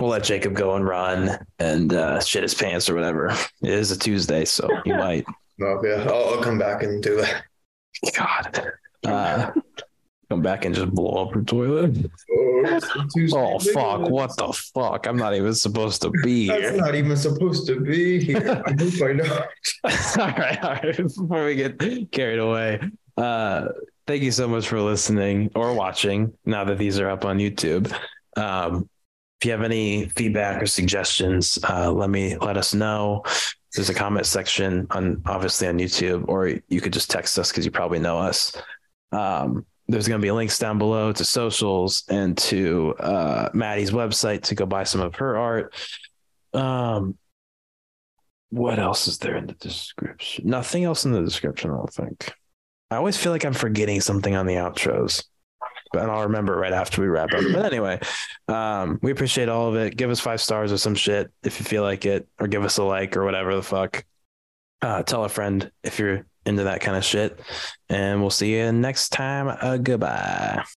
[0.00, 3.28] we'll let Jacob go and run and uh, shit his pants or whatever.
[3.62, 5.26] It is a Tuesday, so he might.
[5.58, 7.44] No, yeah, I'll, I'll come back and do that.
[8.16, 8.72] God.
[9.04, 9.50] Uh,
[10.30, 12.10] come back and just blow up her toilet.
[13.32, 14.08] Oh fuck!
[14.10, 15.06] What the fuck?
[15.06, 16.76] I'm not even supposed to be That's here.
[16.76, 18.62] not even supposed to be here.
[18.66, 19.44] I hope I know.
[19.84, 20.96] all right, all right.
[20.96, 22.80] Before we get carried away,
[23.16, 23.68] uh,
[24.06, 26.34] thank you so much for listening or watching.
[26.44, 27.92] Now that these are up on YouTube,
[28.36, 28.88] um,
[29.40, 33.22] if you have any feedback or suggestions, uh, let me let us know.
[33.74, 37.64] There's a comment section on obviously on YouTube, or you could just text us because
[37.64, 38.56] you probably know us.
[39.12, 44.42] Um, there's going to be links down below to socials and to uh, Madi's website
[44.44, 45.74] to go buy some of her art.
[46.52, 47.16] Um,
[48.50, 50.48] what else is there in the description?
[50.48, 52.32] Nothing else in the description, I don't think.
[52.90, 55.24] I always feel like I'm forgetting something on the outros,
[55.92, 57.42] but I'll remember right after we wrap up.
[57.52, 58.00] But anyway,
[58.48, 59.96] um, we appreciate all of it.
[59.96, 62.78] Give us five stars or some shit if you feel like it, or give us
[62.78, 64.04] a like or whatever the fuck.
[64.80, 67.40] Uh, tell a friend if you're into that kind of shit.
[67.88, 69.56] And we'll see you next time.
[69.60, 70.64] Uh, goodbye.